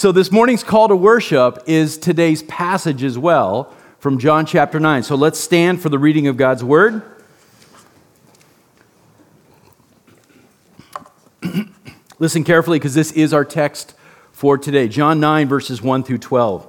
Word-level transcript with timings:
So, 0.00 0.12
this 0.12 0.32
morning's 0.32 0.64
call 0.64 0.88
to 0.88 0.96
worship 0.96 1.62
is 1.66 1.98
today's 1.98 2.42
passage 2.44 3.04
as 3.04 3.18
well 3.18 3.70
from 3.98 4.18
John 4.18 4.46
chapter 4.46 4.80
9. 4.80 5.02
So, 5.02 5.14
let's 5.14 5.38
stand 5.38 5.82
for 5.82 5.90
the 5.90 5.98
reading 5.98 6.26
of 6.26 6.38
God's 6.38 6.64
word. 6.64 7.02
Listen 12.18 12.44
carefully 12.44 12.78
because 12.78 12.94
this 12.94 13.12
is 13.12 13.34
our 13.34 13.44
text 13.44 13.92
for 14.32 14.56
today. 14.56 14.88
John 14.88 15.20
9, 15.20 15.46
verses 15.46 15.82
1 15.82 16.04
through 16.04 16.16
12. 16.16 16.66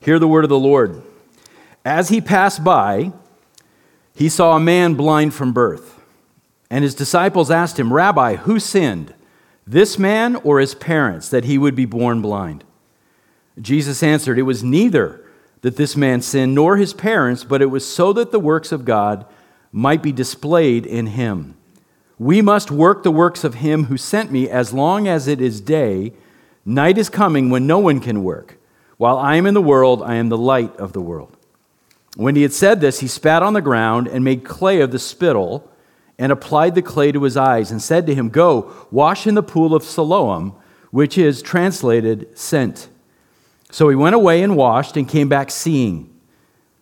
Hear 0.00 0.18
the 0.18 0.26
word 0.26 0.44
of 0.44 0.48
the 0.48 0.58
Lord. 0.58 1.02
As 1.84 2.08
he 2.08 2.22
passed 2.22 2.64
by, 2.64 3.12
he 4.14 4.30
saw 4.30 4.56
a 4.56 4.60
man 4.60 4.94
blind 4.94 5.34
from 5.34 5.52
birth. 5.52 6.00
And 6.70 6.82
his 6.82 6.94
disciples 6.94 7.50
asked 7.50 7.78
him, 7.78 7.92
Rabbi, 7.92 8.36
who 8.36 8.58
sinned, 8.58 9.12
this 9.66 9.98
man 9.98 10.36
or 10.36 10.60
his 10.60 10.74
parents, 10.74 11.28
that 11.28 11.44
he 11.44 11.58
would 11.58 11.74
be 11.76 11.84
born 11.84 12.22
blind? 12.22 12.64
Jesus 13.60 14.02
answered, 14.02 14.38
It 14.38 14.42
was 14.42 14.62
neither 14.62 15.24
that 15.62 15.76
this 15.76 15.96
man 15.96 16.22
sinned 16.22 16.54
nor 16.54 16.76
his 16.76 16.94
parents, 16.94 17.44
but 17.44 17.62
it 17.62 17.66
was 17.66 17.86
so 17.86 18.12
that 18.14 18.32
the 18.32 18.40
works 18.40 18.72
of 18.72 18.84
God 18.84 19.26
might 19.72 20.02
be 20.02 20.12
displayed 20.12 20.86
in 20.86 21.08
him. 21.08 21.56
We 22.18 22.42
must 22.42 22.70
work 22.70 23.02
the 23.02 23.10
works 23.10 23.44
of 23.44 23.54
him 23.54 23.84
who 23.84 23.96
sent 23.96 24.30
me 24.30 24.48
as 24.48 24.72
long 24.72 25.08
as 25.08 25.26
it 25.26 25.40
is 25.40 25.60
day. 25.60 26.12
Night 26.64 26.98
is 26.98 27.08
coming 27.08 27.50
when 27.50 27.66
no 27.66 27.78
one 27.78 28.00
can 28.00 28.22
work. 28.22 28.58
While 28.96 29.16
I 29.16 29.36
am 29.36 29.46
in 29.46 29.54
the 29.54 29.62
world, 29.62 30.02
I 30.02 30.16
am 30.16 30.28
the 30.28 30.36
light 30.36 30.76
of 30.76 30.92
the 30.92 31.00
world. 31.00 31.36
When 32.16 32.36
he 32.36 32.42
had 32.42 32.52
said 32.52 32.80
this, 32.80 33.00
he 33.00 33.06
spat 33.06 33.42
on 33.42 33.54
the 33.54 33.62
ground 33.62 34.08
and 34.08 34.24
made 34.24 34.44
clay 34.44 34.80
of 34.80 34.90
the 34.90 34.98
spittle 34.98 35.70
and 36.18 36.30
applied 36.30 36.74
the 36.74 36.82
clay 36.82 37.12
to 37.12 37.22
his 37.22 37.36
eyes 37.36 37.70
and 37.70 37.80
said 37.80 38.06
to 38.06 38.14
him, 38.14 38.28
Go, 38.28 38.70
wash 38.90 39.26
in 39.26 39.34
the 39.34 39.42
pool 39.42 39.74
of 39.74 39.82
Siloam, 39.82 40.54
which 40.90 41.16
is 41.16 41.40
translated 41.40 42.28
sent. 42.36 42.88
So 43.70 43.88
he 43.88 43.96
went 43.96 44.14
away 44.14 44.42
and 44.42 44.56
washed 44.56 44.96
and 44.96 45.08
came 45.08 45.28
back 45.28 45.50
seeing. 45.50 46.10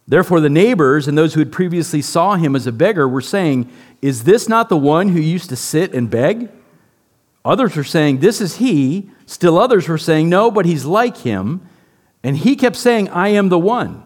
Therefore, 0.06 0.41
the 0.41 0.48
neighbors 0.48 1.06
and 1.06 1.19
those 1.19 1.34
who 1.34 1.41
had 1.41 1.53
previously 1.53 2.00
saw 2.00 2.36
him 2.36 2.56
as 2.56 2.67
a 2.67 2.72
beggar 2.72 3.06
were 3.06 3.20
saying, 3.20 3.70
Is 4.00 4.25
this 4.25 4.48
not 4.48 4.70
the 4.70 4.77
one 4.77 5.11
who 5.11 5.20
used 5.20 5.50
to 5.50 5.56
sit 5.56 5.92
and 5.92 6.09
beg? 6.09 6.48
Others 7.44 7.77
were 7.77 7.84
saying, 7.84 8.19
This 8.19 8.41
is 8.41 8.56
he. 8.56 9.11
Still 9.27 9.59
others 9.59 9.86
were 9.86 9.98
saying, 9.98 10.31
No, 10.31 10.50
but 10.50 10.64
he's 10.64 10.86
like 10.86 11.19
him. 11.19 11.61
And 12.22 12.39
he 12.39 12.56
kept 12.56 12.77
saying, 12.77 13.11
I 13.11 13.28
am 13.28 13.50
the 13.50 13.59
one. 13.59 14.05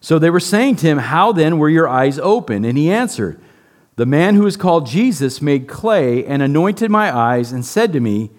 So 0.00 0.18
they 0.18 0.30
were 0.30 0.40
saying 0.40 0.76
to 0.76 0.86
him, 0.86 0.98
How 0.98 1.30
then 1.30 1.58
were 1.58 1.68
your 1.68 1.88
eyes 1.88 2.18
open? 2.18 2.64
And 2.64 2.76
he 2.76 2.90
answered, 2.90 3.40
The 3.96 4.06
man 4.06 4.34
who 4.34 4.46
is 4.46 4.56
called 4.56 4.86
Jesus 4.86 5.40
made 5.40 5.68
clay 5.68 6.24
and 6.24 6.42
anointed 6.42 6.90
my 6.90 7.16
eyes 7.16 7.52
and 7.52 7.64
said 7.64 7.92
to 7.92 8.00
me, 8.00 8.30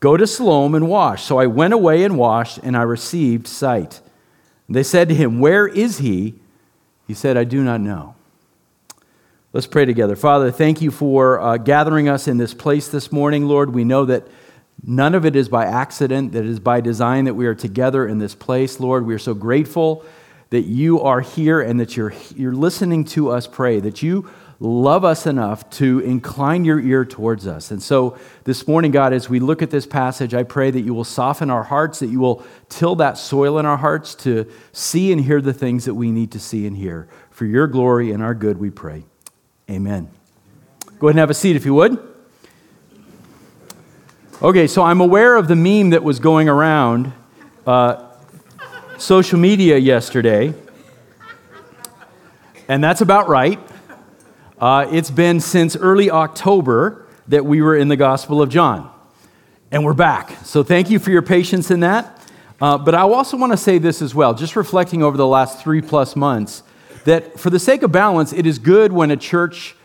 Go 0.00 0.16
to 0.16 0.26
Siloam 0.26 0.74
and 0.74 0.88
wash. 0.88 1.24
So 1.24 1.38
I 1.38 1.46
went 1.46 1.74
away 1.74 2.04
and 2.04 2.18
washed, 2.18 2.58
and 2.58 2.76
I 2.76 2.82
received 2.82 3.46
sight. 3.46 4.00
They 4.68 4.82
said 4.82 5.08
to 5.08 5.14
him, 5.14 5.38
Where 5.38 5.66
is 5.66 5.98
he? 5.98 6.34
He 7.06 7.14
said, 7.14 7.36
I 7.36 7.44
do 7.44 7.62
not 7.62 7.80
know. 7.80 8.14
Let's 9.52 9.66
pray 9.66 9.84
together. 9.84 10.16
Father, 10.16 10.50
thank 10.50 10.82
you 10.82 10.90
for 10.90 11.40
uh, 11.40 11.56
gathering 11.56 12.08
us 12.08 12.28
in 12.28 12.36
this 12.36 12.52
place 12.52 12.88
this 12.88 13.10
morning, 13.10 13.46
Lord. 13.46 13.72
We 13.72 13.84
know 13.84 14.04
that 14.04 14.26
none 14.84 15.14
of 15.14 15.24
it 15.24 15.34
is 15.34 15.48
by 15.48 15.64
accident, 15.64 16.32
that 16.32 16.44
it 16.44 16.50
is 16.50 16.60
by 16.60 16.80
design 16.80 17.24
that 17.24 17.34
we 17.34 17.46
are 17.46 17.54
together 17.54 18.06
in 18.06 18.18
this 18.18 18.34
place, 18.34 18.80
Lord. 18.80 19.06
We 19.06 19.14
are 19.14 19.18
so 19.18 19.34
grateful 19.34 20.04
that 20.50 20.62
you 20.62 21.00
are 21.00 21.20
here 21.20 21.60
and 21.60 21.80
that 21.80 21.96
you're, 21.96 22.12
you're 22.34 22.54
listening 22.54 23.04
to 23.04 23.30
us 23.30 23.46
pray, 23.46 23.80
that 23.80 24.02
you 24.02 24.28
love 24.58 25.04
us 25.04 25.26
enough 25.26 25.68
to 25.68 26.00
incline 26.00 26.64
your 26.64 26.80
ear 26.80 27.04
towards 27.04 27.46
us. 27.46 27.70
And 27.70 27.82
so 27.82 28.16
this 28.44 28.66
morning, 28.66 28.90
God, 28.90 29.12
as 29.12 29.28
we 29.28 29.38
look 29.38 29.60
at 29.60 29.70
this 29.70 29.86
passage, 29.86 30.32
I 30.34 30.44
pray 30.44 30.70
that 30.70 30.80
you 30.80 30.94
will 30.94 31.04
soften 31.04 31.50
our 31.50 31.64
hearts, 31.64 31.98
that 31.98 32.06
you 32.06 32.20
will 32.20 32.44
till 32.68 32.94
that 32.96 33.18
soil 33.18 33.58
in 33.58 33.66
our 33.66 33.76
hearts 33.76 34.14
to 34.16 34.50
see 34.72 35.12
and 35.12 35.20
hear 35.20 35.40
the 35.40 35.52
things 35.52 35.84
that 35.84 35.94
we 35.94 36.10
need 36.10 36.32
to 36.32 36.40
see 36.40 36.66
and 36.66 36.76
hear. 36.76 37.08
For 37.30 37.44
your 37.44 37.66
glory 37.66 38.12
and 38.12 38.22
our 38.22 38.34
good, 38.34 38.58
we 38.58 38.70
pray. 38.70 39.04
Amen. 39.70 40.08
Go 40.98 41.08
ahead 41.08 41.16
and 41.16 41.18
have 41.18 41.30
a 41.30 41.34
seat 41.34 41.56
if 41.56 41.66
you 41.66 41.74
would. 41.74 41.98
Okay, 44.42 44.66
so 44.66 44.82
I'm 44.82 45.00
aware 45.00 45.36
of 45.36 45.48
the 45.48 45.56
meme 45.56 45.90
that 45.90 46.02
was 46.02 46.20
going 46.20 46.48
around 46.48 47.12
uh, 47.66 48.10
social 48.96 49.38
media 49.38 49.76
yesterday, 49.76 50.54
and 52.68 52.82
that's 52.82 53.00
about 53.00 53.28
right. 53.28 53.58
Uh, 54.58 54.88
it's 54.90 55.10
been 55.10 55.38
since 55.38 55.76
early 55.76 56.10
October 56.10 57.06
that 57.28 57.44
we 57.44 57.60
were 57.60 57.76
in 57.76 57.88
the 57.88 57.96
Gospel 57.96 58.40
of 58.40 58.48
John, 58.48 58.90
and 59.70 59.84
we're 59.84 59.92
back. 59.92 60.30
So 60.46 60.62
thank 60.62 60.88
you 60.88 60.98
for 60.98 61.10
your 61.10 61.20
patience 61.20 61.70
in 61.70 61.80
that. 61.80 62.26
Uh, 62.58 62.78
but 62.78 62.94
I 62.94 63.02
also 63.02 63.36
want 63.36 63.52
to 63.52 63.58
say 63.58 63.76
this 63.76 64.00
as 64.00 64.14
well, 64.14 64.32
just 64.32 64.56
reflecting 64.56 65.02
over 65.02 65.18
the 65.18 65.26
last 65.26 65.60
three 65.62 65.82
plus 65.82 66.16
months, 66.16 66.62
that 67.04 67.38
for 67.38 67.50
the 67.50 67.58
sake 67.58 67.82
of 67.82 67.92
balance, 67.92 68.32
it 68.32 68.46
is 68.46 68.58
good 68.58 68.92
when 68.94 69.10
a 69.10 69.16
church 69.18 69.76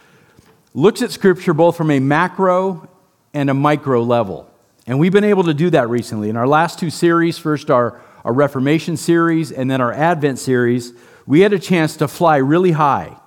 looks 0.74 1.02
at 1.02 1.12
Scripture 1.12 1.53
both 1.53 1.76
from 1.76 1.92
a 1.92 2.00
macro 2.00 2.90
and 3.34 3.50
a 3.50 3.53
micro 3.53 4.02
level. 4.02 4.50
And 4.88 5.00
we've 5.00 5.12
been 5.12 5.26
able 5.26 5.44
to 5.44 5.53
do 5.53 5.70
that 5.72 5.90
recently. 5.90 6.30
In 6.30 6.38
our 6.38 6.48
last 6.48 6.80
two 6.80 6.90
series, 6.90 7.38
first 7.38 7.70
our, 7.70 8.00
our 8.24 8.32
Reformation 8.32 8.96
series 8.96 9.52
and 9.52 9.70
then 9.70 9.82
our 9.82 9.92
Advent 9.92 10.40
series, 10.40 10.94
we 11.26 11.42
had 11.42 11.52
a 11.52 11.59
chance 11.59 11.98
to 11.98 12.08
fly 12.08 12.38
really 12.38 12.72
high 12.72 13.18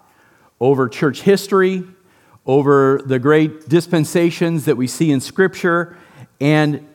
over 0.65 0.89
church 0.89 1.21
history, 1.21 1.85
over 2.47 3.03
the 3.05 3.19
great 3.19 3.69
dispensations 3.69 4.65
that 4.65 4.77
we 4.77 4.87
see 4.87 5.11
in 5.11 5.21
Scripture, 5.21 5.95
and, 6.41 6.89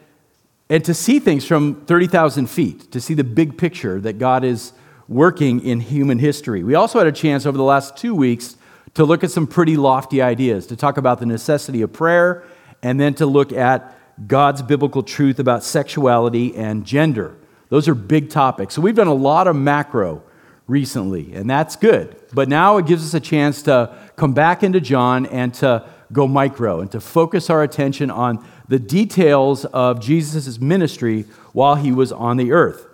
and 0.71 0.83
to 0.83 0.91
see 0.91 1.19
things 1.19 1.45
from 1.45 1.85
30,000 1.85 2.47
feet, 2.47 2.91
to 2.91 2.99
see 2.99 3.13
the 3.13 3.23
big 3.23 3.59
picture 3.59 4.01
that 4.01 4.17
God 4.17 4.43
is 4.43 4.73
working 5.07 5.63
in 5.63 5.81
human 5.81 6.17
history. 6.17 6.63
We 6.63 6.73
also 6.73 6.97
had 6.97 7.05
a 7.05 7.11
chance 7.11 7.45
over 7.45 7.59
the 7.59 7.63
last 7.63 7.95
two 7.95 8.15
weeks 8.15 8.57
to 8.95 9.05
look 9.05 9.23
at 9.23 9.29
some 9.29 9.45
pretty 9.45 9.77
lofty 9.77 10.19
ideas, 10.19 10.65
to 10.67 10.75
talk 10.75 10.97
about 10.97 11.19
the 11.19 11.27
necessity 11.27 11.83
of 11.83 11.93
prayer, 11.93 12.43
and 12.81 12.99
then 12.99 13.13
to 13.15 13.27
look 13.27 13.53
at 13.53 13.95
God's 14.27 14.63
biblical 14.63 15.03
truth 15.03 15.37
about 15.37 15.63
sexuality 15.63 16.55
and 16.55 16.87
gender. 16.87 17.37
Those 17.69 17.87
are 17.87 17.93
big 17.93 18.31
topics. 18.31 18.73
So 18.73 18.81
we've 18.81 18.95
done 18.95 19.05
a 19.05 19.13
lot 19.13 19.45
of 19.45 19.55
macro 19.55 20.23
recently, 20.65 21.35
and 21.35 21.47
that's 21.47 21.75
good. 21.75 22.18
But 22.33 22.47
now 22.47 22.77
it 22.77 22.85
gives 22.85 23.03
us 23.03 23.13
a 23.13 23.19
chance 23.19 23.63
to 23.63 23.95
come 24.15 24.33
back 24.33 24.63
into 24.63 24.79
John 24.79 25.25
and 25.25 25.53
to 25.55 25.87
go 26.11 26.27
micro 26.27 26.81
and 26.81 26.91
to 26.91 26.99
focus 26.99 27.49
our 27.49 27.63
attention 27.63 28.11
on 28.11 28.45
the 28.67 28.79
details 28.79 29.65
of 29.65 29.99
Jesus' 29.99 30.59
ministry 30.59 31.25
while 31.53 31.75
he 31.75 31.91
was 31.91 32.11
on 32.11 32.37
the 32.37 32.51
earth. 32.51 32.87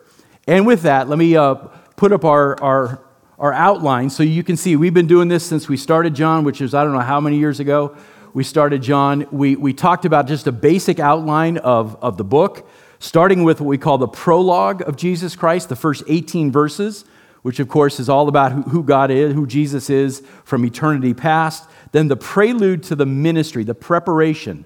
And 0.48 0.66
with 0.68 0.84
that, 0.84 1.10
let 1.10 1.18
me 1.18 1.36
uh, 1.36 1.56
put 1.96 2.12
up 2.12 2.24
our, 2.24 2.62
our, 2.62 3.02
our 3.40 3.52
outline 3.52 4.10
so 4.10 4.24
you 4.24 4.44
can 4.44 4.58
see 4.58 4.76
we've 4.76 4.94
been 4.94 5.08
doing 5.08 5.28
this 5.28 5.46
since 5.46 5.68
we 5.68 5.78
started 5.78 6.16
John, 6.16 6.44
which 6.44 6.62
is 6.62 6.74
I 6.74 6.84
don't 6.84 6.94
know 6.94 7.00
how 7.00 7.20
many 7.20 7.38
years 7.38 7.60
ago 7.60 7.96
we 8.34 8.44
started 8.44 8.82
John. 8.82 9.28
We, 9.32 9.56
we 9.56 9.74
talked 9.74 10.06
about 10.06 10.28
just 10.28 10.48
a 10.48 10.52
basic 10.52 11.00
outline 11.00 11.58
of, 11.58 11.98
of 12.02 12.18
the 12.18 12.24
book, 12.24 12.70
starting 13.00 13.44
with 13.44 13.60
what 13.60 13.68
we 13.68 13.78
call 13.78 13.98
the 13.98 14.08
prologue 14.08 14.82
of 14.82 14.98
Jesus 14.98 15.36
Christ, 15.36 15.70
the 15.70 15.76
first 15.76 16.04
18 16.08 16.52
verses 16.52 17.06
which 17.46 17.60
of 17.60 17.70
course 17.70 18.00
is 18.00 18.10
all 18.10 18.28
about 18.28 18.52
who 18.70 18.82
God 18.82 19.12
is, 19.12 19.32
who 19.36 19.46
Jesus 19.46 19.88
is 19.88 20.24
from 20.46 20.66
eternity 20.66 21.14
past. 21.14 21.70
Then 21.92 22.08
the 22.08 22.18
prelude 22.18 22.82
to 22.86 22.96
the 22.96 23.06
ministry, 23.06 23.64
the 23.64 23.76
preparation 23.76 24.66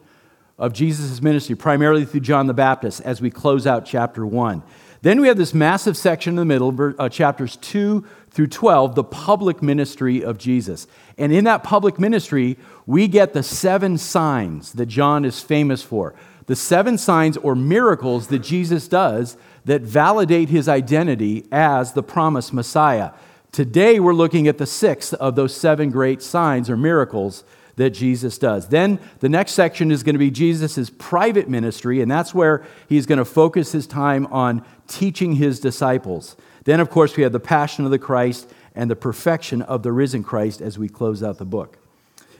of 0.57 0.71
Jesus' 0.71 1.21
ministry, 1.21 1.55
primarily 1.55 2.05
through 2.05 2.21
John 2.21 2.47
the 2.47 2.53
Baptist, 2.53 3.01
as 3.01 3.19
we 3.19 3.29
close 3.31 3.67
out 3.67 3.85
chapter 3.85 4.25
1. 4.25 4.63
Then 5.01 5.19
we 5.19 5.27
have 5.27 5.35
this 5.35 5.53
massive 5.53 5.97
section 5.97 6.31
in 6.31 6.35
the 6.37 6.45
middle, 6.45 6.93
uh, 6.97 7.09
chapters 7.09 7.57
2 7.57 8.05
through 8.29 8.47
12, 8.47 8.95
the 8.95 9.03
public 9.03 9.61
ministry 9.61 10.23
of 10.23 10.37
Jesus. 10.37 10.87
And 11.17 11.33
in 11.33 11.43
that 11.43 11.65
public 11.65 11.99
ministry, 11.99 12.57
we 12.85 13.09
get 13.09 13.33
the 13.33 13.43
seven 13.43 13.97
signs 13.97 14.71
that 14.71 14.85
John 14.85 15.25
is 15.25 15.41
famous 15.41 15.83
for. 15.83 16.15
The 16.45 16.55
seven 16.55 16.97
signs 16.97 17.35
or 17.35 17.55
miracles 17.55 18.27
that 18.27 18.39
Jesus 18.39 18.87
does 18.87 19.35
that 19.65 19.81
validate 19.81 20.49
his 20.49 20.67
identity 20.67 21.45
as 21.51 21.93
the 21.93 22.03
promised 22.03 22.53
Messiah. 22.53 23.11
Today, 23.51 23.99
we're 23.99 24.13
looking 24.13 24.47
at 24.47 24.57
the 24.57 24.65
sixth 24.65 25.13
of 25.15 25.35
those 25.35 25.55
seven 25.55 25.89
great 25.89 26.21
signs 26.21 26.69
or 26.69 26.77
miracles 26.77 27.43
that 27.77 27.91
Jesus 27.91 28.37
does. 28.37 28.67
Then 28.67 28.99
the 29.21 29.29
next 29.29 29.53
section 29.53 29.91
is 29.91 30.03
going 30.03 30.15
to 30.15 30.19
be 30.19 30.29
Jesus' 30.29 30.91
private 30.97 31.47
ministry, 31.47 32.01
and 32.01 32.11
that's 32.11 32.33
where 32.33 32.65
he's 32.87 33.05
going 33.05 33.19
to 33.19 33.25
focus 33.25 33.71
his 33.71 33.87
time 33.87 34.27
on 34.27 34.65
teaching 34.87 35.35
his 35.35 35.59
disciples. 35.59 36.35
Then, 36.65 36.79
of 36.79 36.89
course, 36.89 37.15
we 37.15 37.23
have 37.23 37.31
the 37.31 37.39
passion 37.39 37.85
of 37.85 37.91
the 37.91 37.97
Christ 37.97 38.51
and 38.75 38.91
the 38.91 38.95
perfection 38.95 39.61
of 39.61 39.81
the 39.81 39.91
risen 39.91 40.23
Christ 40.23 40.61
as 40.61 40.77
we 40.77 40.89
close 40.89 41.23
out 41.23 41.37
the 41.37 41.45
book. 41.45 41.77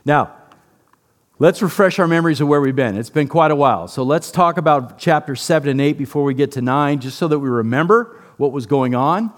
Now, 0.05 0.33
Let's 1.41 1.61
refresh 1.61 1.99
our 1.99 2.07
memories 2.07 2.41
of 2.41 2.49
where 2.49 2.59
we've 2.59 2.75
been. 2.75 2.97
It's 2.97 3.09
been 3.09 3.29
quite 3.29 3.49
a 3.49 3.55
while. 3.55 3.87
So 3.87 4.03
let's 4.03 4.29
talk 4.29 4.57
about 4.57 4.99
chapter 4.99 5.37
7 5.37 5.69
and 5.69 5.79
8 5.79 5.93
before 5.93 6.25
we 6.25 6.33
get 6.33 6.51
to 6.51 6.61
9, 6.61 6.99
just 6.99 7.17
so 7.17 7.29
that 7.29 7.39
we 7.39 7.47
remember 7.47 8.21
what 8.35 8.51
was 8.51 8.65
going 8.65 8.93
on. 8.93 9.31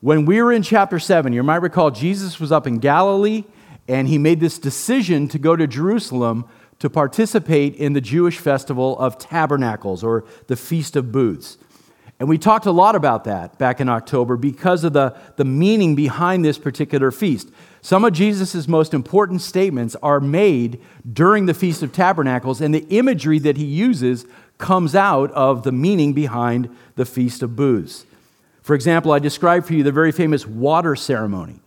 When 0.00 0.24
we 0.24 0.40
were 0.40 0.50
in 0.50 0.62
chapter 0.62 0.98
7, 0.98 1.30
you 1.34 1.42
might 1.42 1.56
recall 1.56 1.90
Jesus 1.90 2.40
was 2.40 2.52
up 2.52 2.66
in 2.66 2.78
Galilee 2.78 3.44
and 3.86 4.08
he 4.08 4.16
made 4.16 4.40
this 4.40 4.58
decision 4.58 5.28
to 5.28 5.38
go 5.38 5.54
to 5.54 5.66
Jerusalem 5.66 6.46
to 6.78 6.88
participate 6.88 7.74
in 7.74 7.92
the 7.92 8.00
Jewish 8.00 8.38
festival 8.38 8.98
of 8.98 9.18
tabernacles 9.18 10.02
or 10.02 10.24
the 10.46 10.56
Feast 10.56 10.96
of 10.96 11.12
Booths. 11.12 11.58
And 12.18 12.30
we 12.30 12.38
talked 12.38 12.64
a 12.64 12.72
lot 12.72 12.94
about 12.96 13.24
that 13.24 13.58
back 13.58 13.78
in 13.78 13.90
October 13.90 14.38
because 14.38 14.84
of 14.84 14.94
the, 14.94 15.14
the 15.36 15.44
meaning 15.44 15.96
behind 15.96 16.46
this 16.46 16.56
particular 16.56 17.10
feast. 17.10 17.50
Some 17.84 18.04
of 18.04 18.12
Jesus' 18.12 18.68
most 18.68 18.94
important 18.94 19.42
statements 19.42 19.96
are 20.02 20.20
made 20.20 20.80
during 21.12 21.46
the 21.46 21.54
Feast 21.54 21.82
of 21.82 21.92
Tabernacles, 21.92 22.60
and 22.60 22.72
the 22.72 22.86
imagery 22.90 23.40
that 23.40 23.56
he 23.56 23.64
uses 23.64 24.24
comes 24.56 24.94
out 24.94 25.32
of 25.32 25.64
the 25.64 25.72
meaning 25.72 26.12
behind 26.12 26.74
the 26.94 27.04
Feast 27.04 27.42
of 27.42 27.56
Booths. 27.56 28.06
For 28.62 28.76
example, 28.76 29.10
I 29.10 29.18
described 29.18 29.66
for 29.66 29.74
you 29.74 29.82
the 29.82 29.90
very 29.90 30.12
famous 30.12 30.46
water 30.46 30.94
ceremony 30.94 31.58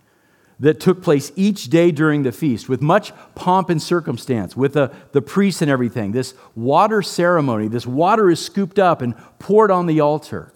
that 0.57 0.79
took 0.79 1.03
place 1.03 1.33
each 1.35 1.65
day 1.65 1.91
during 1.91 2.23
the 2.23 2.31
feast 2.31 2.69
with 2.69 2.81
much 2.81 3.11
pomp 3.35 3.69
and 3.69 3.81
circumstance, 3.81 4.55
with 4.55 4.71
the, 4.71 4.93
the 5.11 5.21
priests 5.21 5.61
and 5.61 5.69
everything. 5.69 6.13
This 6.13 6.33
water 6.55 7.01
ceremony, 7.01 7.67
this 7.67 7.85
water 7.85 8.29
is 8.29 8.43
scooped 8.43 8.79
up 8.79 9.01
and 9.01 9.15
poured 9.37 9.69
on 9.69 9.85
the 9.85 9.99
altar. 9.99 10.53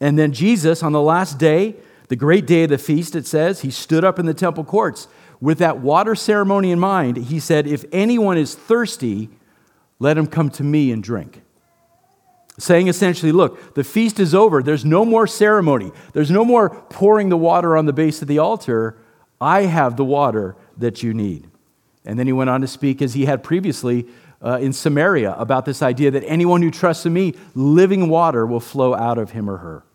And 0.00 0.18
then 0.18 0.32
Jesus, 0.32 0.82
on 0.82 0.92
the 0.92 1.02
last 1.02 1.38
day, 1.38 1.74
the 2.08 2.16
great 2.16 2.46
day 2.46 2.64
of 2.64 2.70
the 2.70 2.78
feast, 2.78 3.16
it 3.16 3.26
says, 3.26 3.62
he 3.62 3.70
stood 3.70 4.04
up 4.04 4.18
in 4.18 4.26
the 4.26 4.34
temple 4.34 4.64
courts. 4.64 5.08
With 5.40 5.58
that 5.58 5.78
water 5.78 6.14
ceremony 6.14 6.70
in 6.70 6.78
mind, 6.78 7.16
he 7.16 7.40
said, 7.40 7.66
If 7.66 7.84
anyone 7.92 8.38
is 8.38 8.54
thirsty, 8.54 9.28
let 9.98 10.16
him 10.16 10.26
come 10.26 10.50
to 10.50 10.62
me 10.62 10.90
and 10.90 11.02
drink. 11.02 11.42
Saying 12.58 12.88
essentially, 12.88 13.32
look, 13.32 13.74
the 13.74 13.84
feast 13.84 14.18
is 14.18 14.34
over. 14.34 14.62
There's 14.62 14.84
no 14.84 15.04
more 15.04 15.26
ceremony. 15.26 15.92
There's 16.14 16.30
no 16.30 16.44
more 16.44 16.70
pouring 16.70 17.28
the 17.28 17.36
water 17.36 17.76
on 17.76 17.84
the 17.84 17.92
base 17.92 18.22
of 18.22 18.28
the 18.28 18.38
altar. 18.38 18.96
I 19.40 19.62
have 19.62 19.96
the 19.96 20.04
water 20.04 20.56
that 20.78 21.02
you 21.02 21.12
need. 21.12 21.50
And 22.06 22.18
then 22.18 22.26
he 22.26 22.32
went 22.32 22.48
on 22.48 22.60
to 22.62 22.68
speak, 22.68 23.02
as 23.02 23.14
he 23.14 23.26
had 23.26 23.42
previously 23.42 24.06
uh, 24.40 24.58
in 24.60 24.72
Samaria, 24.72 25.34
about 25.34 25.64
this 25.64 25.82
idea 25.82 26.10
that 26.12 26.24
anyone 26.24 26.62
who 26.62 26.70
trusts 26.70 27.04
in 27.04 27.12
me, 27.12 27.34
living 27.54 28.08
water 28.08 28.46
will 28.46 28.60
flow 28.60 28.94
out 28.94 29.18
of 29.18 29.32
him 29.32 29.50
or 29.50 29.58
her. 29.58 29.85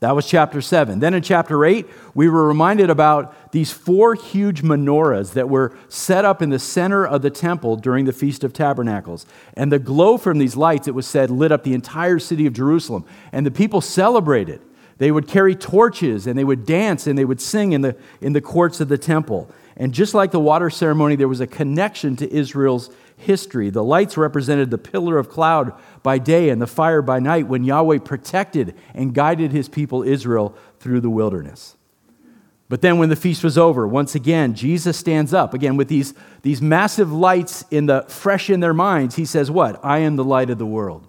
That 0.00 0.14
was 0.14 0.26
chapter 0.26 0.60
7. 0.60 1.00
Then 1.00 1.12
in 1.12 1.22
chapter 1.22 1.64
8, 1.64 1.84
we 2.14 2.28
were 2.28 2.46
reminded 2.46 2.88
about 2.88 3.50
these 3.50 3.72
four 3.72 4.14
huge 4.14 4.62
menorahs 4.62 5.32
that 5.32 5.48
were 5.48 5.76
set 5.88 6.24
up 6.24 6.40
in 6.40 6.50
the 6.50 6.58
center 6.60 7.04
of 7.04 7.22
the 7.22 7.30
temple 7.30 7.74
during 7.76 8.04
the 8.04 8.12
Feast 8.12 8.44
of 8.44 8.52
Tabernacles. 8.52 9.26
And 9.54 9.72
the 9.72 9.80
glow 9.80 10.16
from 10.16 10.38
these 10.38 10.56
lights, 10.56 10.86
it 10.86 10.94
was 10.94 11.06
said, 11.06 11.30
lit 11.30 11.50
up 11.50 11.64
the 11.64 11.74
entire 11.74 12.20
city 12.20 12.46
of 12.46 12.52
Jerusalem. 12.52 13.04
And 13.32 13.44
the 13.44 13.50
people 13.50 13.80
celebrated. 13.80 14.60
They 14.98 15.10
would 15.10 15.26
carry 15.26 15.56
torches 15.56 16.28
and 16.28 16.38
they 16.38 16.44
would 16.44 16.64
dance 16.64 17.08
and 17.08 17.18
they 17.18 17.24
would 17.24 17.40
sing 17.40 17.72
in 17.72 17.80
the, 17.80 17.96
in 18.20 18.34
the 18.34 18.40
courts 18.40 18.80
of 18.80 18.88
the 18.88 18.98
temple. 18.98 19.50
And 19.76 19.92
just 19.92 20.14
like 20.14 20.30
the 20.30 20.40
water 20.40 20.70
ceremony, 20.70 21.16
there 21.16 21.28
was 21.28 21.40
a 21.40 21.46
connection 21.46 22.14
to 22.16 22.32
Israel's 22.32 22.90
history. 23.18 23.70
The 23.70 23.84
lights 23.84 24.16
represented 24.16 24.70
the 24.70 24.78
pillar 24.78 25.18
of 25.18 25.28
cloud 25.28 25.72
by 26.02 26.18
day 26.18 26.48
and 26.48 26.62
the 26.62 26.66
fire 26.66 27.02
by 27.02 27.18
night 27.18 27.46
when 27.46 27.64
Yahweh 27.64 27.98
protected 27.98 28.74
and 28.94 29.14
guided 29.14 29.52
his 29.52 29.68
people 29.68 30.02
Israel 30.02 30.56
through 30.80 31.00
the 31.00 31.10
wilderness. 31.10 31.76
But 32.68 32.82
then 32.82 32.98
when 32.98 33.08
the 33.08 33.16
feast 33.16 33.42
was 33.42 33.56
over, 33.56 33.88
once 33.88 34.14
again, 34.14 34.54
Jesus 34.54 34.96
stands 34.96 35.32
up, 35.32 35.54
again 35.54 35.76
with 35.76 35.88
these, 35.88 36.12
these 36.42 36.60
massive 36.60 37.10
lights 37.10 37.64
in 37.70 37.86
the 37.86 38.02
fresh 38.08 38.50
in 38.50 38.60
their 38.60 38.74
minds. 38.74 39.16
He 39.16 39.24
says, 39.24 39.50
What? 39.50 39.80
I 39.82 39.98
am 39.98 40.16
the 40.16 40.24
light 40.24 40.50
of 40.50 40.58
the 40.58 40.66
world. 40.66 41.08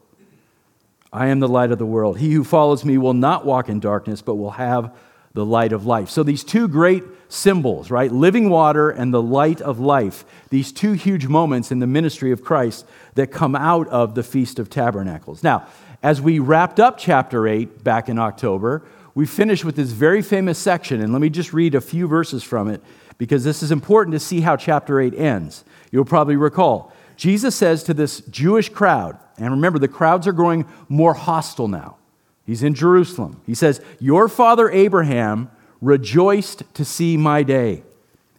I 1.12 1.28
am 1.28 1.40
the 1.40 1.50
light 1.50 1.72
of 1.72 1.80
the 1.80 1.86
world. 1.86 2.20
He 2.20 2.32
who 2.32 2.44
follows 2.44 2.86
me 2.86 2.98
will 2.98 3.14
not 3.14 3.46
walk 3.46 3.68
in 3.68 3.80
darkness, 3.80 4.22
but 4.22 4.36
will 4.36 4.52
have 4.52 4.96
the 5.34 5.46
light 5.46 5.74
of 5.74 5.86
life. 5.86 6.10
So 6.10 6.24
these 6.24 6.44
two 6.44 6.68
great 6.68 7.04
symbols, 7.30 7.90
right? 7.92 8.12
Living 8.12 8.50
water 8.50 8.90
and 8.90 9.14
the 9.14 9.22
light 9.22 9.62
of 9.62 9.80
life. 9.80 10.26
These 10.50 10.74
two 10.74 10.94
huge 10.94 11.28
moments 11.28 11.72
in 11.72 11.80
the 11.80 11.88
ministry 11.88 12.32
of 12.32 12.44
Christ 12.44 12.86
that 13.14 13.28
come 13.28 13.56
out 13.56 13.88
of 13.88 14.16
the 14.16 14.24
Feast 14.24 14.60
of 14.60 14.70
Tabernacles. 14.70 15.44
Now, 15.44 15.68
as 16.04 16.22
we 16.22 16.40
wrapped 16.40 16.80
up 16.80 16.98
chapter 16.98 17.48
8 17.48 17.84
back 17.84 18.10
in 18.10 18.18
October, 18.18 18.84
we 19.16 19.26
finished 19.26 19.64
with 19.64 19.76
this 19.76 19.92
very 19.92 20.22
famous 20.22 20.58
section, 20.58 21.02
and 21.02 21.14
let 21.14 21.22
me 21.22 21.30
just 21.30 21.54
read 21.54 21.76
a 21.76 21.82
few 21.82 22.08
verses 22.08 22.44
from 22.44 22.68
it 22.68 22.82
because 23.18 23.44
this 23.44 23.62
is 23.62 23.72
important 23.72 24.14
to 24.14 24.20
see 24.20 24.42
how 24.42 24.56
chapter 24.56 25.00
8 25.00 25.14
ends. 25.14 25.64
You'll 25.92 26.06
probably 26.06 26.36
recall. 26.36 26.94
Jesus 27.16 27.56
says 27.56 27.84
to 27.84 27.94
this 27.94 28.22
Jewish 28.22 28.70
crowd, 28.70 29.20
and 29.38 29.52
remember, 29.52 29.78
the 29.78 29.88
crowds 29.88 30.26
are 30.26 30.32
growing 30.32 30.66
more 30.88 31.14
hostile 31.14 31.68
now. 31.68 31.98
He's 32.46 32.64
in 32.64 32.74
Jerusalem. 32.74 33.42
He 33.46 33.54
says, 33.54 33.82
Your 34.00 34.28
father 34.28 34.70
Abraham 34.72 35.52
rejoiced 35.82 36.64
to 36.74 36.86
see 36.86 37.18
my 37.18 37.44
day, 37.44 37.84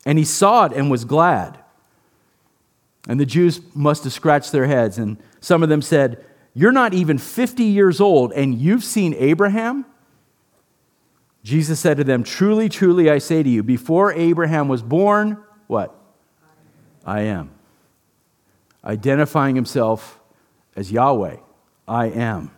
and 0.05 0.19
he 0.19 0.25
saw 0.25 0.67
it 0.67 0.73
and 0.73 0.91
was 0.91 1.05
glad. 1.05 1.59
And 3.09 3.19
the 3.19 3.27
Jews 3.27 3.61
must 3.75 4.05
have 4.05 4.13
scratched 4.13 4.53
their 4.53 4.67
heads, 4.67 4.99
and 4.99 5.17
some 5.41 5.63
of 5.63 5.69
them 5.69 5.83
said, 5.83 6.25
You're 6.55 6.73
not 6.73 6.93
even 6.93 7.19
50 7.19 7.65
years 7.65 8.01
old, 8.01 8.33
and 8.33 8.55
you've 8.55 8.85
seen 8.85 9.15
Abraham? 9.15 9.87
Jesus 11.43 11.81
said 11.81 11.97
to 11.97 12.05
them, 12.05 12.23
Truly, 12.23 12.69
truly, 12.69 13.11
I 13.11 13.19
say 13.19 13.43
to 13.43 13.49
you, 13.49 13.63
before 13.63 14.13
Abraham 14.13 14.69
was 14.69 14.83
born, 14.83 15.39
what? 15.67 15.95
I 17.05 17.23
am. 17.23 17.51
Identifying 18.85 19.57
himself 19.57 20.21
as 20.77 20.93
Yahweh, 20.93 21.37
I 21.89 22.07
am. 22.07 22.51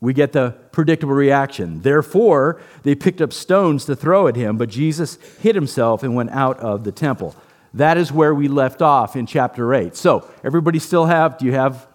We 0.00 0.12
get 0.12 0.32
the 0.32 0.54
predictable 0.70 1.14
reaction. 1.14 1.82
Therefore, 1.82 2.60
they 2.84 2.94
picked 2.94 3.20
up 3.20 3.32
stones 3.32 3.84
to 3.86 3.96
throw 3.96 4.28
at 4.28 4.36
him, 4.36 4.56
but 4.56 4.68
Jesus 4.68 5.18
hid 5.40 5.54
himself 5.54 6.02
and 6.02 6.14
went 6.14 6.30
out 6.30 6.58
of 6.60 6.84
the 6.84 6.92
temple. 6.92 7.34
That 7.74 7.98
is 7.98 8.12
where 8.12 8.34
we 8.34 8.48
left 8.48 8.80
off 8.80 9.16
in 9.16 9.26
chapter 9.26 9.74
8. 9.74 9.96
So, 9.96 10.28
everybody 10.44 10.78
still 10.78 11.06
have, 11.06 11.38
do 11.38 11.46
you 11.46 11.52
have 11.52 11.88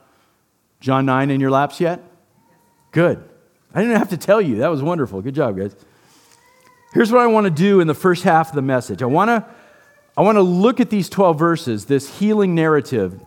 John 0.81 1.05
9 1.05 1.31
in 1.31 1.39
your 1.39 1.49
laps 1.49 1.79
yet? 1.79 2.01
Good. 2.91 3.23
I 3.73 3.81
didn't 3.81 3.97
have 3.97 4.09
to 4.09 4.17
tell 4.17 4.41
you. 4.41 4.57
That 4.57 4.69
was 4.69 4.83
wonderful. 4.83 5.21
Good 5.21 5.35
job, 5.35 5.57
guys. 5.57 5.75
Here's 6.93 7.11
what 7.11 7.21
I 7.21 7.27
want 7.27 7.45
to 7.45 7.51
do 7.51 7.79
in 7.79 7.87
the 7.87 7.95
first 7.95 8.23
half 8.23 8.49
of 8.49 8.55
the 8.55 8.61
message 8.61 9.01
I 9.01 9.07
want 9.07 9.29
to, 9.29 9.45
I 10.15 10.21
want 10.21 10.35
to 10.35 10.43
look 10.43 10.79
at 10.79 10.91
these 10.91 11.09
12 11.09 11.39
verses, 11.39 11.85
this 11.85 12.19
healing 12.19 12.53
narrative, 12.53 13.19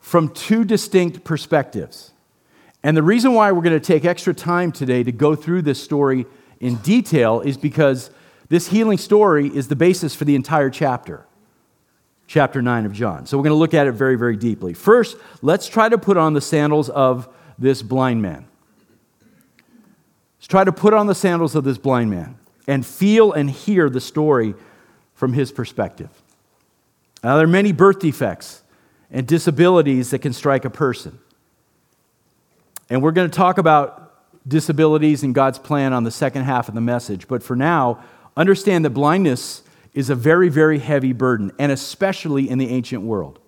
from 0.00 0.30
two 0.30 0.64
distinct 0.64 1.22
perspectives. 1.22 2.13
And 2.84 2.94
the 2.94 3.02
reason 3.02 3.32
why 3.32 3.50
we're 3.50 3.62
going 3.62 3.80
to 3.80 3.84
take 3.84 4.04
extra 4.04 4.34
time 4.34 4.70
today 4.70 5.02
to 5.02 5.10
go 5.10 5.34
through 5.34 5.62
this 5.62 5.82
story 5.82 6.26
in 6.60 6.76
detail 6.76 7.40
is 7.40 7.56
because 7.56 8.10
this 8.50 8.68
healing 8.68 8.98
story 8.98 9.48
is 9.48 9.68
the 9.68 9.74
basis 9.74 10.14
for 10.14 10.26
the 10.26 10.34
entire 10.34 10.68
chapter, 10.68 11.26
chapter 12.26 12.60
9 12.60 12.84
of 12.84 12.92
John. 12.92 13.24
So 13.24 13.38
we're 13.38 13.44
going 13.44 13.52
to 13.52 13.58
look 13.58 13.72
at 13.72 13.86
it 13.86 13.92
very, 13.92 14.16
very 14.16 14.36
deeply. 14.36 14.74
First, 14.74 15.16
let's 15.40 15.66
try 15.66 15.88
to 15.88 15.96
put 15.96 16.18
on 16.18 16.34
the 16.34 16.42
sandals 16.42 16.90
of 16.90 17.26
this 17.58 17.80
blind 17.80 18.20
man. 18.20 18.46
Let's 20.36 20.46
try 20.46 20.64
to 20.64 20.72
put 20.72 20.92
on 20.92 21.06
the 21.06 21.14
sandals 21.14 21.54
of 21.54 21.64
this 21.64 21.78
blind 21.78 22.10
man 22.10 22.38
and 22.66 22.84
feel 22.84 23.32
and 23.32 23.50
hear 23.50 23.88
the 23.88 24.00
story 24.00 24.54
from 25.14 25.32
his 25.32 25.50
perspective. 25.50 26.10
Now, 27.22 27.36
there 27.36 27.46
are 27.46 27.48
many 27.48 27.72
birth 27.72 27.98
defects 27.98 28.62
and 29.10 29.26
disabilities 29.26 30.10
that 30.10 30.18
can 30.18 30.34
strike 30.34 30.66
a 30.66 30.70
person. 30.70 31.18
And 32.90 33.02
we're 33.02 33.12
going 33.12 33.30
to 33.30 33.36
talk 33.36 33.58
about 33.58 34.12
disabilities 34.46 35.22
and 35.22 35.34
God's 35.34 35.58
plan 35.58 35.92
on 35.92 36.04
the 36.04 36.10
second 36.10 36.44
half 36.44 36.68
of 36.68 36.74
the 36.74 36.80
message. 36.80 37.28
But 37.28 37.42
for 37.42 37.56
now, 37.56 38.02
understand 38.36 38.84
that 38.84 38.90
blindness 38.90 39.62
is 39.94 40.10
a 40.10 40.14
very, 40.14 40.48
very 40.48 40.78
heavy 40.78 41.12
burden, 41.12 41.52
and 41.58 41.70
especially 41.72 42.48
in 42.48 42.58
the 42.58 42.68
ancient 42.68 43.02
world. 43.02 43.38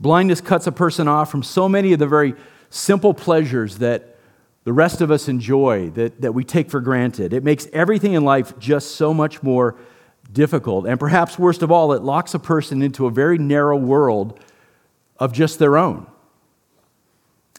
Blindness 0.00 0.40
cuts 0.40 0.66
a 0.66 0.72
person 0.72 1.06
off 1.06 1.30
from 1.30 1.42
so 1.42 1.68
many 1.68 1.92
of 1.92 1.98
the 1.98 2.06
very 2.06 2.34
simple 2.70 3.14
pleasures 3.14 3.78
that 3.78 4.16
the 4.64 4.72
rest 4.72 5.00
of 5.00 5.10
us 5.10 5.28
enjoy, 5.28 5.90
that, 5.90 6.20
that 6.20 6.32
we 6.32 6.42
take 6.42 6.70
for 6.70 6.80
granted. 6.80 7.32
It 7.32 7.44
makes 7.44 7.68
everything 7.72 8.14
in 8.14 8.24
life 8.24 8.58
just 8.58 8.96
so 8.96 9.14
much 9.14 9.42
more 9.42 9.76
difficult. 10.32 10.86
And 10.86 10.98
perhaps 10.98 11.38
worst 11.38 11.62
of 11.62 11.70
all, 11.70 11.92
it 11.92 12.02
locks 12.02 12.34
a 12.34 12.38
person 12.38 12.82
into 12.82 13.06
a 13.06 13.10
very 13.10 13.38
narrow 13.38 13.76
world 13.76 14.40
of 15.18 15.32
just 15.32 15.58
their 15.60 15.76
own. 15.76 16.06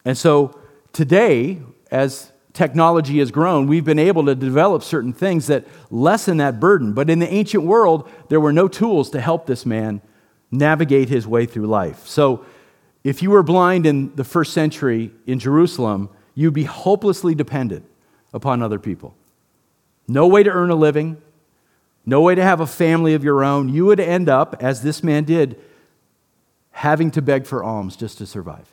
And 0.04 0.18
so 0.18 0.57
today, 0.98 1.62
as 1.92 2.32
technology 2.52 3.20
has 3.20 3.30
grown, 3.30 3.68
we've 3.68 3.84
been 3.84 4.00
able 4.00 4.26
to 4.26 4.34
develop 4.34 4.82
certain 4.82 5.12
things 5.12 5.46
that 5.46 5.64
lessen 5.92 6.38
that 6.38 6.58
burden. 6.58 6.92
But 6.92 7.08
in 7.08 7.20
the 7.20 7.32
ancient 7.32 7.62
world, 7.62 8.10
there 8.30 8.40
were 8.40 8.52
no 8.52 8.66
tools 8.66 9.08
to 9.10 9.20
help 9.20 9.46
this 9.46 9.64
man 9.64 10.02
navigate 10.50 11.08
his 11.08 11.24
way 11.24 11.46
through 11.46 11.68
life. 11.68 12.08
So 12.08 12.44
if 13.04 13.22
you 13.22 13.30
were 13.30 13.44
blind 13.44 13.86
in 13.86 14.12
the 14.16 14.24
first 14.24 14.52
century 14.52 15.12
in 15.24 15.38
Jerusalem, 15.38 16.08
you'd 16.34 16.52
be 16.52 16.64
hopelessly 16.64 17.32
dependent 17.32 17.84
upon 18.34 18.60
other 18.60 18.80
people. 18.80 19.14
No 20.08 20.26
way 20.26 20.42
to 20.42 20.50
earn 20.50 20.70
a 20.70 20.74
living, 20.74 21.22
no 22.04 22.22
way 22.22 22.34
to 22.34 22.42
have 22.42 22.58
a 22.58 22.66
family 22.66 23.14
of 23.14 23.22
your 23.22 23.44
own. 23.44 23.68
You 23.68 23.86
would 23.86 24.00
end 24.00 24.28
up, 24.28 24.56
as 24.58 24.82
this 24.82 25.04
man 25.04 25.22
did, 25.22 25.60
having 26.72 27.12
to 27.12 27.22
beg 27.22 27.46
for 27.46 27.62
alms 27.62 27.94
just 27.94 28.18
to 28.18 28.26
survive, 28.26 28.68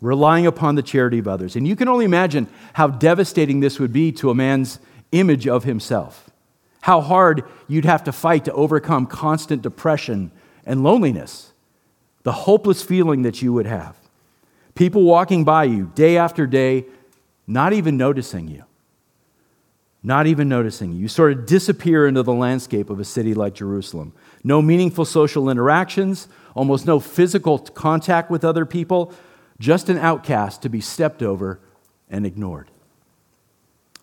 relying 0.00 0.46
upon 0.46 0.74
the 0.74 0.82
charity 0.82 1.18
of 1.18 1.28
others. 1.28 1.56
And 1.56 1.66
you 1.66 1.76
can 1.76 1.88
only 1.88 2.04
imagine 2.04 2.48
how 2.72 2.88
devastating 2.88 3.60
this 3.60 3.78
would 3.78 3.92
be 3.92 4.12
to 4.12 4.30
a 4.30 4.34
man's 4.34 4.78
image 5.12 5.46
of 5.46 5.64
himself. 5.64 6.30
How 6.82 7.00
hard 7.00 7.44
you'd 7.68 7.84
have 7.84 8.04
to 8.04 8.12
fight 8.12 8.44
to 8.46 8.52
overcome 8.52 9.06
constant 9.06 9.62
depression 9.62 10.32
and 10.66 10.82
loneliness, 10.82 11.52
the 12.24 12.32
hopeless 12.32 12.82
feeling 12.82 13.22
that 13.22 13.42
you 13.42 13.52
would 13.52 13.66
have. 13.66 13.96
People 14.74 15.02
walking 15.02 15.44
by 15.44 15.64
you 15.64 15.92
day 15.94 16.16
after 16.16 16.46
day, 16.46 16.86
not 17.46 17.72
even 17.72 17.96
noticing 17.96 18.48
you. 18.48 18.64
Not 20.02 20.26
even 20.26 20.48
noticing 20.48 20.92
you. 20.92 21.02
You 21.02 21.08
sort 21.08 21.32
of 21.32 21.46
disappear 21.46 22.08
into 22.08 22.24
the 22.24 22.32
landscape 22.32 22.90
of 22.90 22.98
a 22.98 23.04
city 23.04 23.34
like 23.34 23.54
Jerusalem. 23.54 24.12
No 24.42 24.60
meaningful 24.60 25.04
social 25.04 25.48
interactions, 25.48 26.26
almost 26.54 26.86
no 26.86 26.98
physical 26.98 27.58
contact 27.58 28.28
with 28.28 28.44
other 28.44 28.66
people, 28.66 29.14
just 29.58 29.88
an 29.88 29.98
outcast 29.98 30.62
to 30.62 30.68
be 30.68 30.80
stepped 30.80 31.22
over 31.22 31.60
and 32.10 32.26
ignored. 32.26 32.70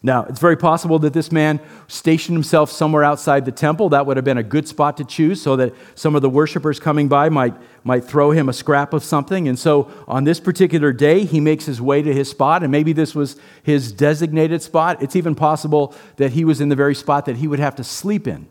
Now, 0.01 0.23
it's 0.23 0.39
very 0.39 0.55
possible 0.55 0.97
that 0.99 1.11
this 1.11 1.29
man 1.29 1.59
stationed 1.87 2.33
himself 2.33 2.71
somewhere 2.71 3.03
outside 3.03 3.43
the 3.43 3.51
temple. 3.51 3.89
That 3.89 4.05
would 4.05 4.15
have 4.15 4.23
been 4.23 4.37
a 4.37 4.43
good 4.43 4.65
spot 4.65 4.95
to 4.97 5.03
choose 5.03 5.41
so 5.41 5.57
that 5.57 5.73
some 5.93 6.15
of 6.15 6.21
the 6.21 6.29
worshipers 6.29 6.79
coming 6.79 7.09
by 7.09 7.27
might, 7.27 7.53
might 7.83 8.05
throw 8.05 8.31
him 8.31 8.47
a 8.47 8.53
scrap 8.53 8.93
of 8.93 9.03
something. 9.03 9.49
And 9.49 9.59
so 9.59 9.91
on 10.07 10.23
this 10.23 10.39
particular 10.39 10.93
day, 10.93 11.25
he 11.25 11.41
makes 11.41 11.65
his 11.65 11.81
way 11.81 12.01
to 12.01 12.13
his 12.13 12.29
spot, 12.29 12.63
and 12.63 12.71
maybe 12.71 12.93
this 12.93 13.13
was 13.13 13.35
his 13.61 13.91
designated 13.91 14.61
spot. 14.61 15.03
It's 15.03 15.17
even 15.17 15.35
possible 15.35 15.93
that 16.15 16.31
he 16.31 16.45
was 16.45 16.61
in 16.61 16.69
the 16.69 16.77
very 16.77 16.95
spot 16.95 17.25
that 17.25 17.35
he 17.35 17.47
would 17.47 17.59
have 17.59 17.75
to 17.75 17.83
sleep 17.83 18.25
in 18.25 18.47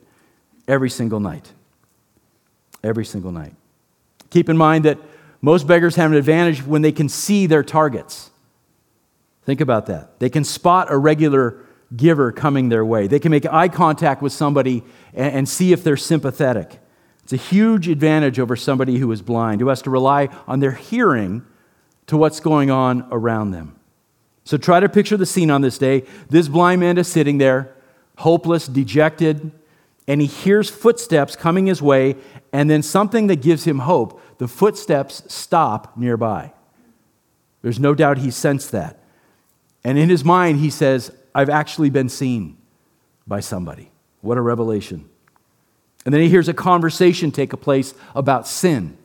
every 0.67 0.91
single 0.91 1.19
night. 1.19 1.51
Every 2.85 3.07
single 3.07 3.33
night. 3.33 3.55
Keep 4.29 4.51
in 4.51 4.59
mind 4.59 4.85
that 4.85 4.99
most 5.41 5.67
beggars 5.67 5.97
have 5.97 6.11
an 6.11 6.17
advantage 6.17 6.65
when 6.65 6.83
they 6.83 6.93
can 6.93 7.09
see 7.09 7.47
their 7.47 7.63
targets. 7.63 8.31
Think 9.45 9.61
about 9.61 9.87
that. 9.87 10.19
They 10.19 10.29
can 10.29 10.45
spot 10.45 10.89
a 10.91 10.97
regular 10.99 11.65
giver 11.97 12.33
coming 12.33 12.69
their 12.69 12.85
way. 12.85 13.07
They 13.07 13.19
can 13.19 13.31
make 13.31 13.47
eye 13.47 13.69
contact 13.69 14.21
with 14.21 14.33
somebody 14.33 14.83
and, 15.15 15.35
and, 15.35 15.49
see 15.49 15.73
if 15.73 15.83
they're 15.83 15.97
sympathetic. 15.97 16.81
It's 17.23 17.33
a 17.33 17.37
huge 17.37 17.89
advantage 17.89 18.39
over 18.39 18.57
somebody 18.57 18.99
who 18.99 19.11
is 19.11 19.23
blind, 19.23 19.61
who 19.61 19.69
has 19.69 19.81
to 19.83 19.91
rely 19.91 20.29
on 20.47 20.61
their 20.61 20.73
hearing 20.73 21.47
to 22.07 22.17
what's 22.17 22.41
going 22.41 22.71
on 22.71 23.07
around 23.11 23.53
them. 23.53 23.79
So 24.45 24.57
try 24.57 24.81
to 24.81 24.89
picture 24.89 25.17
the 25.17 25.27
scene 25.27 25.51
on 25.51 25.61
this 25.61 25.79
day. 25.79 26.05
This 26.29 26.49
blind 26.49 26.81
man 26.81 26.99
is 26.99 27.07
sitting 27.09 27.39
there, 27.39 27.75
hopeless, 28.17 28.67
dejected, 28.67 29.51
and 30.07 30.23
he 30.23 30.27
hears 30.27 30.71
footsteps 30.71 31.37
coming 31.37 31.67
his 31.67 31.83
way, 31.83 32.17
and 32.53 32.71
then 32.71 32.83
something 32.83 33.27
that 33.27 33.43
gives 33.43 33.65
him 33.65 33.81
hope. 33.81 34.21
The 34.39 34.49
footsteps 34.49 35.23
stop 35.33 35.97
nearby. 35.97 36.53
There's 37.63 37.81
no 37.81 37.95
doubt 37.95 38.19
he 38.19 38.31
sensed 38.31 38.73
that. 38.73 38.99
And 39.85 39.99
in 39.99 40.09
his 40.09 40.25
mind, 40.25 40.59
he 40.59 40.71
says, 40.71 41.13
I've 41.35 41.51
actually 41.51 41.91
been 41.91 42.09
seen 42.09 42.57
by 43.27 43.41
somebody. 43.41 43.91
What 44.21 44.39
a 44.39 44.41
revelation. 44.41 45.09
And 46.05 46.15
then 46.15 46.21
he 46.21 46.29
hears 46.29 46.49
a 46.49 46.55
conversation 46.55 47.31
take 47.31 47.59
place 47.61 47.95
about 48.15 48.47
sin, 48.47 48.97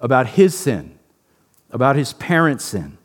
about 0.00 0.26
his 0.26 0.56
sin, 0.56 0.98
about 1.70 1.96
his 1.96 2.12
parents' 2.14 2.64
sin. 2.64 2.98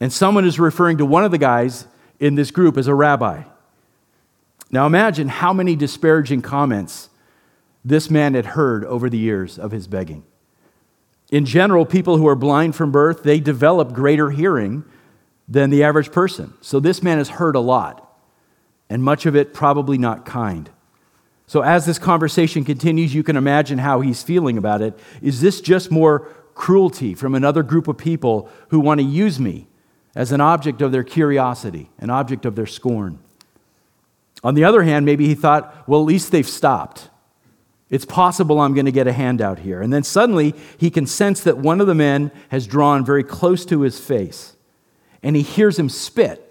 And 0.00 0.12
someone 0.12 0.44
is 0.44 0.58
referring 0.58 0.98
to 0.98 1.06
one 1.06 1.24
of 1.24 1.30
the 1.30 1.38
guys 1.38 1.86
in 2.18 2.34
this 2.34 2.50
group 2.50 2.76
as 2.76 2.86
a 2.86 2.94
rabbi. 2.94 3.44
Now 4.70 4.86
imagine 4.86 5.28
how 5.28 5.52
many 5.52 5.76
disparaging 5.76 6.42
comments 6.42 7.08
this 7.86 8.10
man 8.10 8.34
had 8.34 8.46
heard 8.46 8.84
over 8.84 9.08
the 9.08 9.16
years 9.16 9.60
of 9.60 9.70
his 9.70 9.86
begging. 9.86 10.24
In 11.30 11.44
general, 11.44 11.86
people 11.86 12.16
who 12.16 12.26
are 12.26 12.34
blind 12.34 12.74
from 12.74 12.90
birth, 12.90 13.22
they 13.22 13.38
develop 13.38 13.92
greater 13.92 14.30
hearing 14.30 14.84
than 15.48 15.70
the 15.70 15.84
average 15.84 16.10
person. 16.10 16.54
So 16.60 16.80
this 16.80 17.00
man 17.00 17.18
has 17.18 17.28
heard 17.28 17.54
a 17.54 17.60
lot, 17.60 18.18
and 18.90 19.04
much 19.04 19.24
of 19.24 19.36
it 19.36 19.54
probably 19.54 19.98
not 19.98 20.26
kind. 20.26 20.68
So 21.46 21.62
as 21.62 21.86
this 21.86 21.98
conversation 21.98 22.64
continues, 22.64 23.14
you 23.14 23.22
can 23.22 23.36
imagine 23.36 23.78
how 23.78 24.00
he's 24.00 24.20
feeling 24.20 24.58
about 24.58 24.82
it. 24.82 24.98
Is 25.22 25.40
this 25.40 25.60
just 25.60 25.88
more 25.88 26.28
cruelty 26.56 27.14
from 27.14 27.36
another 27.36 27.62
group 27.62 27.86
of 27.86 27.96
people 27.96 28.50
who 28.70 28.80
want 28.80 28.98
to 28.98 29.06
use 29.06 29.38
me 29.38 29.68
as 30.16 30.32
an 30.32 30.40
object 30.40 30.82
of 30.82 30.90
their 30.90 31.04
curiosity, 31.04 31.90
an 31.98 32.10
object 32.10 32.46
of 32.46 32.56
their 32.56 32.66
scorn? 32.66 33.20
On 34.42 34.54
the 34.54 34.64
other 34.64 34.82
hand, 34.82 35.06
maybe 35.06 35.28
he 35.28 35.36
thought, 35.36 35.88
well, 35.88 36.00
at 36.00 36.06
least 36.06 36.32
they've 36.32 36.48
stopped. 36.48 37.10
It's 37.88 38.04
possible 38.04 38.60
I'm 38.60 38.74
going 38.74 38.86
to 38.86 38.92
get 38.92 39.06
a 39.06 39.12
handout 39.12 39.60
here. 39.60 39.80
And 39.80 39.92
then 39.92 40.02
suddenly 40.02 40.54
he 40.76 40.90
can 40.90 41.06
sense 41.06 41.40
that 41.42 41.58
one 41.58 41.80
of 41.80 41.86
the 41.86 41.94
men 41.94 42.32
has 42.48 42.66
drawn 42.66 43.04
very 43.04 43.22
close 43.22 43.64
to 43.66 43.82
his 43.82 44.00
face 44.00 44.56
and 45.22 45.36
he 45.36 45.42
hears 45.42 45.78
him 45.78 45.88
spit. 45.88 46.42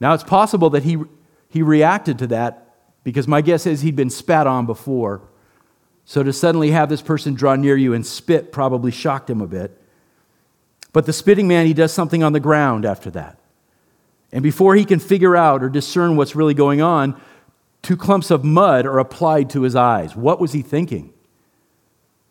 Now, 0.00 0.14
it's 0.14 0.24
possible 0.24 0.70
that 0.70 0.82
he, 0.82 0.98
he 1.48 1.62
reacted 1.62 2.18
to 2.20 2.26
that 2.28 2.74
because 3.04 3.28
my 3.28 3.42
guess 3.42 3.66
is 3.66 3.82
he'd 3.82 3.96
been 3.96 4.10
spat 4.10 4.46
on 4.46 4.66
before. 4.66 5.22
So 6.06 6.22
to 6.22 6.32
suddenly 6.32 6.70
have 6.70 6.88
this 6.88 7.02
person 7.02 7.34
draw 7.34 7.54
near 7.54 7.76
you 7.76 7.94
and 7.94 8.04
spit 8.04 8.50
probably 8.52 8.90
shocked 8.90 9.30
him 9.30 9.40
a 9.40 9.46
bit. 9.46 9.80
But 10.92 11.06
the 11.06 11.12
spitting 11.12 11.48
man, 11.48 11.66
he 11.66 11.74
does 11.74 11.92
something 11.92 12.22
on 12.22 12.32
the 12.32 12.40
ground 12.40 12.84
after 12.84 13.10
that. 13.10 13.38
And 14.32 14.42
before 14.42 14.74
he 14.74 14.84
can 14.84 14.98
figure 14.98 15.36
out 15.36 15.62
or 15.62 15.68
discern 15.68 16.16
what's 16.16 16.34
really 16.34 16.54
going 16.54 16.80
on, 16.82 17.20
two 17.84 17.96
clumps 17.96 18.30
of 18.30 18.44
mud 18.44 18.86
are 18.86 18.98
applied 18.98 19.50
to 19.50 19.62
his 19.62 19.76
eyes. 19.76 20.16
What 20.16 20.40
was 20.40 20.52
he 20.52 20.62
thinking? 20.62 21.12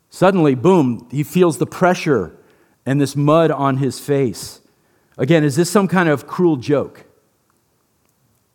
Suddenly, 0.09 0.55
boom, 0.55 1.07
he 1.09 1.23
feels 1.23 1.57
the 1.57 1.65
pressure 1.65 2.35
and 2.85 2.99
this 2.99 3.15
mud 3.15 3.51
on 3.51 3.77
his 3.77 3.99
face. 3.99 4.61
Again, 5.17 5.43
is 5.43 5.55
this 5.55 5.69
some 5.69 5.87
kind 5.87 6.09
of 6.09 6.27
cruel 6.27 6.57
joke? 6.57 7.05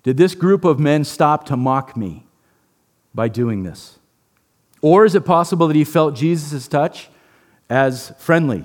Did 0.03 0.17
this 0.17 0.35
group 0.35 0.65
of 0.65 0.79
men 0.79 1.05
stop 1.05 1.47
to 1.47 1.57
mock 1.57 1.97
me 1.97 2.27
by 3.15 3.29
doing 3.29 3.63
this? 3.63 3.99
Or 4.81 5.05
is 5.05 5.15
it 5.15 5.25
possible 5.25 5.67
that 5.69 5.77
he 5.77 5.85
felt 5.85 6.15
Jesus' 6.15 6.69
touch 6.69 7.09
as 7.69 8.13
friendly 8.19 8.65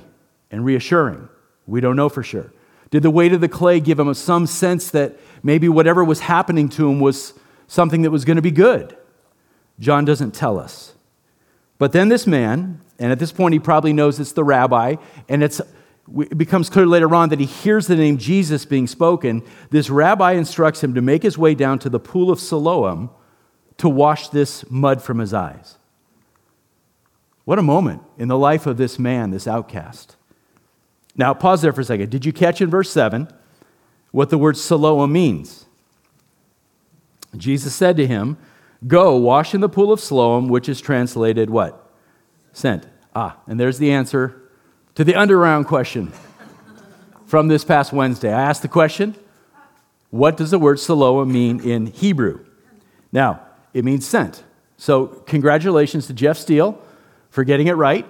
and 0.51 0.63
reassuring? 0.63 1.29
We 1.65 1.81
don't 1.81 1.95
know 1.95 2.09
for 2.09 2.23
sure. 2.23 2.53
Did 2.91 3.03
the 3.03 3.09
weight 3.09 3.33
of 3.33 3.41
the 3.41 3.49
clay 3.49 3.79
give 3.79 3.99
him 3.99 4.13
some 4.13 4.45
sense 4.45 4.91
that 4.91 5.17
maybe 5.41 5.67
whatever 5.67 6.03
was 6.03 6.19
happening 6.19 6.69
to 6.69 6.89
him 6.89 6.99
was 6.99 7.33
something 7.67 8.01
that 8.03 8.11
was 8.11 8.25
going 8.25 8.35
to 8.35 8.41
be 8.41 8.51
good? 8.51 8.95
John 9.79 10.05
doesn't 10.05 10.33
tell 10.33 10.59
us. 10.59 10.93
But 11.77 11.91
then 11.91 12.09
this 12.09 12.27
man, 12.27 12.81
and 12.99 13.11
at 13.11 13.19
this 13.19 13.31
point 13.31 13.53
he 13.53 13.59
probably 13.59 13.93
knows 13.93 14.19
it's 14.19 14.33
the 14.33 14.43
rabbi, 14.43 14.95
and 15.27 15.43
it's 15.43 15.61
it 16.17 16.37
becomes 16.37 16.69
clear 16.69 16.85
later 16.85 17.15
on 17.15 17.29
that 17.29 17.39
he 17.39 17.45
hears 17.45 17.87
the 17.87 17.95
name 17.95 18.17
Jesus 18.17 18.65
being 18.65 18.87
spoken. 18.87 19.41
This 19.69 19.89
rabbi 19.89 20.33
instructs 20.33 20.83
him 20.83 20.93
to 20.95 21.01
make 21.01 21.23
his 21.23 21.37
way 21.37 21.55
down 21.55 21.79
to 21.79 21.89
the 21.89 21.99
pool 21.99 22.29
of 22.29 22.39
Siloam 22.39 23.09
to 23.77 23.87
wash 23.87 24.29
this 24.29 24.69
mud 24.69 25.01
from 25.01 25.19
his 25.19 25.33
eyes. 25.33 25.77
What 27.45 27.59
a 27.59 27.63
moment 27.63 28.01
in 28.17 28.27
the 28.27 28.37
life 28.37 28.65
of 28.65 28.77
this 28.77 28.99
man, 28.99 29.31
this 29.31 29.47
outcast. 29.47 30.15
Now, 31.15 31.33
pause 31.33 31.61
there 31.61 31.73
for 31.73 31.81
a 31.81 31.85
second. 31.85 32.09
Did 32.09 32.25
you 32.25 32.33
catch 32.33 32.61
in 32.61 32.69
verse 32.69 32.91
7 32.91 33.27
what 34.11 34.29
the 34.29 34.37
word 34.37 34.57
Siloam 34.57 35.11
means? 35.11 35.62
Jesus 37.37 37.73
said 37.73 37.97
to 37.97 38.07
him, 38.07 38.37
Go, 38.85 39.15
wash 39.15 39.53
in 39.53 39.61
the 39.61 39.69
pool 39.69 39.91
of 39.91 39.99
Siloam, 39.99 40.49
which 40.49 40.67
is 40.67 40.81
translated 40.81 41.49
what? 41.49 41.89
Sent. 42.51 42.85
Ah, 43.15 43.37
and 43.47 43.59
there's 43.59 43.77
the 43.77 43.91
answer 43.91 44.49
to 44.95 45.03
the 45.03 45.15
underground 45.15 45.67
question 45.67 46.11
from 47.25 47.47
this 47.47 47.63
past 47.63 47.93
Wednesday. 47.93 48.33
I 48.33 48.41
asked 48.41 48.61
the 48.61 48.67
question 48.67 49.15
what 50.13 50.37
does 50.37 50.51
the 50.51 50.59
word 50.59 50.79
Siloam 50.79 51.33
mean 51.33 51.59
in 51.67 51.87
Hebrew? 51.87 52.45
Now, 53.11 53.41
it 53.73 53.83
means 53.83 54.05
sent. 54.05 54.43
So, 54.77 55.07
congratulations 55.07 56.05
to 56.05 56.13
Jeff 56.13 56.37
Steele 56.37 56.79
for 57.31 57.43
getting 57.43 57.65
it 57.65 57.73
right. 57.73 58.05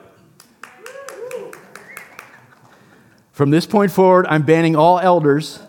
From 3.31 3.51
this 3.51 3.65
point 3.65 3.89
forward, 3.89 4.25
I'm 4.27 4.43
banning 4.43 4.75
all 4.75 4.99
elders 4.99 5.59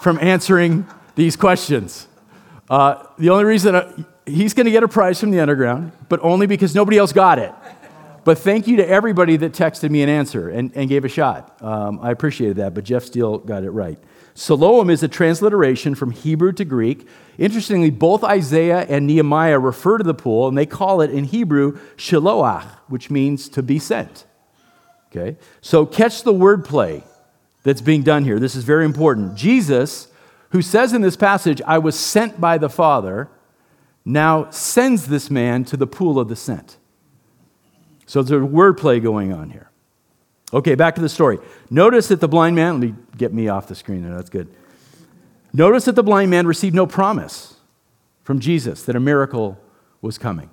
from 0.00 0.18
answering 0.20 0.88
these 1.14 1.36
questions. 1.36 2.08
Uh, 2.70 3.04
the 3.18 3.28
only 3.30 3.44
reason 3.44 3.74
I, 3.74 3.92
he's 4.24 4.54
going 4.54 4.66
to 4.66 4.70
get 4.70 4.84
a 4.84 4.88
prize 4.88 5.18
from 5.18 5.32
the 5.32 5.40
underground, 5.40 5.90
but 6.08 6.20
only 6.22 6.46
because 6.46 6.72
nobody 6.72 6.98
else 6.98 7.12
got 7.12 7.40
it. 7.40 7.52
But 8.22 8.38
thank 8.38 8.68
you 8.68 8.76
to 8.76 8.88
everybody 8.88 9.36
that 9.38 9.52
texted 9.52 9.90
me 9.90 10.02
an 10.02 10.08
answer 10.08 10.48
and, 10.48 10.70
and 10.76 10.88
gave 10.88 11.04
a 11.04 11.08
shot. 11.08 11.60
Um, 11.62 11.98
I 12.00 12.12
appreciated 12.12 12.58
that, 12.58 12.74
but 12.74 12.84
Jeff 12.84 13.02
Steele 13.02 13.38
got 13.38 13.64
it 13.64 13.70
right. 13.70 13.98
Siloam 14.34 14.88
is 14.88 15.02
a 15.02 15.08
transliteration 15.08 15.96
from 15.96 16.12
Hebrew 16.12 16.52
to 16.52 16.64
Greek. 16.64 17.08
Interestingly, 17.38 17.90
both 17.90 18.22
Isaiah 18.22 18.86
and 18.88 19.06
Nehemiah 19.06 19.58
refer 19.58 19.98
to 19.98 20.04
the 20.04 20.14
pool, 20.14 20.46
and 20.46 20.56
they 20.56 20.66
call 20.66 21.00
it 21.00 21.10
in 21.10 21.24
Hebrew 21.24 21.78
Shiloach, 21.96 22.66
which 22.88 23.10
means 23.10 23.48
to 23.48 23.62
be 23.62 23.78
sent. 23.78 24.26
Okay? 25.10 25.36
So 25.60 25.84
catch 25.84 26.22
the 26.22 26.32
wordplay 26.32 27.02
that's 27.64 27.80
being 27.80 28.02
done 28.02 28.24
here. 28.24 28.38
This 28.38 28.54
is 28.54 28.62
very 28.62 28.84
important. 28.84 29.34
Jesus, 29.34 30.06
who 30.50 30.62
says 30.62 30.92
in 30.92 31.02
this 31.02 31.16
passage, 31.16 31.62
I 31.66 31.78
was 31.78 31.98
sent 31.98 32.40
by 32.40 32.58
the 32.58 32.68
Father, 32.68 33.28
now 34.04 34.50
sends 34.50 35.06
this 35.06 35.30
man 35.30 35.64
to 35.66 35.76
the 35.76 35.86
pool 35.86 36.18
of 36.18 36.28
the 36.28 36.36
sent. 36.36 36.76
So 38.06 38.22
there's 38.22 38.42
a 38.42 38.46
wordplay 38.46 39.02
going 39.02 39.32
on 39.32 39.50
here. 39.50 39.70
Okay, 40.52 40.74
back 40.74 40.96
to 40.96 41.00
the 41.00 41.08
story. 41.08 41.38
Notice 41.70 42.08
that 42.08 42.20
the 42.20 42.28
blind 42.28 42.56
man, 42.56 42.80
let 42.80 42.90
me 42.90 42.94
get 43.16 43.32
me 43.32 43.48
off 43.48 43.68
the 43.68 43.76
screen 43.76 44.02
there, 44.02 44.14
that's 44.14 44.30
good. 44.30 44.48
Notice 45.52 45.84
that 45.84 45.94
the 45.94 46.02
blind 46.02 46.30
man 46.30 46.46
received 46.46 46.74
no 46.74 46.86
promise 46.86 47.54
from 48.24 48.40
Jesus 48.40 48.82
that 48.84 48.96
a 48.96 49.00
miracle 49.00 49.58
was 50.00 50.18
coming. 50.18 50.50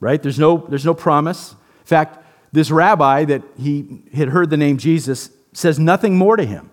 Right? 0.00 0.20
There's 0.20 0.38
no, 0.38 0.66
there's 0.68 0.84
no 0.84 0.94
promise. 0.94 1.52
In 1.52 1.86
fact, 1.86 2.24
this 2.52 2.70
rabbi 2.70 3.24
that 3.24 3.42
he 3.58 4.02
had 4.12 4.28
heard 4.28 4.50
the 4.50 4.56
name 4.56 4.78
Jesus 4.78 5.30
says 5.52 5.78
nothing 5.78 6.16
more 6.16 6.36
to 6.36 6.44
him. 6.44 6.70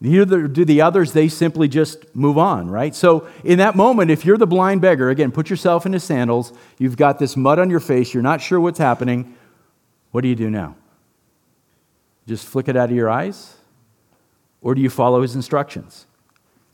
Neither 0.00 0.46
do 0.46 0.64
the 0.64 0.82
others, 0.82 1.12
they 1.12 1.28
simply 1.28 1.68
just 1.68 2.14
move 2.14 2.36
on, 2.36 2.68
right? 2.68 2.94
So, 2.94 3.26
in 3.42 3.58
that 3.58 3.74
moment, 3.74 4.10
if 4.10 4.26
you're 4.26 4.36
the 4.36 4.46
blind 4.46 4.82
beggar, 4.82 5.08
again, 5.08 5.32
put 5.32 5.48
yourself 5.48 5.86
in 5.86 5.94
his 5.94 6.04
sandals, 6.04 6.52
you've 6.78 6.98
got 6.98 7.18
this 7.18 7.34
mud 7.34 7.58
on 7.58 7.70
your 7.70 7.80
face, 7.80 8.12
you're 8.12 8.22
not 8.22 8.42
sure 8.42 8.60
what's 8.60 8.78
happening, 8.78 9.34
what 10.10 10.20
do 10.20 10.28
you 10.28 10.34
do 10.34 10.50
now? 10.50 10.76
Just 12.26 12.46
flick 12.46 12.68
it 12.68 12.76
out 12.76 12.90
of 12.90 12.96
your 12.96 13.08
eyes? 13.08 13.56
Or 14.60 14.74
do 14.74 14.82
you 14.82 14.90
follow 14.90 15.22
his 15.22 15.34
instructions? 15.34 16.06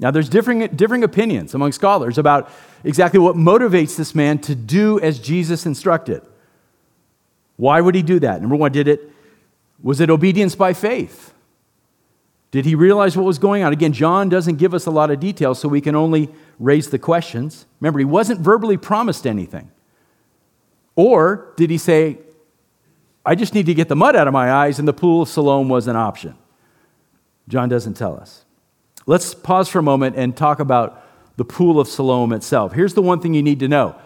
Now, 0.01 0.11
there's 0.11 0.29
differing, 0.29 0.67
differing 0.75 1.05
opinions 1.05 1.55
among 1.55 1.73
scholars 1.73 2.19
about 2.19 2.51
exactly 2.83 3.21
what 3.21 3.37
motivates 3.37 3.97
this 3.97 4.17
man 4.17 4.39
to 4.41 4.55
do 4.57 4.99
as 4.99 5.21
Jesus 5.21 5.65
instructed. 5.65 6.23
Why 7.57 7.81
would 7.81 7.95
he 7.95 8.03
do 8.03 8.19
that? 8.19 8.41
Number 8.41 8.57
one, 8.57 8.73
did 8.73 8.89
it, 8.89 9.13
was 9.81 10.01
it 10.01 10.11
obedience 10.11 10.57
by 10.57 10.73
faith? 10.73 11.32
Did 12.53 12.67
he 12.67 12.75
realize 12.75 13.17
what 13.17 13.25
was 13.25 13.39
going 13.39 13.65
on? 13.65 13.73
Again, 13.73 13.95
John 13.95 14.29
doesn't 14.29 14.57
give 14.57 14.75
us 14.75 14.87
a 14.87 14.91
lot 14.91 15.11
of 15.11 15.19
details, 15.19 15.59
so 15.59 15.69
we 15.69 15.81
can 15.81 15.97
only 15.97 16.29
raise 16.59 16.91
the 16.91 16.99
questions. 16.99 17.67
Remember, 17.81 17.99
he 17.99 18.05
wasn't 18.05 18.41
verbally 18.41 18.77
promised 18.77 19.27
anything. 19.27 19.71
Or 20.95 21.55
did 21.57 21.71
he 21.71 21.79
say, 21.79 22.19
I 23.25 23.35
just 23.35 23.55
need 23.55 23.67
to 23.67 23.75
get 23.75 23.89
the 23.89 23.97
mud 23.97 24.15
out 24.15 24.29
of 24.29 24.35
my 24.35 24.53
eyes, 24.53 24.79
and 24.79 24.87
the 24.87 24.93
pool 24.93 25.23
of 25.23 25.29
Siloam 25.29 25.71
was 25.71 25.89
an 25.89 25.97
option? 25.97 26.37
John 27.49 27.71
doesn't 27.71 27.95
tell 27.95 28.17
us. 28.17 28.45
Let's 29.07 29.35
pause 29.35 29.69
for 29.69 29.79
a 29.79 29.83
moment 29.83 30.17
and 30.17 30.37
talk 30.37 30.61
about 30.61 31.03
the 31.37 31.47
pool 31.47 31.81
of 31.81 31.89
Siloam 31.89 32.35
itself. 32.35 32.75
Here's 32.75 32.93
the 32.93 33.03
one 33.03 33.21
thing 33.21 33.33
you 33.33 33.43
need 33.43 33.61
to 33.61 33.69
know 33.69 33.97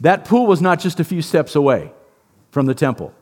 that 0.00 0.24
pool 0.24 0.46
was 0.46 0.62
not 0.62 0.78
just 0.78 1.00
a 1.00 1.04
few 1.04 1.22
steps 1.22 1.56
away 1.56 1.92
from 2.52 2.66
the 2.66 2.74
temple. 2.74 3.12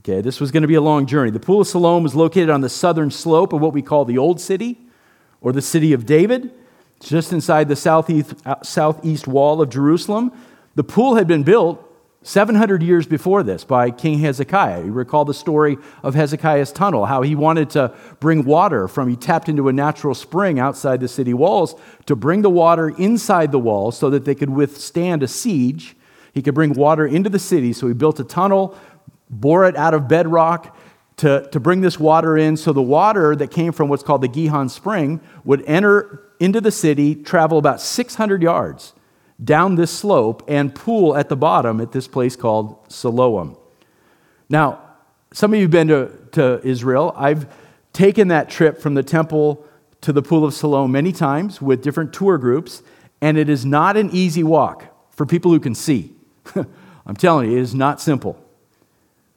Okay, 0.00 0.22
this 0.22 0.40
was 0.40 0.50
going 0.50 0.62
to 0.62 0.68
be 0.68 0.76
a 0.76 0.80
long 0.80 1.04
journey. 1.04 1.30
The 1.30 1.40
pool 1.40 1.60
of 1.60 1.66
Siloam 1.66 2.02
was 2.02 2.14
located 2.14 2.48
on 2.48 2.62
the 2.62 2.70
southern 2.70 3.10
slope 3.10 3.52
of 3.52 3.60
what 3.60 3.74
we 3.74 3.82
call 3.82 4.06
the 4.06 4.16
Old 4.16 4.40
City 4.40 4.78
or 5.42 5.52
the 5.52 5.62
City 5.62 5.92
of 5.92 6.06
David, 6.06 6.50
it's 7.00 7.08
just 7.08 7.32
inside 7.32 7.68
the 7.68 7.76
southeast, 7.76 8.34
uh, 8.44 8.62
southeast 8.62 9.26
wall 9.26 9.62
of 9.62 9.70
Jerusalem. 9.70 10.32
The 10.74 10.84
pool 10.84 11.14
had 11.14 11.26
been 11.26 11.42
built 11.42 11.82
700 12.22 12.82
years 12.82 13.06
before 13.06 13.42
this 13.42 13.64
by 13.64 13.90
King 13.90 14.18
Hezekiah. 14.18 14.84
You 14.84 14.92
recall 14.92 15.24
the 15.24 15.32
story 15.32 15.78
of 16.02 16.14
Hezekiah's 16.14 16.72
tunnel, 16.72 17.06
how 17.06 17.22
he 17.22 17.34
wanted 17.34 17.70
to 17.70 17.94
bring 18.20 18.44
water 18.44 18.86
from, 18.86 19.08
he 19.08 19.16
tapped 19.16 19.48
into 19.48 19.68
a 19.68 19.72
natural 19.72 20.14
spring 20.14 20.58
outside 20.58 21.00
the 21.00 21.08
city 21.08 21.32
walls 21.32 21.74
to 22.04 22.14
bring 22.14 22.42
the 22.42 22.50
water 22.50 22.90
inside 22.90 23.50
the 23.50 23.58
walls 23.58 23.96
so 23.96 24.10
that 24.10 24.26
they 24.26 24.34
could 24.34 24.50
withstand 24.50 25.22
a 25.22 25.28
siege. 25.28 25.96
He 26.34 26.42
could 26.42 26.54
bring 26.54 26.74
water 26.74 27.06
into 27.06 27.30
the 27.30 27.38
city, 27.38 27.72
so 27.72 27.88
he 27.88 27.94
built 27.94 28.20
a 28.20 28.24
tunnel, 28.24 28.76
bore 29.30 29.64
it 29.66 29.76
out 29.76 29.94
of 29.94 30.08
bedrock 30.08 30.76
to, 31.18 31.48
to 31.52 31.60
bring 31.60 31.80
this 31.80 31.98
water 31.98 32.36
in. 32.36 32.56
So 32.56 32.72
the 32.72 32.82
water 32.82 33.36
that 33.36 33.50
came 33.50 33.72
from 33.72 33.88
what's 33.88 34.02
called 34.02 34.22
the 34.22 34.28
Gihon 34.28 34.68
Spring 34.68 35.20
would 35.44 35.62
enter 35.66 36.22
into 36.40 36.60
the 36.60 36.70
city, 36.70 37.14
travel 37.14 37.58
about 37.58 37.80
600 37.80 38.42
yards 38.42 38.94
down 39.42 39.74
this 39.74 39.90
slope 39.90 40.42
and 40.48 40.74
pool 40.74 41.16
at 41.16 41.28
the 41.28 41.36
bottom 41.36 41.80
at 41.80 41.92
this 41.92 42.08
place 42.08 42.36
called 42.36 42.78
Siloam. 42.90 43.56
Now, 44.48 44.80
some 45.32 45.52
of 45.52 45.58
you 45.58 45.64
have 45.64 45.70
been 45.70 45.88
to, 45.88 46.10
to 46.32 46.60
Israel. 46.66 47.14
I've 47.16 47.46
taken 47.92 48.28
that 48.28 48.50
trip 48.50 48.80
from 48.80 48.94
the 48.94 49.02
temple 49.02 49.64
to 50.02 50.12
the 50.12 50.22
pool 50.22 50.44
of 50.44 50.54
Siloam 50.54 50.92
many 50.92 51.12
times 51.12 51.60
with 51.60 51.82
different 51.82 52.12
tour 52.12 52.38
groups, 52.38 52.82
and 53.20 53.36
it 53.36 53.48
is 53.48 53.64
not 53.64 53.96
an 53.96 54.10
easy 54.10 54.42
walk 54.42 54.84
for 55.10 55.26
people 55.26 55.50
who 55.50 55.60
can 55.60 55.74
see. 55.74 56.14
I'm 57.06 57.16
telling 57.16 57.50
you, 57.50 57.58
it 57.58 57.60
is 57.60 57.74
not 57.74 58.00
simple. 58.00 58.42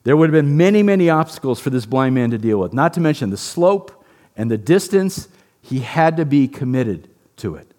There 0.04 0.18
would 0.18 0.34
have 0.34 0.44
been 0.44 0.58
many, 0.58 0.84
many 0.84 1.10
obstacles 1.10 1.60
for 1.60 1.70
this 1.70 1.86
blind 1.86 2.16
man 2.16 2.32
to 2.32 2.38
deal 2.38 2.60
with, 2.60 2.74
not 2.74 2.94
to 2.94 3.00
mention 3.00 3.30
the 3.30 3.38
slope 3.38 4.04
and 4.36 4.52
the 4.52 4.58
distance. 4.58 5.30
He 5.62 5.80
had 5.80 6.18
to 6.18 6.26
be 6.26 6.48
committed 6.48 7.10
to 7.38 7.56
it. 7.56 7.74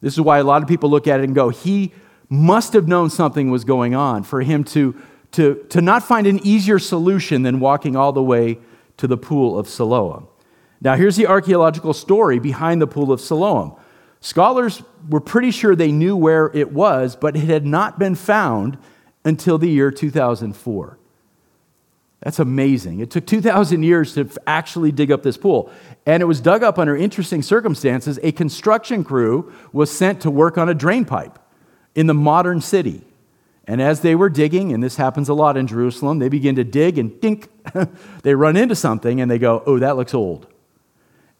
This 0.00 0.14
is 0.14 0.20
why 0.20 0.38
a 0.38 0.44
lot 0.44 0.62
of 0.62 0.68
people 0.68 0.88
look 0.88 1.06
at 1.06 1.20
it 1.20 1.24
and 1.24 1.34
go, 1.34 1.50
he 1.50 1.92
must 2.28 2.72
have 2.72 2.88
known 2.88 3.10
something 3.10 3.50
was 3.50 3.64
going 3.64 3.94
on 3.94 4.22
for 4.22 4.42
him 4.42 4.64
to, 4.64 4.94
to, 5.32 5.66
to 5.70 5.80
not 5.80 6.02
find 6.02 6.26
an 6.26 6.38
easier 6.46 6.78
solution 6.78 7.42
than 7.42 7.60
walking 7.60 7.96
all 7.96 8.12
the 8.12 8.22
way 8.22 8.58
to 8.96 9.06
the 9.06 9.16
pool 9.16 9.58
of 9.58 9.68
Siloam. 9.68 10.28
Now, 10.80 10.94
here's 10.94 11.16
the 11.16 11.26
archaeological 11.26 11.92
story 11.92 12.38
behind 12.38 12.80
the 12.80 12.86
pool 12.86 13.12
of 13.12 13.20
Siloam. 13.20 13.74
Scholars 14.20 14.82
were 15.08 15.20
pretty 15.20 15.50
sure 15.50 15.74
they 15.74 15.92
knew 15.92 16.16
where 16.16 16.50
it 16.54 16.72
was, 16.72 17.16
but 17.16 17.36
it 17.36 17.44
had 17.44 17.66
not 17.66 17.98
been 17.98 18.14
found 18.14 18.78
until 19.24 19.58
the 19.58 19.68
year 19.68 19.90
2004. 19.90 20.97
That's 22.20 22.40
amazing. 22.40 23.00
It 23.00 23.10
took 23.10 23.26
2,000 23.26 23.82
years 23.82 24.14
to 24.14 24.28
actually 24.46 24.90
dig 24.90 25.12
up 25.12 25.22
this 25.22 25.36
pool. 25.36 25.70
And 26.04 26.20
it 26.20 26.26
was 26.26 26.40
dug 26.40 26.62
up 26.62 26.78
under 26.78 26.96
interesting 26.96 27.42
circumstances. 27.42 28.18
A 28.22 28.32
construction 28.32 29.04
crew 29.04 29.52
was 29.72 29.90
sent 29.90 30.22
to 30.22 30.30
work 30.30 30.58
on 30.58 30.68
a 30.68 30.74
drain 30.74 31.04
pipe 31.04 31.38
in 31.94 32.06
the 32.06 32.14
modern 32.14 32.60
city. 32.60 33.04
And 33.68 33.80
as 33.80 34.00
they 34.00 34.14
were 34.14 34.30
digging, 34.30 34.72
and 34.72 34.82
this 34.82 34.96
happens 34.96 35.28
a 35.28 35.34
lot 35.34 35.56
in 35.56 35.66
Jerusalem, 35.66 36.18
they 36.18 36.28
begin 36.28 36.56
to 36.56 36.64
dig 36.64 36.98
and 36.98 37.20
dink, 37.20 37.48
they 38.22 38.34
run 38.34 38.56
into 38.56 38.74
something 38.74 39.20
and 39.20 39.30
they 39.30 39.38
go, 39.38 39.62
oh, 39.66 39.78
that 39.78 39.96
looks 39.96 40.14
old. 40.14 40.46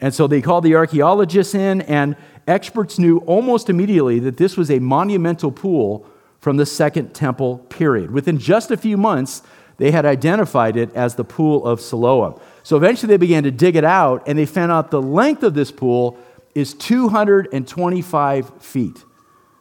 And 0.01 0.15
so 0.15 0.27
they 0.27 0.41
called 0.41 0.63
the 0.63 0.77
archaeologists 0.77 1.55
in, 1.55 1.81
and 1.83 2.17
experts 2.47 2.99
knew 3.01 3.19
almost 3.21 3.69
immediately 3.69 4.21
that 4.21 4.37
this 4.37 4.57
was 4.57 4.71
a 4.71 4.79
monumental 4.79 5.51
pool 5.51 6.07
from 6.39 6.57
the 6.57 6.67
Second 6.67 7.15
Temple 7.15 7.59
period. 7.69 8.13
Within 8.13 8.39
just 8.39 8.71
a 8.71 8.77
few 8.77 8.97
months, 8.97 9.43
they 9.79 9.91
had 9.91 10.05
identified 10.05 10.77
it 10.77 10.95
as 10.95 11.15
the 11.15 11.25
pool 11.25 11.65
of 11.65 11.81
Siloam. 11.81 12.39
So 12.63 12.77
eventually 12.77 13.09
they 13.09 13.17
began 13.17 13.45
to 13.45 13.51
dig 13.51 13.77
it 13.77 13.85
out, 13.85 14.23
and 14.27 14.39
they 14.39 14.45
found 14.45 14.71
out 14.71 14.91
the 14.91 15.01
length 15.01 15.43
of 15.43 15.55
this 15.55 15.71
pool 15.71 16.19
is 16.55 16.75
225 16.75 18.63
feet. 18.63 19.05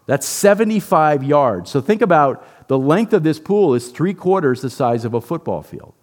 That's 0.08 0.26
75 0.26 1.24
yards. 1.24 1.70
So 1.70 1.82
think 1.82 2.02
about 2.02 2.68
the 2.68 2.80
length 2.80 3.14
of 3.14 3.24
this 3.24 3.40
pool 3.40 3.76
is 3.76 3.90
three 3.90 4.14
quarters 4.14 4.62
the 4.62 4.70
size 4.70 5.06
of 5.06 5.14
a 5.14 5.22
football 5.22 5.62
field. 5.62 5.94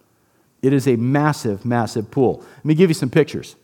It 0.61 0.73
is 0.73 0.87
a 0.87 0.95
massive, 0.95 1.65
massive 1.65 2.09
pool. 2.09 2.43
Let 2.57 2.65
me 2.65 2.75
give 2.75 2.89
you 2.89 2.93
some 2.93 3.09
pictures. 3.09 3.55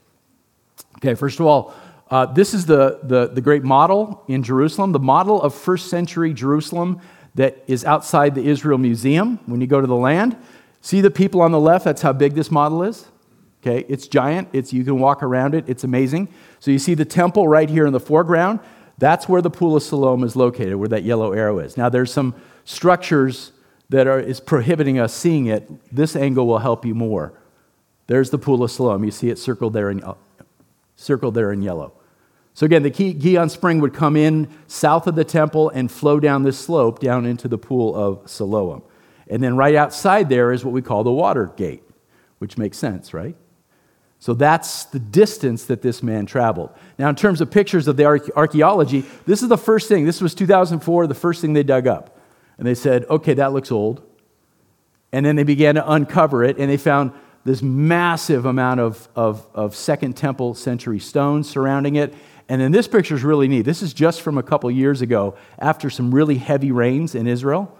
Okay, 0.97 1.15
first 1.15 1.39
of 1.39 1.45
all, 1.45 1.73
uh, 2.09 2.25
this 2.25 2.53
is 2.53 2.65
the, 2.65 2.99
the, 3.03 3.27
the 3.27 3.41
great 3.41 3.63
model 3.63 4.23
in 4.27 4.43
Jerusalem, 4.43 4.91
the 4.91 4.99
model 4.99 5.41
of 5.41 5.55
first 5.55 5.89
century 5.89 6.33
Jerusalem 6.33 6.99
that 7.35 7.63
is 7.67 7.85
outside 7.85 8.35
the 8.35 8.45
Israel 8.45 8.77
Museum 8.77 9.39
when 9.45 9.61
you 9.61 9.67
go 9.67 9.81
to 9.81 9.87
the 9.87 9.95
land. 9.95 10.35
See 10.81 11.01
the 11.01 11.11
people 11.11 11.41
on 11.41 11.51
the 11.51 11.59
left? 11.59 11.85
That's 11.85 12.01
how 12.01 12.13
big 12.13 12.33
this 12.33 12.51
model 12.51 12.83
is. 12.83 13.07
Okay, 13.61 13.85
it's 13.87 14.07
giant. 14.07 14.49
It's, 14.53 14.73
you 14.73 14.83
can 14.83 14.99
walk 14.99 15.21
around 15.21 15.53
it. 15.53 15.65
It's 15.67 15.83
amazing. 15.83 16.29
So 16.59 16.71
you 16.71 16.79
see 16.79 16.95
the 16.95 17.05
temple 17.05 17.47
right 17.47 17.69
here 17.69 17.85
in 17.85 17.93
the 17.93 17.99
foreground. 17.99 18.59
That's 18.97 19.29
where 19.29 19.41
the 19.41 19.51
Pool 19.51 19.75
of 19.75 19.83
Siloam 19.83 20.23
is 20.23 20.35
located, 20.35 20.75
where 20.75 20.89
that 20.89 21.03
yellow 21.03 21.31
arrow 21.31 21.59
is. 21.59 21.77
Now 21.77 21.89
there's 21.89 22.11
some 22.11 22.35
structures 22.65 23.51
that 23.89 24.07
are 24.07 24.19
is 24.19 24.39
prohibiting 24.39 24.99
us 24.99 25.13
seeing 25.13 25.47
it. 25.47 25.69
This 25.95 26.15
angle 26.15 26.47
will 26.47 26.59
help 26.59 26.85
you 26.85 26.95
more. 26.95 27.33
There's 28.07 28.29
the 28.29 28.37
Pool 28.37 28.63
of 28.63 28.71
Siloam. 28.71 29.03
You 29.03 29.11
see 29.11 29.29
it 29.29 29.37
circled 29.37 29.73
there 29.73 29.91
in, 29.91 30.03
uh, 30.03 30.15
circled 30.95 31.35
there 31.35 31.51
in 31.51 31.61
yellow. 31.61 31.93
So 32.53 32.65
again, 32.65 32.83
the 32.83 32.89
Gihon 32.89 33.49
Spring 33.49 33.79
would 33.79 33.93
come 33.93 34.15
in 34.15 34.49
south 34.67 35.07
of 35.07 35.15
the 35.15 35.23
temple 35.23 35.69
and 35.69 35.91
flow 35.91 36.19
down 36.19 36.43
this 36.43 36.59
slope 36.59 36.99
down 36.99 37.25
into 37.25 37.47
the 37.47 37.57
pool 37.57 37.95
of 37.95 38.29
Siloam. 38.29 38.83
And 39.27 39.41
then 39.41 39.55
right 39.55 39.75
outside 39.75 40.27
there 40.27 40.51
is 40.51 40.65
what 40.65 40.73
we 40.73 40.81
call 40.81 41.03
the 41.03 41.11
water 41.11 41.53
gate, 41.55 41.83
which 42.39 42.57
makes 42.57 42.77
sense, 42.77 43.13
right? 43.13 43.35
So 44.19 44.35
that's 44.35 44.85
the 44.85 44.99
distance 44.99 45.65
that 45.65 45.81
this 45.81 46.03
man 46.03 46.27
traveled. 46.27 46.69
Now, 46.99 47.09
in 47.09 47.15
terms 47.15 47.41
of 47.41 47.49
pictures 47.49 47.87
of 47.87 47.97
the 47.97 48.05
archaeology, 48.35 49.03
this 49.25 49.41
is 49.41 49.49
the 49.49 49.57
first 49.57 49.87
thing. 49.87 50.05
This 50.05 50.21
was 50.21 50.35
2004, 50.35 51.07
the 51.07 51.15
first 51.15 51.41
thing 51.41 51.53
they 51.53 51.63
dug 51.63 51.87
up. 51.87 52.19
And 52.59 52.67
they 52.67 52.75
said, 52.75 53.05
okay, 53.09 53.33
that 53.33 53.53
looks 53.53 53.71
old. 53.71 54.03
And 55.11 55.25
then 55.25 55.37
they 55.37 55.43
began 55.43 55.73
to 55.75 55.91
uncover 55.91 56.43
it, 56.43 56.59
and 56.59 56.69
they 56.69 56.77
found 56.77 57.13
this 57.43 57.63
massive 57.63 58.45
amount 58.45 58.79
of, 58.79 59.09
of, 59.15 59.47
of 59.55 59.75
Second 59.75 60.15
Temple 60.15 60.53
century 60.53 60.99
stones 60.99 61.49
surrounding 61.49 61.95
it. 61.95 62.13
And 62.51 62.59
then 62.59 62.73
this 62.73 62.85
picture 62.85 63.15
is 63.15 63.23
really 63.23 63.47
neat. 63.47 63.61
This 63.61 63.81
is 63.81 63.93
just 63.93 64.21
from 64.21 64.37
a 64.37 64.43
couple 64.43 64.69
years 64.69 65.01
ago 65.01 65.35
after 65.57 65.89
some 65.89 66.13
really 66.13 66.35
heavy 66.35 66.73
rains 66.73 67.15
in 67.15 67.25
Israel. 67.25 67.77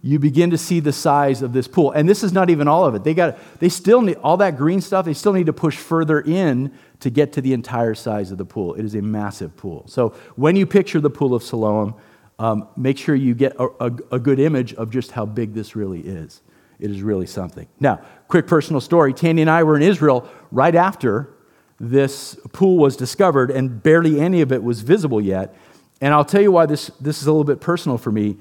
You 0.00 0.18
begin 0.18 0.48
to 0.48 0.56
see 0.56 0.80
the 0.80 0.94
size 0.94 1.42
of 1.42 1.52
this 1.52 1.68
pool. 1.68 1.92
And 1.92 2.08
this 2.08 2.22
is 2.22 2.32
not 2.32 2.48
even 2.48 2.68
all 2.68 2.86
of 2.86 2.94
it. 2.94 3.04
They 3.04 3.12
got 3.12 3.36
they 3.58 3.68
still 3.68 4.00
need 4.00 4.16
all 4.22 4.38
that 4.38 4.56
green 4.56 4.80
stuff, 4.80 5.04
they 5.04 5.12
still 5.12 5.34
need 5.34 5.44
to 5.44 5.52
push 5.52 5.76
further 5.76 6.22
in 6.22 6.72
to 7.00 7.10
get 7.10 7.34
to 7.34 7.42
the 7.42 7.52
entire 7.52 7.94
size 7.94 8.30
of 8.30 8.38
the 8.38 8.46
pool. 8.46 8.72
It 8.76 8.86
is 8.86 8.94
a 8.94 9.02
massive 9.02 9.54
pool. 9.58 9.84
So 9.88 10.14
when 10.36 10.56
you 10.56 10.64
picture 10.64 11.00
the 11.00 11.10
pool 11.10 11.34
of 11.34 11.42
Siloam, 11.42 11.94
um, 12.38 12.66
make 12.78 12.96
sure 12.96 13.14
you 13.14 13.34
get 13.34 13.56
a, 13.58 13.68
a, 13.78 13.92
a 14.12 14.18
good 14.18 14.40
image 14.40 14.72
of 14.72 14.88
just 14.90 15.10
how 15.10 15.26
big 15.26 15.52
this 15.52 15.76
really 15.76 16.00
is. 16.00 16.40
It 16.80 16.90
is 16.90 17.02
really 17.02 17.26
something. 17.26 17.68
Now, 17.78 18.00
quick 18.28 18.46
personal 18.46 18.80
story. 18.80 19.12
Tandy 19.12 19.42
and 19.42 19.50
I 19.50 19.64
were 19.64 19.76
in 19.76 19.82
Israel 19.82 20.26
right 20.50 20.74
after 20.74 21.34
this 21.80 22.36
pool 22.52 22.78
was 22.78 22.96
discovered, 22.96 23.50
and 23.50 23.82
barely 23.82 24.20
any 24.20 24.40
of 24.40 24.52
it 24.52 24.62
was 24.62 24.80
visible 24.80 25.20
yet. 25.20 25.54
And 26.00 26.12
I'll 26.12 26.24
tell 26.24 26.42
you 26.42 26.52
why 26.52 26.66
this, 26.66 26.88
this 27.00 27.20
is 27.20 27.26
a 27.26 27.32
little 27.32 27.44
bit 27.44 27.60
personal 27.60 27.98
for 27.98 28.10
me. 28.10 28.36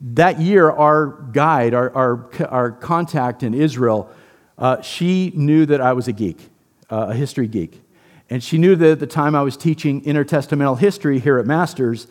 That 0.00 0.40
year, 0.40 0.70
our 0.70 1.06
guide, 1.32 1.74
our, 1.74 1.94
our, 1.94 2.30
our 2.48 2.70
contact 2.70 3.42
in 3.42 3.54
Israel, 3.54 4.10
uh, 4.56 4.80
she 4.82 5.32
knew 5.34 5.66
that 5.66 5.80
I 5.80 5.92
was 5.92 6.08
a 6.08 6.12
geek, 6.12 6.48
uh, 6.90 7.08
a 7.10 7.14
history 7.14 7.48
geek. 7.48 7.82
And 8.28 8.42
she 8.42 8.58
knew 8.58 8.76
that 8.76 8.90
at 8.92 9.00
the 9.00 9.06
time 9.06 9.34
I 9.34 9.42
was 9.42 9.56
teaching 9.56 10.02
intertestamental 10.02 10.78
history 10.78 11.18
here 11.18 11.38
at 11.38 11.46
Masters. 11.46 12.06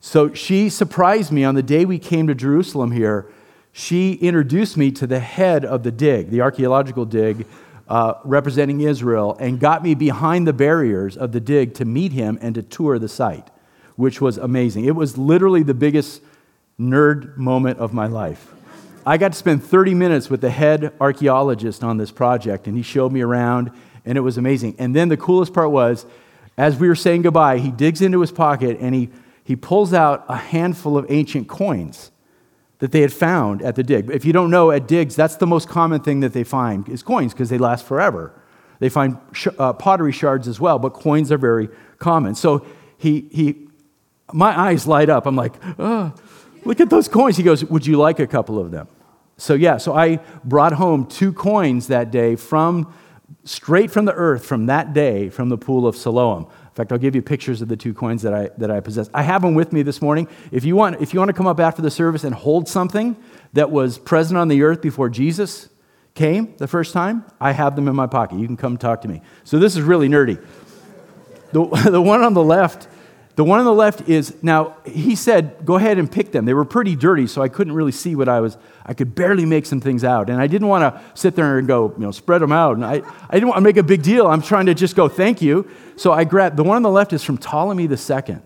So 0.00 0.32
she 0.32 0.70
surprised 0.70 1.30
me 1.30 1.44
on 1.44 1.54
the 1.54 1.62
day 1.62 1.84
we 1.84 1.98
came 1.98 2.26
to 2.28 2.34
Jerusalem 2.34 2.92
here. 2.92 3.26
She 3.72 4.14
introduced 4.14 4.76
me 4.76 4.90
to 4.92 5.06
the 5.06 5.20
head 5.20 5.64
of 5.64 5.82
the 5.82 5.90
dig, 5.90 6.30
the 6.30 6.40
archaeological 6.40 7.04
dig 7.04 7.46
uh, 7.88 8.14
representing 8.24 8.80
Israel, 8.80 9.36
and 9.40 9.58
got 9.58 9.82
me 9.82 9.94
behind 9.94 10.46
the 10.46 10.52
barriers 10.52 11.16
of 11.16 11.32
the 11.32 11.40
dig 11.40 11.74
to 11.74 11.84
meet 11.84 12.12
him 12.12 12.38
and 12.40 12.54
to 12.54 12.62
tour 12.62 12.98
the 12.98 13.08
site, 13.08 13.50
which 13.96 14.20
was 14.20 14.36
amazing. 14.36 14.84
It 14.84 14.94
was 14.94 15.16
literally 15.16 15.62
the 15.62 15.74
biggest 15.74 16.22
nerd 16.78 17.36
moment 17.36 17.78
of 17.78 17.92
my 17.92 18.06
life. 18.06 18.52
I 19.06 19.16
got 19.16 19.32
to 19.32 19.38
spend 19.38 19.64
30 19.64 19.94
minutes 19.94 20.28
with 20.28 20.42
the 20.42 20.50
head 20.50 20.92
archaeologist 21.00 21.82
on 21.82 21.96
this 21.96 22.10
project, 22.10 22.66
and 22.66 22.76
he 22.76 22.82
showed 22.82 23.10
me 23.10 23.22
around, 23.22 23.70
and 24.04 24.18
it 24.18 24.20
was 24.20 24.36
amazing. 24.36 24.76
And 24.78 24.94
then 24.94 25.08
the 25.08 25.16
coolest 25.16 25.54
part 25.54 25.70
was, 25.70 26.04
as 26.58 26.76
we 26.76 26.88
were 26.88 26.94
saying 26.94 27.22
goodbye, 27.22 27.58
he 27.58 27.70
digs 27.70 28.02
into 28.02 28.20
his 28.20 28.32
pocket 28.32 28.78
and 28.80 28.94
he, 28.94 29.08
he 29.44 29.54
pulls 29.54 29.94
out 29.94 30.24
a 30.28 30.36
handful 30.36 30.98
of 30.98 31.06
ancient 31.08 31.46
coins 31.46 32.10
that 32.78 32.92
they 32.92 33.00
had 33.00 33.12
found 33.12 33.62
at 33.62 33.74
the 33.74 33.82
dig. 33.82 34.10
If 34.10 34.24
you 34.24 34.32
don't 34.32 34.50
know, 34.50 34.70
at 34.70 34.86
digs, 34.86 35.16
that's 35.16 35.36
the 35.36 35.46
most 35.46 35.68
common 35.68 36.00
thing 36.00 36.20
that 36.20 36.32
they 36.32 36.44
find 36.44 36.88
is 36.88 37.02
coins 37.02 37.32
because 37.32 37.50
they 37.50 37.58
last 37.58 37.84
forever. 37.84 38.32
They 38.78 38.88
find 38.88 39.18
sh- 39.32 39.48
uh, 39.58 39.72
pottery 39.72 40.12
shards 40.12 40.46
as 40.46 40.60
well, 40.60 40.78
but 40.78 40.90
coins 40.90 41.32
are 41.32 41.38
very 41.38 41.68
common. 41.98 42.34
So 42.34 42.64
he, 42.96 43.28
he, 43.32 43.68
my 44.32 44.56
eyes 44.58 44.86
light 44.86 45.08
up. 45.08 45.26
I'm 45.26 45.34
like, 45.34 45.54
oh, 45.78 46.14
look 46.64 46.80
at 46.80 46.90
those 46.90 47.08
coins. 47.08 47.36
He 47.36 47.42
goes, 47.42 47.64
Would 47.64 47.86
you 47.86 47.96
like 47.96 48.20
a 48.20 48.26
couple 48.26 48.58
of 48.58 48.70
them? 48.70 48.86
So, 49.36 49.54
yeah, 49.54 49.76
so 49.76 49.94
I 49.94 50.16
brought 50.44 50.72
home 50.72 51.06
two 51.06 51.32
coins 51.32 51.88
that 51.88 52.10
day 52.10 52.36
from 52.36 52.92
straight 53.44 53.90
from 53.90 54.04
the 54.04 54.12
earth 54.12 54.44
from 54.44 54.66
that 54.66 54.92
day 54.92 55.28
from 55.28 55.48
the 55.48 55.58
pool 55.58 55.86
of 55.86 55.96
Siloam. 55.96 56.46
Fact, 56.78 56.92
I'll 56.92 56.98
give 56.98 57.16
you 57.16 57.22
pictures 57.22 57.60
of 57.60 57.66
the 57.66 57.76
two 57.76 57.92
coins 57.92 58.22
that 58.22 58.32
I, 58.32 58.50
that 58.58 58.70
I 58.70 58.78
possess. 58.78 59.10
I 59.12 59.22
have 59.22 59.42
them 59.42 59.56
with 59.56 59.72
me 59.72 59.82
this 59.82 60.00
morning. 60.00 60.28
If 60.52 60.64
you, 60.64 60.76
want, 60.76 61.02
if 61.02 61.12
you 61.12 61.18
want 61.18 61.28
to 61.28 61.32
come 61.32 61.48
up 61.48 61.58
after 61.58 61.82
the 61.82 61.90
service 61.90 62.22
and 62.22 62.32
hold 62.32 62.68
something 62.68 63.16
that 63.54 63.72
was 63.72 63.98
present 63.98 64.38
on 64.38 64.46
the 64.46 64.62
earth 64.62 64.80
before 64.80 65.08
Jesus 65.08 65.70
came 66.14 66.54
the 66.58 66.68
first 66.68 66.92
time, 66.92 67.24
I 67.40 67.50
have 67.50 67.74
them 67.74 67.88
in 67.88 67.96
my 67.96 68.06
pocket. 68.06 68.38
You 68.38 68.46
can 68.46 68.56
come 68.56 68.76
talk 68.76 69.02
to 69.02 69.08
me. 69.08 69.22
So 69.42 69.58
this 69.58 69.74
is 69.74 69.82
really 69.82 70.08
nerdy. 70.08 70.40
The, 71.50 71.64
the 71.90 72.00
one 72.00 72.22
on 72.22 72.34
the 72.34 72.44
left 72.44 72.86
the 73.38 73.44
one 73.44 73.60
on 73.60 73.64
the 73.64 73.72
left 73.72 74.08
is 74.08 74.34
now, 74.42 74.76
he 74.84 75.14
said, 75.14 75.64
go 75.64 75.76
ahead 75.76 75.96
and 75.96 76.10
pick 76.10 76.32
them. 76.32 76.44
They 76.44 76.54
were 76.54 76.64
pretty 76.64 76.96
dirty, 76.96 77.28
so 77.28 77.40
I 77.40 77.48
couldn't 77.48 77.72
really 77.72 77.92
see 77.92 78.16
what 78.16 78.28
I 78.28 78.40
was, 78.40 78.58
I 78.84 78.94
could 78.94 79.14
barely 79.14 79.46
make 79.46 79.64
some 79.64 79.80
things 79.80 80.02
out. 80.02 80.28
And 80.28 80.40
I 80.40 80.48
didn't 80.48 80.66
want 80.66 80.82
to 80.82 81.00
sit 81.14 81.36
there 81.36 81.56
and 81.56 81.68
go, 81.68 81.94
you 81.96 82.02
know, 82.02 82.10
spread 82.10 82.42
them 82.42 82.50
out. 82.50 82.74
And 82.74 82.84
I, 82.84 82.94
I 83.30 83.34
didn't 83.34 83.46
want 83.46 83.58
to 83.58 83.62
make 83.62 83.76
a 83.76 83.84
big 83.84 84.02
deal. 84.02 84.26
I'm 84.26 84.42
trying 84.42 84.66
to 84.66 84.74
just 84.74 84.96
go, 84.96 85.08
thank 85.08 85.40
you. 85.40 85.70
So 85.94 86.12
I 86.12 86.24
grabbed, 86.24 86.56
the 86.56 86.64
one 86.64 86.74
on 86.74 86.82
the 86.82 86.90
left 86.90 87.12
is 87.12 87.22
from 87.22 87.38
Ptolemy 87.38 87.84
II. 87.84 88.38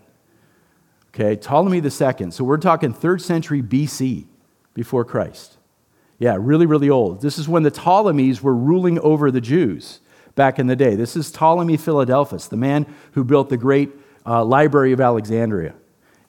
Okay, 1.15 1.37
Ptolemy 1.37 1.79
II. 1.79 2.31
So 2.31 2.45
we're 2.45 2.59
talking 2.59 2.93
third 2.93 3.23
century 3.23 3.63
BC, 3.63 4.27
before 4.75 5.07
Christ. 5.07 5.57
Yeah, 6.19 6.37
really, 6.39 6.67
really 6.67 6.91
old. 6.91 7.23
This 7.23 7.39
is 7.39 7.49
when 7.49 7.63
the 7.63 7.71
Ptolemies 7.71 8.43
were 8.43 8.55
ruling 8.55 8.99
over 8.99 9.31
the 9.31 9.41
Jews 9.41 10.01
back 10.35 10.59
in 10.59 10.67
the 10.67 10.77
day. 10.77 10.97
This 10.97 11.17
is 11.17 11.33
Ptolemy 11.33 11.79
Philadelphus, 11.79 12.47
the 12.47 12.59
man 12.59 12.85
who 13.13 13.25
built 13.25 13.49
the 13.49 13.57
great 13.57 13.91
uh, 14.27 14.45
Library 14.45 14.93
of 14.93 15.01
Alexandria 15.01 15.75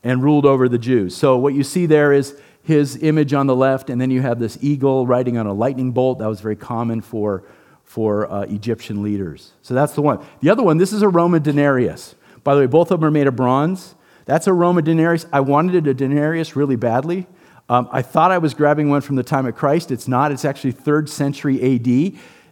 and 0.04 0.24
ruled 0.24 0.46
over 0.46 0.68
the 0.68 0.78
Jews. 0.78 1.16
So 1.16 1.38
what 1.38 1.54
you 1.54 1.64
see 1.64 1.86
there 1.86 2.12
is 2.12 2.40
his 2.64 3.02
image 3.04 3.34
on 3.34 3.48
the 3.48 3.56
left, 3.56 3.90
and 3.90 4.00
then 4.00 4.10
you 4.10 4.22
have 4.22 4.40
this 4.40 4.58
eagle 4.62 5.06
riding 5.06 5.38
on 5.38 5.48
a 5.48 5.54
lightning 5.54 5.92
bolt. 5.92 6.20
That 6.20 6.28
was 6.28 6.42
very 6.42 6.56
common 6.56 7.02
for, 7.02 7.44
for 7.84 8.32
uh, 8.32 8.42
Egyptian 8.44 9.04
leaders. 9.04 9.52
So 9.62 9.74
that's 9.74 9.94
the 9.94 10.02
one. 10.02 10.26
The 10.42 10.50
other 10.50 10.64
one, 10.64 10.78
this 10.78 10.94
is 10.94 11.02
a 11.02 11.10
Roman 11.10 11.42
denarius. 11.42 12.16
By 12.44 12.56
the 12.56 12.62
way, 12.62 12.68
both 12.68 12.92
of 12.92 13.00
them 13.00 13.08
are 13.08 13.12
made 13.12 13.28
of 13.28 13.36
bronze. 13.36 13.96
That's 14.26 14.48
a 14.48 14.54
Roman 14.54 14.84
denarius. 14.84 15.26
I 15.34 15.42
wanted 15.42 15.76
it 15.76 15.90
a 15.90 15.94
denarius 15.94 16.56
really 16.56 16.78
badly. 16.78 17.28
Um, 17.70 17.88
I 17.92 18.02
thought 18.02 18.32
I 18.32 18.38
was 18.38 18.54
grabbing 18.54 18.90
one 18.90 19.02
from 19.02 19.16
the 19.16 19.24
time 19.24 19.46
of 19.46 19.56
Christ. 19.56 19.92
It's 19.92 20.08
not. 20.08 20.32
It's 20.32 20.46
actually 20.46 20.72
third 20.72 21.10
century 21.10 21.76
AD. 21.76 21.86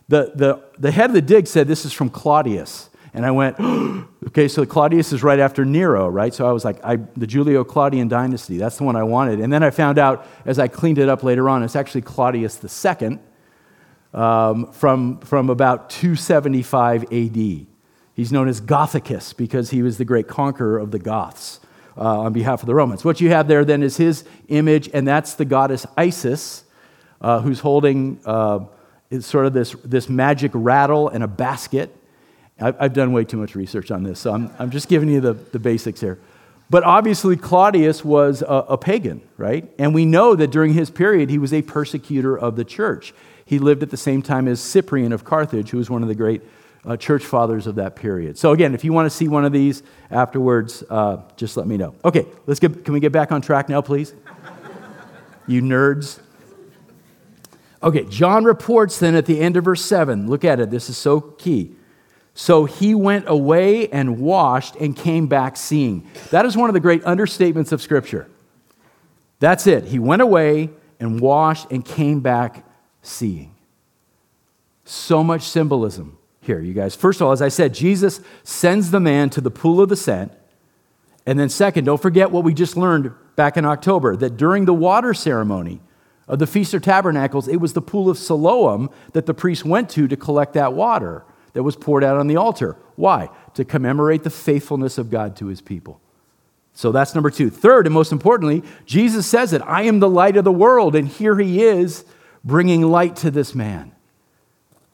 The, 0.07 0.31
the, 0.35 0.63
the 0.77 0.91
head 0.91 1.09
of 1.09 1.13
the 1.13 1.21
dig 1.21 1.47
said 1.47 1.67
this 1.67 1.85
is 1.85 1.93
from 1.93 2.09
Claudius. 2.09 2.89
And 3.13 3.25
I 3.25 3.31
went, 3.31 3.59
okay, 4.27 4.47
so 4.47 4.65
Claudius 4.65 5.11
is 5.11 5.23
right 5.23 5.39
after 5.39 5.65
Nero, 5.65 6.07
right? 6.07 6.33
So 6.33 6.47
I 6.47 6.51
was 6.51 6.63
like, 6.63 6.83
I, 6.83 6.95
the 6.95 7.27
Julio 7.27 7.63
Claudian 7.63 8.07
dynasty, 8.07 8.57
that's 8.57 8.77
the 8.77 8.83
one 8.83 8.95
I 8.95 9.03
wanted. 9.03 9.39
And 9.39 9.51
then 9.51 9.63
I 9.63 9.69
found 9.69 9.97
out 9.97 10.25
as 10.45 10.59
I 10.59 10.67
cleaned 10.67 10.97
it 10.97 11.09
up 11.09 11.23
later 11.23 11.49
on, 11.49 11.63
it's 11.63 11.75
actually 11.75 12.01
Claudius 12.01 12.59
II 12.63 13.19
um, 14.13 14.71
from, 14.71 15.19
from 15.19 15.49
about 15.49 15.89
275 15.89 17.03
AD. 17.11 17.67
He's 18.13 18.31
known 18.31 18.47
as 18.47 18.61
Gothicus 18.61 19.35
because 19.35 19.69
he 19.69 19.81
was 19.81 19.97
the 19.97 20.05
great 20.05 20.27
conqueror 20.27 20.77
of 20.77 20.91
the 20.91 20.99
Goths 20.99 21.59
uh, 21.97 22.21
on 22.21 22.33
behalf 22.33 22.61
of 22.61 22.67
the 22.67 22.75
Romans. 22.75 23.03
What 23.03 23.21
you 23.21 23.29
have 23.29 23.47
there 23.47 23.65
then 23.65 23.83
is 23.83 23.97
his 23.97 24.23
image, 24.47 24.89
and 24.93 25.07
that's 25.07 25.35
the 25.35 25.45
goddess 25.45 25.85
Isis, 25.97 26.63
uh, 27.21 27.39
who's 27.39 27.59
holding 27.59 28.19
uh, 28.25 28.65
sort 29.19 29.45
of 29.45 29.53
this, 29.53 29.73
this 29.83 30.09
magic 30.09 30.51
rattle 30.53 31.09
and 31.09 31.23
a 31.23 31.27
basket. 31.27 31.95
I've 32.61 32.93
done 32.93 33.11
way 33.11 33.23
too 33.23 33.37
much 33.37 33.55
research 33.55 33.89
on 33.89 34.03
this, 34.03 34.19
so 34.19 34.33
I'm, 34.33 34.51
I'm 34.59 34.69
just 34.69 34.87
giving 34.87 35.09
you 35.09 35.19
the, 35.19 35.33
the 35.33 35.59
basics 35.59 35.99
here. 35.99 36.19
But 36.69 36.83
obviously, 36.83 37.35
Claudius 37.35 38.05
was 38.05 38.43
a, 38.43 38.45
a, 38.45 38.77
pagan, 38.77 39.21
right? 39.37 39.69
And 39.77 39.93
we 39.93 40.05
know 40.05 40.35
that 40.35 40.51
during 40.51 40.73
his 40.73 40.89
period, 40.89 41.29
he 41.29 41.37
was 41.37 41.51
a 41.51 41.61
persecutor 41.63 42.37
of 42.37 42.55
the 42.55 42.63
church. 42.63 43.13
He 43.43 43.59
lived 43.59 43.83
at 43.83 43.89
the 43.89 43.97
same 43.97 44.21
time 44.21 44.47
as 44.47 44.61
Cyprian 44.61 45.11
of 45.11 45.25
Carthage, 45.25 45.71
who 45.71 45.79
was 45.79 45.89
one 45.89 46.01
of 46.01 46.07
the 46.07 46.15
great 46.15 46.41
uh, 46.85 46.95
church 46.95 47.25
fathers 47.25 47.67
of 47.67 47.75
that 47.75 47.97
period. 47.97 48.37
So, 48.37 48.53
again, 48.53 48.73
if 48.73 48.85
you 48.85 48.93
want 48.93 49.05
to 49.07 49.09
see 49.09 49.27
one 49.27 49.43
of 49.43 49.51
these 49.51 49.83
afterwards, 50.09 50.81
uh, 50.89 51.23
just 51.35 51.57
let 51.57 51.67
me 51.67 51.75
know. 51.75 51.93
Okay, 52.05 52.25
let's 52.45 52.61
get, 52.61 52.85
can 52.85 52.93
we 52.93 53.01
get 53.01 53.11
back 53.11 53.33
on 53.33 53.41
track 53.41 53.67
now, 53.67 53.81
please? 53.81 54.13
you 55.47 55.61
nerds. 55.61 56.19
Okay, 57.83 58.05
John 58.05 58.45
reports 58.45 58.97
then 58.97 59.15
at 59.15 59.25
the 59.25 59.41
end 59.41 59.57
of 59.57 59.65
verse 59.65 59.83
7. 59.83 60.29
Look 60.29 60.45
at 60.45 60.59
it, 60.59 60.69
this 60.69 60.89
is 60.89 60.97
so 60.97 61.19
key. 61.19 61.75
So 62.33 62.65
he 62.65 62.95
went 62.95 63.25
away 63.27 63.89
and 63.89 64.19
washed 64.19 64.75
and 64.77 64.95
came 64.95 65.27
back 65.27 65.57
seeing. 65.57 66.07
That 66.29 66.45
is 66.45 66.55
one 66.55 66.69
of 66.69 66.73
the 66.73 66.79
great 66.79 67.03
understatements 67.03 67.71
of 67.71 67.81
Scripture. 67.81 68.29
That's 69.39 69.67
it. 69.67 69.85
He 69.85 69.99
went 69.99 70.21
away 70.21 70.69
and 70.99 71.19
washed 71.19 71.71
and 71.71 71.83
came 71.83 72.21
back 72.21 72.63
seeing. 73.01 73.55
So 74.85 75.23
much 75.23 75.43
symbolism 75.43 76.17
here, 76.41 76.59
you 76.59 76.73
guys. 76.73 76.95
First 76.95 77.21
of 77.21 77.27
all, 77.27 77.33
as 77.33 77.41
I 77.41 77.49
said, 77.49 77.73
Jesus 77.73 78.21
sends 78.43 78.91
the 78.91 78.99
man 78.99 79.29
to 79.31 79.41
the 79.41 79.51
pool 79.51 79.81
of 79.81 79.89
the 79.89 79.95
sent. 79.95 80.31
And 81.25 81.39
then, 81.39 81.49
second, 81.49 81.85
don't 81.85 82.01
forget 82.01 82.31
what 82.31 82.43
we 82.43 82.53
just 82.53 82.77
learned 82.77 83.11
back 83.35 83.57
in 83.57 83.65
October 83.65 84.15
that 84.15 84.37
during 84.37 84.65
the 84.65 84.73
water 84.73 85.13
ceremony 85.13 85.81
of 86.27 86.39
the 86.39 86.47
Feast 86.47 86.73
of 86.73 86.81
Tabernacles, 86.81 87.47
it 87.47 87.57
was 87.57 87.73
the 87.73 87.81
pool 87.81 88.09
of 88.09 88.17
Siloam 88.17 88.89
that 89.13 89.25
the 89.25 89.33
priest 89.33 89.65
went 89.65 89.89
to 89.91 90.07
to 90.07 90.15
collect 90.15 90.53
that 90.53 90.73
water 90.73 91.23
that 91.53 91.63
was 91.63 91.75
poured 91.75 92.03
out 92.03 92.17
on 92.17 92.27
the 92.27 92.37
altar. 92.37 92.77
Why? 92.95 93.29
To 93.55 93.65
commemorate 93.65 94.23
the 94.23 94.29
faithfulness 94.29 94.97
of 94.97 95.09
God 95.09 95.35
to 95.37 95.47
his 95.47 95.61
people. 95.61 95.99
So 96.73 96.91
that's 96.91 97.13
number 97.13 97.29
two. 97.29 97.49
Third, 97.49 97.85
and 97.85 97.93
most 97.93 98.11
importantly, 98.11 98.63
Jesus 98.85 99.27
says 99.27 99.53
it 99.53 99.61
I 99.63 99.83
am 99.83 99.99
the 99.99 100.09
light 100.09 100.37
of 100.37 100.45
the 100.45 100.51
world, 100.51 100.95
and 100.95 101.07
here 101.07 101.37
he 101.37 101.63
is 101.63 102.05
bringing 102.43 102.83
light 102.83 103.15
to 103.17 103.31
this 103.31 103.53
man. 103.53 103.91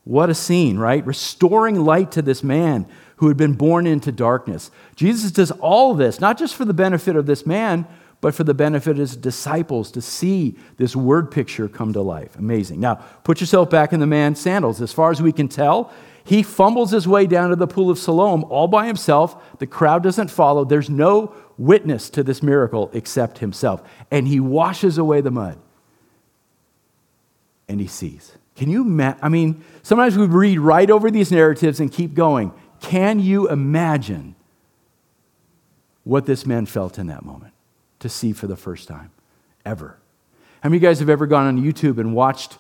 What 0.03 0.29
a 0.29 0.35
scene, 0.35 0.77
right? 0.77 1.05
Restoring 1.05 1.83
light 1.83 2.11
to 2.13 2.21
this 2.21 2.43
man 2.43 2.87
who 3.17 3.27
had 3.27 3.37
been 3.37 3.53
born 3.53 3.85
into 3.85 4.11
darkness. 4.11 4.71
Jesus 4.95 5.31
does 5.31 5.51
all 5.51 5.93
this, 5.93 6.19
not 6.19 6.37
just 6.37 6.55
for 6.55 6.65
the 6.65 6.73
benefit 6.73 7.15
of 7.15 7.25
this 7.25 7.45
man, 7.45 7.85
but 8.21 8.33
for 8.33 8.43
the 8.43 8.53
benefit 8.53 8.91
of 8.91 8.97
his 8.97 9.15
disciples 9.15 9.91
to 9.91 10.01
see 10.01 10.55
this 10.77 10.95
word 10.95 11.29
picture 11.29 11.67
come 11.67 11.93
to 11.93 12.01
life. 12.01 12.35
Amazing. 12.37 12.79
Now, 12.79 12.95
put 13.23 13.41
yourself 13.41 13.69
back 13.69 13.93
in 13.93 13.99
the 13.99 14.07
man's 14.07 14.39
sandals. 14.39 14.81
As 14.81 14.93
far 14.93 15.11
as 15.11 15.21
we 15.21 15.31
can 15.31 15.47
tell, 15.47 15.91
he 16.27 16.43
fumbles 16.43 16.91
his 16.91 17.07
way 17.07 17.25
down 17.25 17.51
to 17.51 17.55
the 17.55 17.67
pool 17.67 17.89
of 17.89 17.97
Siloam 17.97 18.43
all 18.49 18.67
by 18.67 18.85
himself. 18.85 19.57
The 19.59 19.65
crowd 19.65 20.03
doesn't 20.03 20.27
follow. 20.27 20.65
There's 20.65 20.89
no 20.89 21.33
witness 21.57 22.09
to 22.09 22.21
this 22.21 22.43
miracle 22.43 22.89
except 22.91 23.37
himself. 23.37 23.81
And 24.11 24.27
he 24.27 24.41
washes 24.41 24.97
away 24.97 25.21
the 25.21 25.31
mud. 25.31 25.57
And 27.69 27.79
he 27.79 27.87
sees. 27.87 28.33
Can 28.57 28.69
you 28.69 28.81
imagine? 28.81 29.19
I 29.23 29.29
mean, 29.29 29.63
sometimes 29.83 30.17
we 30.17 30.25
read 30.25 30.59
right 30.59 30.91
over 30.91 31.09
these 31.09 31.31
narratives 31.31 31.79
and 31.79 31.89
keep 31.89 32.13
going. 32.13 32.51
Can 32.81 33.21
you 33.21 33.47
imagine 33.47 34.35
what 36.03 36.25
this 36.25 36.45
man 36.45 36.65
felt 36.65 36.99
in 36.99 37.07
that 37.07 37.23
moment 37.23 37.53
to 37.99 38.09
see 38.09 38.33
for 38.33 38.47
the 38.47 38.57
first 38.57 38.89
time 38.89 39.11
ever? 39.65 39.97
How 40.61 40.67
many 40.67 40.75
of 40.75 40.83
you 40.83 40.89
guys 40.89 40.99
have 40.99 41.09
ever 41.09 41.25
gone 41.25 41.47
on 41.47 41.57
YouTube 41.57 41.99
and 41.99 42.13
watched 42.13 42.57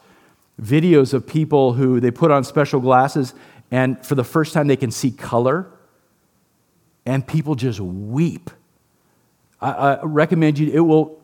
videos 0.61 1.13
of 1.13 1.27
people 1.27 1.73
who 1.73 1.99
they 1.99 2.11
put 2.11 2.31
on 2.31 2.43
special 2.43 2.79
glasses 2.79 3.33
and 3.71 4.03
for 4.05 4.15
the 4.15 4.23
first 4.23 4.53
time 4.53 4.67
they 4.67 4.77
can 4.77 4.91
see 4.91 5.11
color, 5.11 5.67
and 7.05 7.25
people 7.25 7.55
just 7.55 7.79
weep. 7.79 8.49
I, 9.61 9.71
I 9.71 10.03
recommend 10.03 10.59
you, 10.59 10.71
it 10.71 10.81
will 10.81 11.21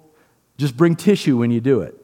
just 0.58 0.78
bring 0.78 0.96
tissue 0.96 1.38
when 1.38 1.52
you 1.52 1.62
do 1.62 1.82
it. 1.82 1.96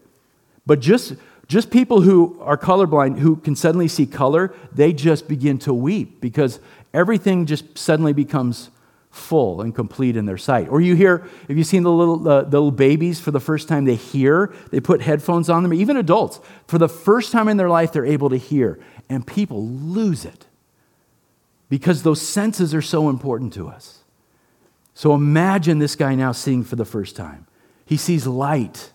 But 0.66 0.80
just 0.80 1.16
Just 1.50 1.72
people 1.72 2.02
who 2.02 2.38
are 2.42 2.58
colorblind, 2.58 3.18
who 3.18 3.36
can 3.38 3.56
suddenly 3.56 3.88
see 3.88 4.06
color, 4.06 4.54
they 4.72 4.94
just 4.94 5.28
begin 5.28 5.58
to 5.60 5.74
weep 5.74 6.22
because 6.22 6.60
everything 6.94 7.48
just 7.48 7.76
suddenly 7.76 8.14
becomes 8.14 8.70
full 9.10 9.62
and 9.62 9.74
complete 9.74 10.16
in 10.16 10.26
their 10.26 10.38
sight. 10.38 10.70
Or 10.70 10.82
you 10.82 10.96
hear, 10.96 11.28
have 11.48 11.58
you 11.58 11.64
seen 11.64 11.84
the 11.84 11.92
little, 11.92 12.18
the 12.18 12.44
little 12.44 12.72
babies 12.72 13.20
for 13.20 13.32
the 13.32 13.40
first 13.40 13.68
time 13.68 13.86
they 13.86 13.96
hear? 13.96 14.54
They 14.72 14.80
put 14.80 15.02
headphones 15.02 15.50
on 15.50 15.64
them, 15.64 15.74
even 15.74 15.98
adults. 15.98 16.40
For 16.68 16.78
the 16.78 16.90
first 16.90 17.32
time 17.32 17.48
in 17.48 17.58
their 17.58 17.70
life, 17.70 17.92
they're 17.92 18.06
able 18.06 18.30
to 18.30 18.38
hear. 18.38 18.80
And 19.10 19.26
people 19.26 19.66
lose 19.66 20.26
it 20.26 20.46
because 21.70 22.04
those 22.04 22.22
senses 22.22 22.76
are 22.76 22.82
so 22.82 23.10
important 23.10 23.54
to 23.54 23.68
us. 23.68 24.00
So 24.94 25.14
imagine 25.14 25.80
this 25.80 25.96
guy 25.96 26.14
now 26.14 26.32
seeing 26.32 26.64
for 26.64 26.76
the 26.76 26.86
first 26.86 27.16
time. 27.16 27.48
He 27.86 27.98
sees 27.98 28.28
light. 28.28 28.92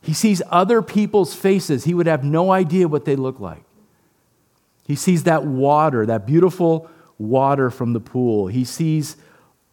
He 0.00 0.14
sees 0.14 0.40
other 0.50 0.80
people's 0.82 1.34
faces. 1.34 1.84
He 1.84 1.94
would 1.94 2.06
have 2.06 2.24
no 2.24 2.52
idea 2.52 2.88
what 2.88 3.04
they 3.04 3.16
look 3.16 3.40
like. 3.40 3.64
He 4.86 4.94
sees 4.94 5.24
that 5.24 5.44
water, 5.44 6.06
that 6.06 6.26
beautiful 6.26 6.88
water 7.18 7.70
from 7.70 7.92
the 7.92 8.00
pool. 8.00 8.46
He 8.48 8.64
sees 8.64 9.16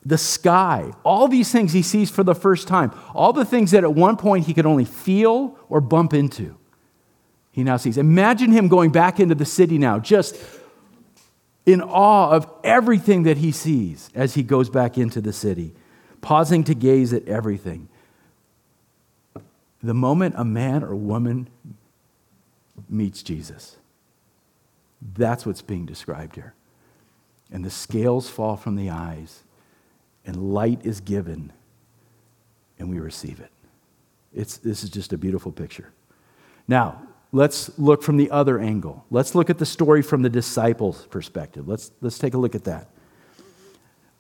the 0.06 0.18
sky. 0.18 0.92
All 1.04 1.28
these 1.28 1.52
things 1.52 1.74
he 1.74 1.82
sees 1.82 2.10
for 2.10 2.24
the 2.24 2.36
first 2.36 2.68
time. 2.68 2.92
All 3.14 3.34
the 3.34 3.46
things 3.46 3.72
that 3.72 3.84
at 3.84 3.94
one 3.94 4.18
point 4.18 4.46
he 4.46 4.54
could 4.54 4.66
only 4.66 4.86
feel 4.86 5.58
or 5.70 5.82
bump 5.82 6.14
into, 6.14 6.58
he 7.52 7.64
now 7.64 7.78
sees. 7.78 7.98
Imagine 7.98 8.52
him 8.52 8.68
going 8.68 8.92
back 8.92 9.20
into 9.20 9.36
the 9.36 9.46
city 9.46 9.78
now, 9.78 10.00
just 10.00 10.36
in 11.66 11.82
awe 11.82 12.32
of 12.32 12.52
everything 12.64 13.24
that 13.24 13.38
he 13.38 13.52
sees 13.52 14.10
as 14.16 14.34
he 14.34 14.44
goes 14.44 14.70
back 14.70 14.98
into 14.98 15.22
the 15.22 15.34
city, 15.34 15.74
pausing 16.22 16.64
to 16.64 16.74
gaze 16.74 17.14
at 17.14 17.28
everything. 17.28 17.88
The 19.84 19.94
moment 19.94 20.36
a 20.38 20.46
man 20.46 20.84
or 20.84 20.96
woman 20.96 21.50
meets 22.90 23.22
Jesus, 23.22 23.78
that's 25.16 25.46
what's 25.46 25.62
being 25.62 25.86
described 25.86 26.36
here 26.36 26.56
and 27.52 27.66
the 27.66 27.70
scales 27.70 28.30
fall 28.30 28.56
from 28.56 28.76
the 28.76 28.90
eyes, 28.90 29.44
and 30.26 30.54
light 30.54 30.86
is 30.86 31.02
given, 31.02 31.52
and 32.80 32.90
we 32.90 33.00
receive 33.00 33.40
it. 33.40 33.52
It's, 34.34 34.58
this 34.58 34.84
is 34.84 34.90
just 34.90 35.14
a 35.14 35.18
beautiful 35.18 35.52
picture. 35.52 35.92
Now, 36.68 37.02
let's 37.32 37.78
look 37.78 38.04
from 38.04 38.18
the 38.18 38.32
other 38.32 38.60
angle. 38.60 39.06
Let's 39.10 39.36
look 39.36 39.50
at 39.50 39.58
the 39.58 39.66
story 39.66 40.02
from 40.02 40.22
the 40.22 40.30
disciples' 40.30 41.06
perspective. 41.08 41.68
Let's, 41.68 41.92
let's 42.02 42.18
take 42.18 42.34
a 42.34 42.38
look 42.38 42.56
at 42.56 42.64
that. 42.64 42.88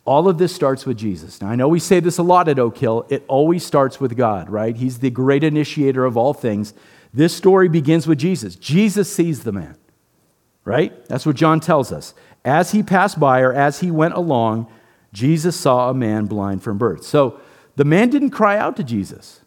All 0.04 0.28
of 0.28 0.38
this 0.38 0.54
starts 0.54 0.86
with 0.86 0.98
Jesus. 0.98 1.42
Now, 1.42 1.50
I 1.50 1.56
know 1.56 1.68
we 1.68 1.80
say 1.80 2.00
this 2.00 2.18
a 2.18 2.24
lot 2.24 2.48
at 2.48 2.58
Oak 2.58 2.78
Hill. 2.78 3.06
It 3.10 3.24
always 3.28 3.64
starts 3.64 4.00
with 4.00 4.18
God, 4.18 4.50
right? 4.50 4.76
He's 4.76 5.00
the 5.00 5.12
great 5.12 5.44
initiator 5.44 6.06
of 6.06 6.18
all 6.18 6.34
things. 6.34 6.74
This 7.14 7.36
story 7.36 7.70
begins 7.70 8.08
with 8.08 8.18
Jesus. 8.18 8.56
Jesus 8.56 9.14
sees 9.14 9.44
the 9.44 9.52
man, 9.52 9.78
right? 10.66 11.06
That's 11.06 11.26
what 11.26 11.36
John 11.36 11.60
tells 11.60 11.92
us. 11.92 12.16
As 12.44 12.72
he 12.72 12.82
passed 12.82 13.20
by 13.20 13.42
or 13.42 13.54
as 13.54 13.82
he 13.82 13.92
went 13.92 14.16
along, 14.16 14.68
Jesus 15.14 15.60
saw 15.60 15.90
a 15.90 15.94
man 15.94 16.26
blind 16.26 16.64
from 16.64 16.78
birth. 16.78 17.04
So 17.04 17.40
the 17.76 17.86
man 17.86 18.10
didn't 18.10 18.32
cry 18.32 18.58
out 18.58 18.76
to 18.78 18.84
Jesus. 18.84 19.42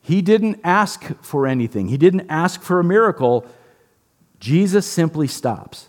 He 0.00 0.20
didn't 0.20 0.60
ask 0.64 1.02
for 1.22 1.46
anything, 1.46 1.88
he 1.88 1.96
didn't 1.96 2.28
ask 2.28 2.62
for 2.62 2.80
a 2.80 2.84
miracle. 2.84 3.46
Jesus 4.38 4.86
simply 4.86 5.26
stops. 5.26 5.88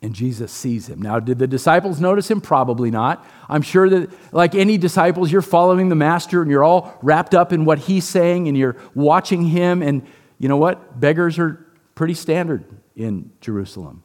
And 0.00 0.14
Jesus 0.14 0.52
sees 0.52 0.86
him. 0.86 1.00
Now, 1.00 1.18
did 1.18 1.38
the 1.38 1.46
disciples 1.46 1.98
notice 1.98 2.30
him? 2.30 2.42
Probably 2.42 2.90
not. 2.90 3.26
I'm 3.48 3.62
sure 3.62 3.88
that, 3.88 4.10
like 4.32 4.54
any 4.54 4.76
disciples, 4.76 5.32
you're 5.32 5.40
following 5.40 5.88
the 5.88 5.94
master 5.94 6.42
and 6.42 6.50
you're 6.50 6.62
all 6.62 6.96
wrapped 7.02 7.34
up 7.34 7.54
in 7.54 7.64
what 7.64 7.78
he's 7.78 8.04
saying 8.04 8.46
and 8.46 8.56
you're 8.56 8.76
watching 8.94 9.46
him. 9.46 9.82
And 9.82 10.06
you 10.38 10.48
know 10.48 10.58
what? 10.58 11.00
Beggars 11.00 11.38
are 11.38 11.66
pretty 11.94 12.12
standard 12.12 12.64
in 12.94 13.32
Jerusalem. 13.40 14.03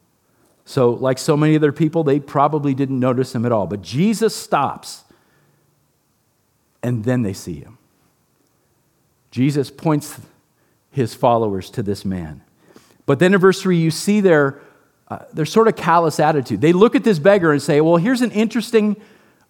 So, 0.64 0.90
like 0.90 1.18
so 1.18 1.36
many 1.36 1.56
other 1.56 1.72
people, 1.72 2.04
they 2.04 2.20
probably 2.20 2.74
didn't 2.74 3.00
notice 3.00 3.34
him 3.34 3.44
at 3.44 3.52
all. 3.52 3.66
But 3.66 3.82
Jesus 3.82 4.36
stops, 4.36 5.04
and 6.82 7.04
then 7.04 7.22
they 7.22 7.32
see 7.32 7.60
him. 7.60 7.78
Jesus 9.30 9.70
points 9.70 10.20
his 10.90 11.14
followers 11.14 11.70
to 11.70 11.82
this 11.82 12.04
man. 12.04 12.42
But 13.06 13.18
then 13.18 13.34
in 13.34 13.40
verse 13.40 13.60
3, 13.62 13.76
you 13.76 13.90
see 13.90 14.20
their, 14.20 14.60
uh, 15.08 15.20
their 15.32 15.46
sort 15.46 15.68
of 15.68 15.76
callous 15.76 16.20
attitude. 16.20 16.60
They 16.60 16.72
look 16.72 16.94
at 16.94 17.04
this 17.04 17.18
beggar 17.18 17.52
and 17.52 17.62
say, 17.62 17.80
Well, 17.80 17.96
here's 17.96 18.22
an 18.22 18.30
interesting 18.32 18.96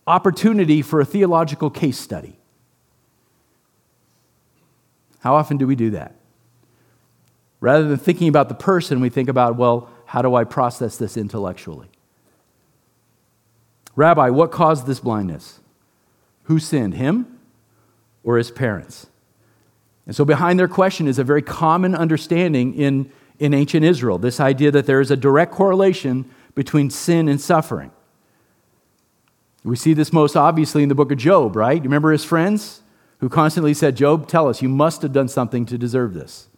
opportunity 0.07 0.83
for 0.83 1.01
a 1.01 1.05
theological 1.05 1.71
case 1.71 1.99
study. 1.99 2.37
How 5.21 5.35
often 5.35 5.59
do 5.59 5.67
we 5.67 5.77
do 5.77 5.91
that? 5.91 6.15
Rather 7.61 7.87
than 7.87 7.99
thinking 7.99 8.29
about 8.29 8.49
the 8.49 8.55
person, 8.55 9.01
we 9.01 9.11
think 9.11 9.29
about, 9.29 9.57
well, 9.57 9.91
how 10.11 10.23
do 10.23 10.35
I 10.35 10.43
process 10.43 10.97
this 10.97 11.17
intellectually? 11.17 11.87
Rabbi, 13.95 14.31
what 14.31 14.51
caused 14.51 14.89
this 14.89 14.99
blindness? 14.99 15.61
Who 16.45 16.59
sinned, 16.59 16.95
him 16.95 17.39
or 18.25 18.37
his 18.37 18.51
parents? 18.51 19.07
And 20.07 20.17
so, 20.17 20.25
behind 20.25 20.59
their 20.59 20.67
question 20.67 21.07
is 21.07 21.21
a 21.21 21.23
very 21.23 21.43
common 21.43 21.95
understanding 21.95 22.75
in, 22.75 23.13
in 23.39 23.55
ancient 23.55 23.85
Israel 23.85 24.19
this 24.19 24.41
idea 24.41 24.73
that 24.73 24.87
there 24.87 25.01
is 25.01 25.13
a 25.13 25.17
direct 25.17 25.53
correlation 25.53 26.29
between 26.57 26.91
sin 26.91 27.29
and 27.29 27.41
suffering. 27.41 27.93
We 29.63 29.77
see 29.77 29.95
this 29.95 30.13
most 30.13 30.35
obviously 30.35 30.83
in 30.83 30.89
the 30.89 30.97
book 30.97 31.13
of 31.13 31.19
Job, 31.19 31.55
right? 31.55 31.77
You 31.77 31.85
remember 31.85 32.11
his 32.11 32.25
friends 32.25 32.83
who 33.19 33.29
constantly 33.29 33.75
said, 33.75 33.97
Job, 33.97 34.27
tell 34.27 34.49
us, 34.49 34.61
you 34.61 34.69
must 34.69 35.03
have 35.03 35.13
done 35.13 35.29
something 35.29 35.67
to 35.67 35.79
deserve 35.79 36.15
this. 36.15 36.49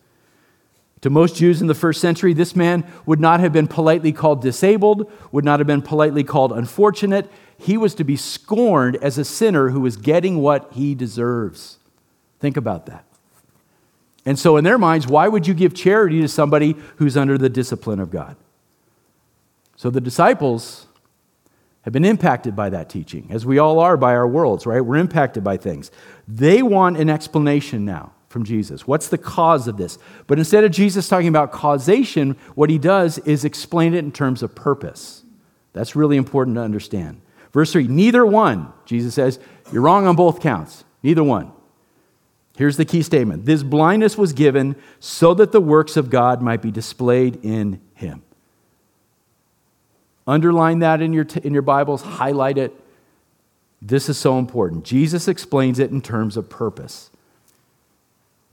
To 1.03 1.11
most 1.11 1.37
Jews 1.37 1.61
in 1.61 1.67
the 1.67 1.75
first 1.75 2.01
century, 2.01 2.33
this 2.33 2.55
man 2.57 2.85
would 3.07 3.21
not 3.21 3.41
have 3.41 3.53
been 3.53 3.67
politely 3.67 4.13
called 4.13 4.41
disabled, 4.41 5.11
would 5.33 5.45
not 5.45 5.59
have 5.59 5.67
been 5.67 5.83
politely 5.83 6.23
called 6.23 6.53
unfortunate. 6.53 7.31
He 7.59 7.77
was 7.77 7.95
to 7.97 8.05
be 8.05 8.17
scorned 8.17 8.97
as 8.97 9.19
a 9.19 9.25
sinner 9.25 9.71
who 9.71 9.81
was 9.81 9.97
getting 9.97 10.39
what 10.39 10.73
he 10.73 10.95
deserves. 10.95 11.79
Think 12.39 12.57
about 12.57 12.87
that. 12.87 13.05
And 14.25 14.39
so, 14.39 14.57
in 14.57 14.63
their 14.63 14.79
minds, 14.79 15.09
why 15.09 15.27
would 15.27 15.49
you 15.49 15.55
give 15.55 15.75
charity 15.75 16.21
to 16.21 16.29
somebody 16.29 16.77
who's 16.97 17.17
under 17.17 17.37
the 17.37 17.49
discipline 17.49 17.99
of 17.99 18.11
God? 18.11 18.37
So, 19.75 19.91
the 19.91 20.01
disciples 20.01 20.87
have 21.83 21.93
been 21.93 22.05
impacted 22.05 22.55
by 22.55 22.71
that 22.71 22.89
teaching, 22.89 23.27
as 23.31 23.45
we 23.45 23.59
all 23.59 23.81
are 23.81 23.97
by 23.97 24.15
our 24.15 24.29
worlds, 24.29 24.67
right? 24.67 24.81
We're 24.81 24.99
impacted 24.99 25.43
by 25.43 25.57
things. 25.57 25.91
They 26.29 26.63
want 26.63 26.97
an 26.99 27.11
explanation 27.11 27.85
now 27.85 28.13
from 28.33 28.45
Jesus? 28.45 28.87
What's 28.87 29.09
the 29.09 29.19
cause 29.19 29.69
of 29.69 29.77
this? 29.77 29.99
But 30.27 30.39
instead 30.39 30.65
of 30.65 30.73
Jesus 30.73 31.09
talking 31.09 31.29
about 31.29 31.53
causation, 31.53 32.33
what 32.55 32.71
he 32.71 32.79
does 32.79 33.19
is 33.19 33.45
explain 33.45 33.95
it 33.95 33.99
in 33.99 34.11
terms 34.11 34.43
of 34.43 34.55
purpose. 34.55 35.23
That's 35.73 35.95
really 35.95 36.17
important 36.17 36.57
to 36.57 36.63
understand. 36.63 37.21
Verse 37.53 37.73
3 37.73 37.87
Neither 37.87 38.27
one, 38.27 38.73
Jesus 38.87 39.15
says, 39.15 39.39
you're 39.73 39.83
wrong 39.83 40.07
on 40.07 40.17
both 40.17 40.41
counts. 40.41 40.85
Neither 41.03 41.23
one. 41.23 41.53
Here's 42.57 42.77
the 42.77 42.85
key 42.85 43.03
statement 43.03 43.47
This 43.47 43.63
blindness 43.63 44.19
was 44.19 44.33
given 44.33 44.77
so 45.01 45.35
that 45.35 45.53
the 45.53 45.61
works 45.61 45.97
of 45.97 46.11
God 46.11 46.43
might 46.43 46.63
be 46.63 46.71
displayed 46.71 47.45
in 47.45 47.81
him. 47.95 48.23
Underline 50.27 50.81
that 50.81 51.01
in 51.01 51.13
your, 51.13 51.25
t- 51.25 51.41
in 51.43 51.53
your 51.53 51.63
Bibles, 51.63 52.03
highlight 52.03 52.59
it. 52.59 52.73
This 53.81 54.09
is 54.09 54.17
so 54.17 54.39
important. 54.39 54.85
Jesus 54.85 55.27
explains 55.27 55.81
it 55.81 55.91
in 55.91 56.01
terms 56.01 56.37
of 56.37 56.49
purpose. 56.49 57.11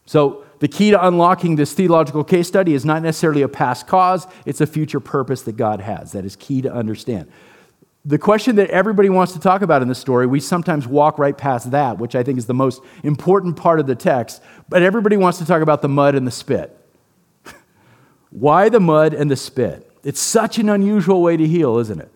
So, 0.10 0.44
the 0.58 0.68
key 0.68 0.90
to 0.90 1.08
unlocking 1.08 1.56
this 1.56 1.72
theological 1.74 2.24
case 2.24 2.48
study 2.48 2.74
is 2.74 2.84
not 2.84 3.04
necessarily 3.04 3.44
a 3.44 3.48
past 3.48 3.86
cause, 3.86 4.26
it's 4.44 4.60
a 4.60 4.66
future 4.66 5.00
purpose 5.00 5.44
that 5.44 5.56
God 5.56 5.82
has. 5.82 6.14
That 6.14 6.26
is 6.26 6.36
key 6.36 6.64
to 6.64 6.74
understand. 6.74 7.32
The 8.04 8.18
question 8.18 8.56
that 8.56 8.72
everybody 8.72 9.10
wants 9.10 9.34
to 9.34 9.40
talk 9.40 9.62
about 9.62 9.84
in 9.84 9.88
the 9.88 9.94
story, 9.94 10.26
we 10.26 10.40
sometimes 10.40 10.88
walk 10.88 11.20
right 11.20 11.38
past 11.38 11.70
that, 11.70 12.00
which 12.00 12.16
I 12.16 12.24
think 12.24 12.40
is 12.40 12.48
the 12.48 12.56
most 12.56 12.82
important 13.04 13.56
part 13.56 13.80
of 13.80 13.86
the 13.86 13.94
text, 13.94 14.42
but 14.68 14.82
everybody 14.82 15.16
wants 15.16 15.38
to 15.38 15.46
talk 15.46 15.62
about 15.62 15.84
the 15.84 15.90
mud 15.90 16.16
and 16.16 16.26
the 16.26 16.32
spit. 16.32 16.76
Why 18.32 18.68
the 18.68 18.80
mud 18.80 19.14
and 19.14 19.30
the 19.30 19.36
spit? 19.36 19.96
It's 20.04 20.20
such 20.20 20.58
an 20.58 20.70
unusual 20.70 21.22
way 21.22 21.38
to 21.38 21.46
heal, 21.46 21.78
isn't 21.78 22.02
it? 22.02 22.12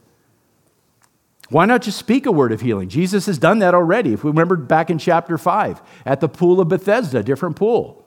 Why 1.54 1.66
not 1.66 1.84
just 1.84 2.00
speak 2.00 2.26
a 2.26 2.32
word 2.32 2.52
of 2.52 2.62
healing? 2.62 2.90
Jesus 2.90 3.28
has 3.28 3.38
done 3.38 3.60
that 3.60 3.76
already. 3.76 4.12
If 4.12 4.24
we 4.24 4.32
remember 4.32 4.56
back 4.56 4.90
in 4.90 4.98
chapter 4.98 5.38
5 5.38 5.84
at 6.04 6.20
the 6.20 6.28
pool 6.28 6.60
of 6.60 6.68
Bethesda, 6.68 7.22
different 7.22 7.56
pool, 7.56 8.04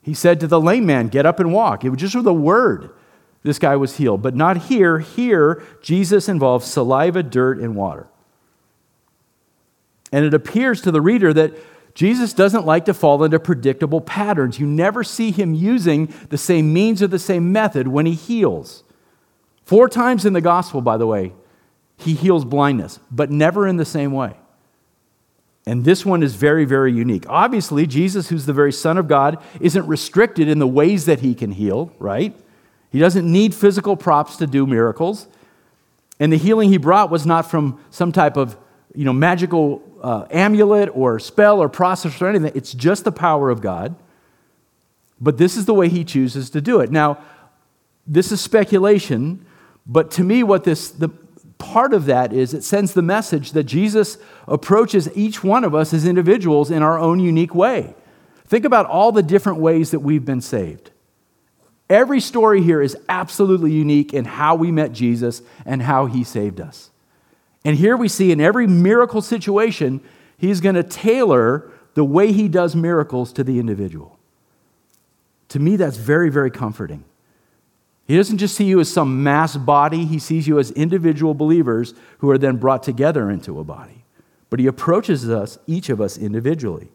he 0.00 0.14
said 0.14 0.40
to 0.40 0.46
the 0.46 0.58
lame 0.58 0.86
man, 0.86 1.08
Get 1.08 1.26
up 1.26 1.38
and 1.38 1.52
walk. 1.52 1.84
It 1.84 1.90
was 1.90 2.00
just 2.00 2.14
with 2.14 2.26
a 2.26 2.32
word 2.32 2.90
this 3.42 3.58
guy 3.58 3.76
was 3.76 3.98
healed. 3.98 4.22
But 4.22 4.34
not 4.34 4.56
here. 4.56 5.00
Here, 5.00 5.62
Jesus 5.82 6.30
involves 6.30 6.66
saliva, 6.66 7.22
dirt, 7.22 7.58
and 7.58 7.76
water. 7.76 8.08
And 10.10 10.24
it 10.24 10.32
appears 10.32 10.80
to 10.82 10.90
the 10.90 11.02
reader 11.02 11.34
that 11.34 11.52
Jesus 11.94 12.32
doesn't 12.32 12.64
like 12.64 12.86
to 12.86 12.94
fall 12.94 13.22
into 13.22 13.38
predictable 13.38 14.00
patterns. 14.00 14.58
You 14.58 14.66
never 14.66 15.04
see 15.04 15.30
him 15.30 15.52
using 15.52 16.10
the 16.30 16.38
same 16.38 16.72
means 16.72 17.02
or 17.02 17.06
the 17.06 17.18
same 17.18 17.52
method 17.52 17.88
when 17.88 18.06
he 18.06 18.14
heals. 18.14 18.82
Four 19.66 19.90
times 19.90 20.24
in 20.24 20.32
the 20.32 20.40
gospel, 20.40 20.80
by 20.80 20.96
the 20.96 21.06
way, 21.06 21.32
he 22.02 22.14
heals 22.14 22.44
blindness, 22.44 22.98
but 23.10 23.30
never 23.30 23.66
in 23.66 23.76
the 23.76 23.84
same 23.84 24.12
way. 24.12 24.36
And 25.66 25.84
this 25.84 26.04
one 26.04 26.22
is 26.22 26.34
very, 26.34 26.64
very 26.64 26.92
unique. 26.92 27.24
Obviously, 27.28 27.86
Jesus, 27.86 28.28
who's 28.28 28.46
the 28.46 28.52
very 28.52 28.72
Son 28.72 28.98
of 28.98 29.06
God, 29.06 29.42
isn't 29.60 29.86
restricted 29.86 30.48
in 30.48 30.58
the 30.58 30.66
ways 30.66 31.06
that 31.06 31.20
he 31.20 31.34
can 31.34 31.52
heal, 31.52 31.92
right? 31.98 32.34
He 32.90 32.98
doesn't 32.98 33.30
need 33.30 33.54
physical 33.54 33.96
props 33.96 34.36
to 34.36 34.46
do 34.46 34.66
miracles. 34.66 35.28
And 36.18 36.32
the 36.32 36.36
healing 36.36 36.68
he 36.68 36.78
brought 36.78 37.10
was 37.10 37.24
not 37.24 37.50
from 37.50 37.80
some 37.90 38.12
type 38.12 38.36
of 38.36 38.56
you 38.94 39.04
know, 39.04 39.12
magical 39.12 39.82
uh, 40.02 40.26
amulet 40.30 40.90
or 40.92 41.18
spell 41.18 41.60
or 41.60 41.68
process 41.68 42.20
or 42.20 42.28
anything. 42.28 42.52
It's 42.54 42.72
just 42.72 43.04
the 43.04 43.12
power 43.12 43.48
of 43.48 43.60
God. 43.60 43.94
But 45.20 45.38
this 45.38 45.56
is 45.56 45.66
the 45.66 45.74
way 45.74 45.88
he 45.88 46.04
chooses 46.04 46.50
to 46.50 46.60
do 46.60 46.80
it. 46.80 46.90
Now, 46.90 47.22
this 48.06 48.32
is 48.32 48.40
speculation, 48.40 49.46
but 49.86 50.10
to 50.12 50.24
me, 50.24 50.42
what 50.42 50.64
this, 50.64 50.90
the 50.90 51.08
part 51.62 51.94
of 51.94 52.06
that 52.06 52.32
is 52.32 52.52
it 52.52 52.64
sends 52.64 52.92
the 52.92 53.02
message 53.02 53.52
that 53.52 53.62
Jesus 53.64 54.18
approaches 54.48 55.08
each 55.14 55.44
one 55.44 55.62
of 55.62 55.76
us 55.76 55.94
as 55.94 56.04
individuals 56.04 56.72
in 56.72 56.82
our 56.82 56.98
own 56.98 57.20
unique 57.20 57.54
way. 57.54 57.94
Think 58.46 58.64
about 58.64 58.86
all 58.86 59.12
the 59.12 59.22
different 59.22 59.60
ways 59.60 59.92
that 59.92 60.00
we've 60.00 60.24
been 60.24 60.40
saved. 60.40 60.90
Every 61.88 62.18
story 62.18 62.62
here 62.62 62.82
is 62.82 62.96
absolutely 63.08 63.70
unique 63.70 64.12
in 64.12 64.24
how 64.24 64.56
we 64.56 64.72
met 64.72 64.92
Jesus 64.92 65.40
and 65.64 65.82
how 65.82 66.06
he 66.06 66.24
saved 66.24 66.60
us. 66.60 66.90
And 67.64 67.76
here 67.76 67.96
we 67.96 68.08
see 68.08 68.32
in 68.32 68.40
every 68.40 68.66
miracle 68.66 69.22
situation, 69.22 70.00
he's 70.36 70.60
going 70.60 70.74
to 70.74 70.82
tailor 70.82 71.70
the 71.94 72.04
way 72.04 72.32
he 72.32 72.48
does 72.48 72.74
miracles 72.74 73.32
to 73.34 73.44
the 73.44 73.60
individual. 73.60 74.18
To 75.50 75.60
me, 75.60 75.76
that's 75.76 75.96
very, 75.96 76.28
very 76.28 76.50
comforting. 76.50 77.04
He 78.12 78.18
doesn't 78.18 78.36
just 78.36 78.54
see 78.54 78.66
you 78.66 78.78
as 78.78 78.92
some 78.92 79.22
mass 79.22 79.56
body, 79.56 80.04
he 80.04 80.18
sees 80.18 80.46
you 80.46 80.58
as 80.58 80.70
individual 80.72 81.32
believers 81.32 81.94
who 82.18 82.28
are 82.28 82.36
then 82.36 82.58
brought 82.58 82.82
together 82.82 83.30
into 83.30 83.58
a 83.58 83.64
body. 83.64 84.04
But 84.50 84.60
he 84.60 84.66
approaches 84.66 85.30
us, 85.30 85.56
each 85.66 85.88
of 85.88 85.98
us 85.98 86.18
individually. 86.18 86.92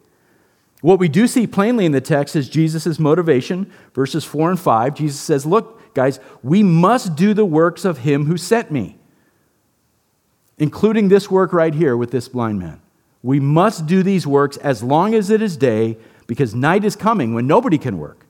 What 0.81 0.99
we 0.99 1.07
do 1.07 1.25
see 1.25 1.47
plainly 1.47 1.87
in 1.87 1.91
the 1.91 2.01
text 2.01 2.35
is 2.35 2.47
Jesus' 2.47 2.99
motivation, 2.99 3.73
verses 3.95 4.25
4 4.25 4.51
and 4.51 4.59
5. 4.59 4.93
Jesus 4.93 5.19
says, 5.19 5.43
Look, 5.43 5.91
guys, 5.95 6.19
we 6.43 6.61
must 6.61 7.15
do 7.15 7.33
the 7.33 7.45
works 7.45 7.83
of 7.83 7.97
him 7.97 8.27
who 8.27 8.37
sent 8.37 8.69
me, 8.69 8.99
including 10.59 11.07
this 11.07 11.31
work 11.31 11.51
right 11.51 11.73
here 11.73 11.97
with 11.97 12.11
this 12.11 12.29
blind 12.29 12.59
man. 12.59 12.79
We 13.23 13.39
must 13.39 13.87
do 13.87 14.03
these 14.03 14.27
works 14.27 14.57
as 14.57 14.83
long 14.83 15.15
as 15.15 15.31
it 15.31 15.41
is 15.41 15.57
day, 15.57 15.97
because 16.27 16.53
night 16.53 16.83
is 16.83 16.95
coming 16.95 17.33
when 17.33 17.47
nobody 17.47 17.79
can 17.79 17.97
work. 17.97 18.26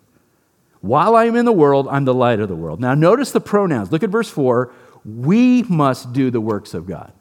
While 0.87 1.17
I 1.17 1.25
am 1.25 1.35
in 1.35 1.43
the 1.43 1.51
world, 1.51 1.89
I'm 1.91 2.05
the 2.05 2.13
light 2.13 2.39
of 2.39 2.47
the 2.47 2.55
world. 2.55 2.79
Now, 2.79 2.93
notice 2.93 3.31
the 3.31 3.41
pronouns. 3.41 3.91
Look 3.91 4.03
at 4.03 4.09
verse 4.09 4.29
4. 4.29 4.71
We 5.03 5.63
must 5.63 6.13
do 6.13 6.31
the 6.31 6.39
works 6.39 6.73
of 6.73 6.85
God. 6.85 7.11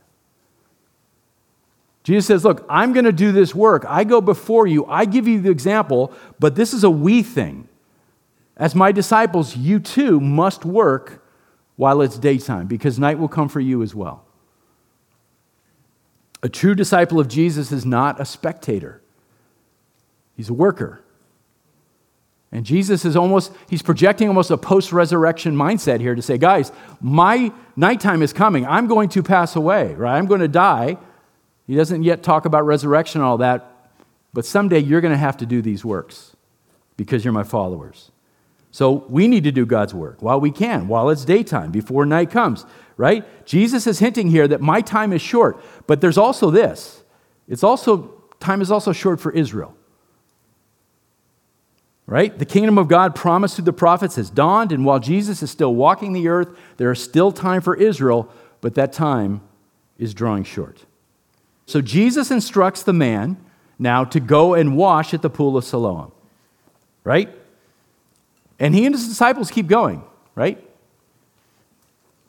Jesus 2.05 2.27
says, 2.27 2.45
Look, 2.45 2.65
I'm 2.69 2.93
going 2.93 3.07
to 3.07 3.13
do 3.13 3.33
this 3.33 3.57
work. 3.57 3.85
I 3.89 4.05
go 4.05 4.21
before 4.21 4.69
you. 4.69 4.87
I 4.87 5.05
give 5.05 5.27
you 5.27 5.41
the 5.41 5.51
example, 5.51 6.13
but 6.39 6.55
this 6.55 6.73
is 6.73 6.85
a 6.85 6.91
we 6.91 7.25
thing. 7.25 7.69
As 8.57 8.77
my 8.77 8.93
disciples, 8.93 9.57
you 9.57 9.81
too 9.81 10.21
must 10.21 10.65
work 10.65 11.25
while 11.75 12.01
it's 12.03 12.19
daytime, 12.19 12.69
because 12.69 13.01
night 13.01 13.19
will 13.19 13.29
come 13.29 13.49
for 13.49 13.61
you 13.61 13.83
as 13.83 13.97
well. 13.97 14.25
A 16.45 16.49
true 16.49 16.77
disciple 16.77 17.19
of 17.19 17.27
Jesus 17.27 17.73
is 17.73 17.85
not 17.85 18.21
a 18.21 18.25
spectator, 18.25 19.03
he's 20.37 20.49
a 20.51 20.55
worker. 20.55 21.03
And 22.57 22.65
Jesus 22.65 23.05
is 23.05 23.17
almost, 23.17 23.53
he's 23.69 23.83
projecting 23.83 24.29
almost 24.29 24.51
a 24.51 24.57
post 24.57 24.91
resurrection 24.91 25.55
mindset 25.55 26.01
here 26.01 26.15
to 26.15 26.23
say, 26.23 26.39
guys, 26.39 26.73
my 27.03 27.53
nighttime 27.77 28.23
is 28.23 28.33
coming. 28.33 28.67
I'm 28.67 28.87
going 28.87 29.11
to 29.11 29.23
pass 29.23 29.57
away, 29.57 29.93
right? 29.93 30.17
I'm 30.17 30.25
going 30.25 30.41
to 30.41 30.49
die. 30.49 30.97
He 31.67 31.75
doesn't 31.75 32.03
yet 32.03 32.23
talk 32.23 32.47
about 32.47 32.65
resurrection 32.65 33.21
and 33.21 33.29
all 33.29 33.37
that, 33.39 33.91
but 34.33 34.47
someday 34.47 34.79
you're 34.79 35.03
going 35.03 35.13
to 35.13 35.19
have 35.19 35.37
to 35.37 35.45
do 35.45 35.61
these 35.61 35.85
works 35.85 36.35
because 36.97 37.27
you're 37.27 37.35
my 37.35 37.43
followers. 37.43 38.11
So 38.71 39.05
we 39.07 39.29
need 39.29 39.45
to 39.45 39.53
do 39.53 39.67
God's 39.67 39.93
work 39.93 40.23
while 40.23 40.41
we 40.41 40.51
can, 40.51 40.89
while 40.89 41.11
it's 41.11 41.27
daytime, 41.27 41.71
before 41.71 42.07
night 42.07 42.31
comes, 42.31 42.65
right? 42.97 43.27
Jesus 43.45 43.87
is 43.87 43.99
hinting 43.99 44.31
here 44.31 44.49
that 44.49 44.63
my 44.63 44.81
time 44.81 45.13
is 45.13 45.21
short, 45.21 45.63
but 45.87 46.01
there's 46.01 46.17
also 46.17 46.51
this. 46.51 47.05
It's 47.49 47.63
also, 47.63 48.15
time 48.41 48.63
is 48.63 48.71
also 48.71 48.93
short 48.93 49.21
for 49.21 49.31
Israel 49.31 49.76
right? 52.07 52.39
The 52.39 52.45
kingdom 52.45 52.79
of 52.79 52.89
God 52.89 53.15
promised 53.15 53.57
through 53.57 53.65
the 53.65 53.73
prophets 53.73 54.17
has 54.17 54.31
dawned, 54.31 54.73
and 54.73 54.85
while 54.85 55.01
Jesus 55.01 55.43
is 55.43 55.51
still 55.51 55.75
walking 55.75 56.13
the 56.13 56.29
earth, 56.29 56.49
there 56.77 56.91
is 56.93 57.03
still 57.03 57.33
time 57.33 57.61
for 57.61 57.75
Israel, 57.75 58.33
but 58.61 58.75
that 58.75 58.93
time 58.93 59.41
is 59.99 60.15
drawing 60.15 60.45
short. 60.45 60.85
So 61.67 61.81
Jesus 61.81 62.31
instructs 62.31 62.83
the 62.83 62.93
man 62.93 63.37
now 63.79 64.05
to 64.05 64.21
go 64.21 64.55
and 64.55 64.77
wash 64.77 65.13
at 65.13 65.23
the 65.23 65.31
pool 65.31 65.57
of 65.57 65.65
Siloam, 65.65 66.13
right? 67.03 67.29
And 68.59 68.75
he 68.75 68.87
and 68.87 68.95
his 68.95 69.09
disciples 69.09 69.51
keep 69.51 69.67
going, 69.67 70.03
right? 70.35 70.63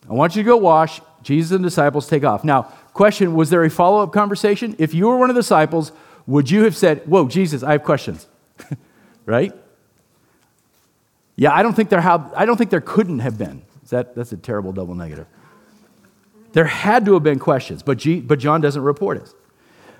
I 0.09 0.13
want 0.13 0.35
you 0.35 0.43
to 0.43 0.47
go 0.47 0.57
wash. 0.57 1.01
Jesus 1.21 1.51
and 1.51 1.63
the 1.63 1.69
disciples 1.69 2.07
take 2.07 2.23
off. 2.23 2.43
Now, 2.43 2.63
question 2.93 3.35
was 3.35 3.49
there 3.49 3.63
a 3.63 3.69
follow 3.69 4.01
up 4.01 4.11
conversation? 4.11 4.75
If 4.79 4.93
you 4.93 5.07
were 5.07 5.17
one 5.17 5.29
of 5.29 5.35
the 5.35 5.41
disciples, 5.41 5.91
would 6.25 6.49
you 6.49 6.63
have 6.63 6.75
said, 6.75 7.05
Whoa, 7.05 7.27
Jesus, 7.27 7.63
I 7.63 7.73
have 7.73 7.83
questions? 7.83 8.27
right? 9.25 9.53
Yeah, 11.37 11.53
I 11.53 11.63
don't 11.63 11.73
think 11.73 11.89
there, 11.89 12.01
have, 12.01 12.33
I 12.35 12.45
don't 12.45 12.57
think 12.57 12.71
there 12.71 12.81
couldn't 12.81 13.19
have 13.19 13.37
been. 13.37 13.61
That, 13.89 14.15
that's 14.15 14.33
a 14.33 14.37
terrible 14.37 14.73
double 14.73 14.95
negative. 14.95 15.27
There 16.51 16.65
had 16.65 17.05
to 17.05 17.13
have 17.13 17.23
been 17.23 17.39
questions, 17.39 17.83
but, 17.83 17.99
G, 17.99 18.19
but 18.19 18.39
John 18.39 18.59
doesn't 18.59 18.81
report 18.81 19.17
it. 19.17 19.33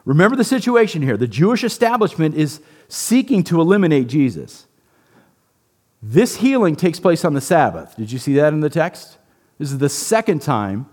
Remember 0.03 0.35
the 0.35 0.43
situation 0.43 1.01
here. 1.01 1.15
The 1.15 1.27
Jewish 1.27 1.63
establishment 1.63 2.35
is 2.35 2.61
seeking 2.87 3.43
to 3.45 3.61
eliminate 3.61 4.07
Jesus. 4.07 4.65
This 6.01 6.37
healing 6.37 6.75
takes 6.75 6.99
place 6.99 7.23
on 7.23 7.33
the 7.33 7.41
Sabbath. 7.41 7.95
Did 7.95 8.11
you 8.11 8.19
see 8.19 8.33
that 8.35 8.53
in 8.53 8.61
the 8.61 8.69
text? 8.69 9.17
This 9.57 9.71
is 9.71 9.77
the 9.77 9.89
second 9.89 10.41
time 10.41 10.87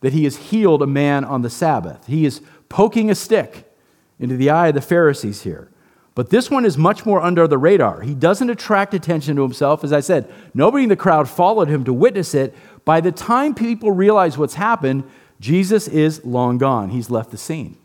that 0.00 0.12
he 0.12 0.24
has 0.24 0.36
healed 0.36 0.82
a 0.82 0.86
man 0.86 1.24
on 1.24 1.42
the 1.42 1.50
Sabbath. 1.50 2.06
He 2.06 2.24
is 2.24 2.42
poking 2.68 3.10
a 3.10 3.14
stick 3.14 3.72
into 4.18 4.36
the 4.36 4.50
eye 4.50 4.68
of 4.68 4.74
the 4.74 4.80
Pharisees 4.80 5.42
here. 5.42 5.70
But 6.14 6.30
this 6.30 6.50
one 6.50 6.64
is 6.64 6.78
much 6.78 7.04
more 7.04 7.20
under 7.20 7.48
the 7.48 7.58
radar. 7.58 8.02
He 8.02 8.14
doesn't 8.14 8.48
attract 8.48 8.94
attention 8.94 9.36
to 9.36 9.42
himself. 9.42 9.82
As 9.82 9.92
I 9.92 10.00
said, 10.00 10.32
nobody 10.54 10.84
in 10.84 10.88
the 10.88 10.96
crowd 10.96 11.28
followed 11.28 11.68
him 11.68 11.84
to 11.84 11.92
witness 11.92 12.34
it. 12.34 12.54
By 12.84 13.00
the 13.00 13.10
time 13.10 13.54
people 13.54 13.90
realize 13.90 14.38
what's 14.38 14.54
happened, 14.54 15.04
Jesus 15.40 15.88
is 15.88 16.24
long 16.24 16.58
gone. 16.58 16.90
He's 16.90 17.10
left 17.10 17.30
the 17.30 17.36
scene. 17.36 17.76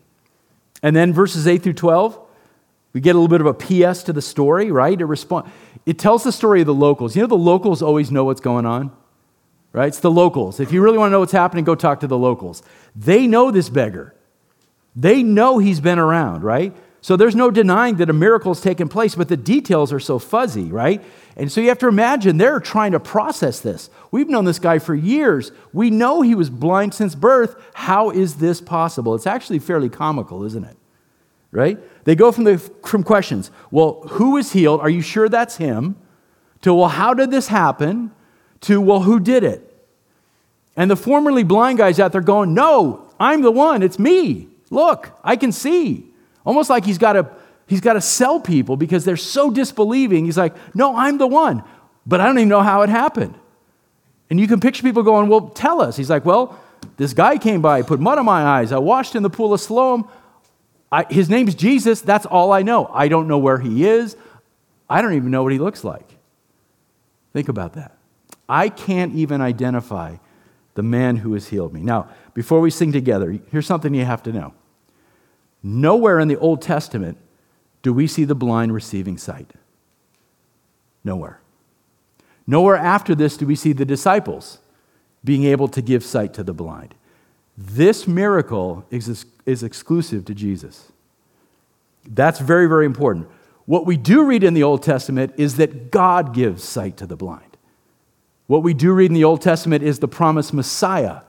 And 0.83 0.95
then 0.95 1.11
verses 1.11 1.47
8 1.47 1.63
through 1.63 1.73
12, 1.73 2.19
we 2.93 3.01
get 3.01 3.15
a 3.15 3.19
little 3.19 3.27
bit 3.27 3.41
of 3.41 3.47
a 3.47 3.53
PS 3.53 4.03
to 4.03 4.13
the 4.13 4.21
story, 4.21 4.71
right? 4.71 4.99
It, 4.99 5.05
respond, 5.05 5.51
it 5.85 5.97
tells 5.97 6.23
the 6.23 6.31
story 6.31 6.61
of 6.61 6.67
the 6.67 6.73
locals. 6.73 7.15
You 7.15 7.23
know, 7.23 7.27
the 7.27 7.35
locals 7.35 7.81
always 7.81 8.11
know 8.11 8.25
what's 8.25 8.41
going 8.41 8.65
on, 8.65 8.91
right? 9.73 9.87
It's 9.87 9.99
the 9.99 10.11
locals. 10.11 10.59
If 10.59 10.71
you 10.71 10.81
really 10.81 10.97
want 10.97 11.09
to 11.09 11.11
know 11.13 11.19
what's 11.19 11.31
happening, 11.31 11.65
go 11.65 11.75
talk 11.75 11.99
to 12.01 12.07
the 12.07 12.17
locals. 12.17 12.61
They 12.95 13.27
know 13.27 13.49
this 13.49 13.69
beggar, 13.69 14.13
they 14.95 15.23
know 15.23 15.57
he's 15.57 15.79
been 15.79 15.99
around, 15.99 16.43
right? 16.43 16.75
So 17.01 17.15
there's 17.15 17.35
no 17.35 17.49
denying 17.49 17.95
that 17.95 18.09
a 18.09 18.13
miracle 18.13 18.53
has 18.53 18.62
taken 18.62 18.89
place, 18.89 19.15
but 19.15 19.29
the 19.29 19.38
details 19.38 19.93
are 19.93 19.99
so 19.99 20.19
fuzzy, 20.19 20.65
right? 20.71 21.01
And 21.38 21.49
so 21.49 21.62
you 21.62 21.69
have 21.69 21.79
to 21.79 21.88
imagine 21.88 22.38
they're 22.38 22.59
trying 22.59 22.91
to 22.91 22.99
process 22.99 23.62
this. 23.62 23.89
We've 24.12 24.27
known 24.27 24.43
this 24.43 24.59
guy 24.59 24.79
for 24.79 24.93
years. 24.93 25.53
We 25.71 25.89
know 25.89 26.21
he 26.21 26.35
was 26.35 26.49
blind 26.49 26.93
since 26.93 27.15
birth. 27.15 27.55
How 27.73 28.09
is 28.09 28.35
this 28.35 28.59
possible? 28.59 29.15
It's 29.15 29.27
actually 29.27 29.59
fairly 29.59 29.88
comical, 29.88 30.43
isn't 30.43 30.63
it? 30.65 30.75
Right? 31.51 31.79
They 32.03 32.15
go 32.15 32.31
from 32.31 32.43
the 32.43 32.57
from 32.57 33.03
questions, 33.03 33.49
well, 33.71 34.01
who 34.09 34.31
was 34.31 34.51
healed? 34.51 34.81
Are 34.81 34.89
you 34.89 35.01
sure 35.01 35.29
that's 35.29 35.57
him? 35.57 35.95
To, 36.62 36.73
well, 36.73 36.89
how 36.89 37.13
did 37.13 37.31
this 37.31 37.47
happen? 37.47 38.12
To, 38.62 38.81
well, 38.81 39.01
who 39.01 39.19
did 39.19 39.43
it? 39.43 39.65
And 40.75 40.91
the 40.91 40.97
formerly 40.97 41.43
blind 41.43 41.77
guy's 41.77 41.99
out 41.99 42.12
there 42.12 42.21
going, 42.21 42.53
no, 42.53 43.09
I'm 43.19 43.41
the 43.41 43.51
one. 43.51 43.81
It's 43.83 43.97
me. 43.97 44.49
Look, 44.69 45.17
I 45.23 45.38
can 45.38 45.51
see. 45.51 46.08
Almost 46.49 46.67
like 46.71 46.83
he's 46.83 46.97
got 46.97 47.13
to 47.13 47.29
he's 47.67 47.79
got 47.79 47.93
to 47.93 48.01
sell 48.01 48.39
people 48.39 48.75
because 48.75 49.05
they're 49.05 49.17
so 49.17 49.51
disbelieving. 49.51 50.25
He's 50.25 50.35
like, 50.35 50.55
"No, 50.75 50.97
I'm 50.97 51.19
the 51.19 51.27
one." 51.27 51.63
But 52.08 52.19
I 52.19 52.25
don't 52.25 52.39
even 52.39 52.50
know 52.50 52.63
how 52.63 52.81
it 52.81 52.89
happened. 52.89 53.35
And 54.31 54.39
you 54.39 54.47
can 54.47 54.60
picture 54.60 54.81
people 54.81 55.04
going, 55.04 55.29
"Well, 55.29 55.50
tell 55.50 55.79
us." 55.79 55.95
He's 55.95 56.10
like, 56.10 56.25
"Well, 56.25 56.60
this 56.97 57.13
guy 57.13 57.37
came 57.37 57.62
by, 57.62 57.83
put 57.83 58.00
mud 58.00 58.17
on 58.17 58.25
my 58.25 58.41
eyes. 58.41 58.71
I 58.71 58.79
washed 58.79 59.13
in 59.13 59.21
the 59.21 59.29
pool 59.29 59.54
of 59.54 59.62
Siloam. 59.62 60.10
I, 60.91 61.06
his 61.08 61.29
name's 61.29 61.54
Jesus. 61.54 62.02
That's 62.02 62.25
all 62.25 62.52
I 62.52 62.63
know. 62.63 62.89
I 62.91 63.10
don't 63.10 63.27
know 63.27 63.37
where 63.37 63.60
he 63.60 63.87
is. 63.87 64.17
I 64.89 65.04
don't 65.04 65.13
even 65.13 65.29
know 65.29 65.43
what 65.43 65.52
he 65.52 65.60
looks 65.60 65.83
like. 65.83 66.17
Think 67.31 67.47
about 67.47 67.73
that. 67.73 67.95
I 68.50 68.69
can't 68.69 69.13
even 69.13 69.39
identify 69.39 70.15
the 70.73 70.81
man 70.81 71.17
who 71.17 71.33
has 71.33 71.50
healed 71.50 71.75
me. 71.75 71.81
Now, 71.81 72.10
before 72.33 72.60
we 72.60 72.71
sing 72.71 72.91
together, 72.91 73.37
here's 73.52 73.67
something 73.67 73.93
you 73.93 74.06
have 74.06 74.23
to 74.23 74.33
know. 74.33 74.56
Nowhere 75.62 76.19
in 76.19 76.27
the 76.27 76.37
Old 76.37 76.62
Testament 76.62 77.17
do 77.81 77.93
we 77.93 78.07
see 78.07 78.23
the 78.23 78.35
blind 78.35 78.73
receiving 78.73 79.17
sight. 79.17 79.51
Nowhere. 81.03 81.39
Nowhere 82.45 82.75
after 82.75 83.15
this 83.15 83.37
do 83.37 83.45
we 83.45 83.55
see 83.55 83.73
the 83.73 83.85
disciples 83.85 84.60
being 85.23 85.43
able 85.43 85.67
to 85.67 85.81
give 85.81 86.03
sight 86.03 86.33
to 86.33 86.43
the 86.43 86.53
blind. 86.53 86.95
This 87.57 88.07
miracle 88.07 88.85
is, 88.89 89.25
is 89.45 89.63
exclusive 89.63 90.25
to 90.25 90.33
Jesus. 90.33 90.91
That's 92.07 92.39
very, 92.39 92.67
very 92.67 92.85
important. 92.85 93.27
What 93.65 93.85
we 93.85 93.97
do 93.97 94.23
read 94.23 94.43
in 94.43 94.53
the 94.53 94.63
Old 94.63 94.81
Testament 94.81 95.33
is 95.37 95.57
that 95.57 95.91
God 95.91 96.33
gives 96.33 96.63
sight 96.63 96.97
to 96.97 97.05
the 97.05 97.17
blind. 97.17 97.57
What 98.47 98.63
we 98.63 98.73
do 98.73 98.93
read 98.93 99.12
in 99.12 99.13
the 99.13 99.25
Old 99.25 99.41
Testament 99.41 99.83
is 99.83 99.99
the 99.99 100.07
promised 100.07 100.53
Messiah 100.53 101.21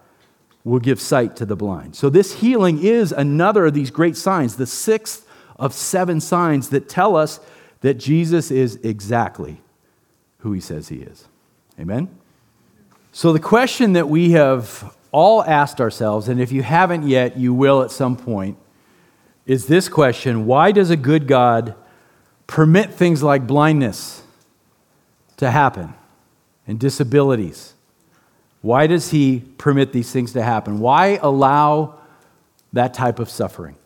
will 0.64 0.80
give 0.80 1.00
sight 1.00 1.36
to 1.36 1.46
the 1.46 1.56
blind. 1.56 1.96
So, 1.96 2.10
this 2.10 2.34
healing 2.34 2.82
is 2.82 3.12
another 3.12 3.66
of 3.66 3.74
these 3.74 3.90
great 3.90 4.16
signs, 4.16 4.56
the 4.56 4.66
sixth 4.66 5.26
of 5.56 5.72
seven 5.72 6.20
signs 6.20 6.70
that 6.70 6.88
tell 6.88 7.16
us 7.16 7.40
that 7.80 7.94
Jesus 7.94 8.50
is 8.50 8.76
exactly 8.82 9.60
who 10.38 10.52
he 10.52 10.60
says 10.60 10.88
he 10.88 10.96
is. 10.96 11.26
Amen? 11.78 12.08
So, 13.12 13.32
the 13.32 13.40
question 13.40 13.94
that 13.94 14.08
we 14.08 14.32
have 14.32 14.94
all 15.12 15.42
asked 15.44 15.80
ourselves, 15.80 16.28
and 16.28 16.40
if 16.40 16.52
you 16.52 16.62
haven't 16.62 17.06
yet, 17.06 17.36
you 17.36 17.52
will 17.52 17.82
at 17.82 17.90
some 17.90 18.16
point, 18.16 18.56
is 19.46 19.66
this 19.66 19.88
question 19.88 20.46
Why 20.46 20.72
does 20.72 20.90
a 20.90 20.96
good 20.96 21.26
God 21.26 21.74
permit 22.46 22.92
things 22.92 23.22
like 23.22 23.46
blindness 23.46 24.22
to 25.38 25.50
happen 25.50 25.94
and 26.66 26.78
disabilities? 26.78 27.74
Why 28.62 28.86
does 28.86 29.10
he 29.10 29.40
permit 29.58 29.92
these 29.92 30.12
things 30.12 30.32
to 30.34 30.42
happen? 30.42 30.80
Why 30.80 31.18
allow 31.22 31.94
that 32.72 32.94
type 32.94 33.18
of 33.18 33.30
suffering? 33.30 33.76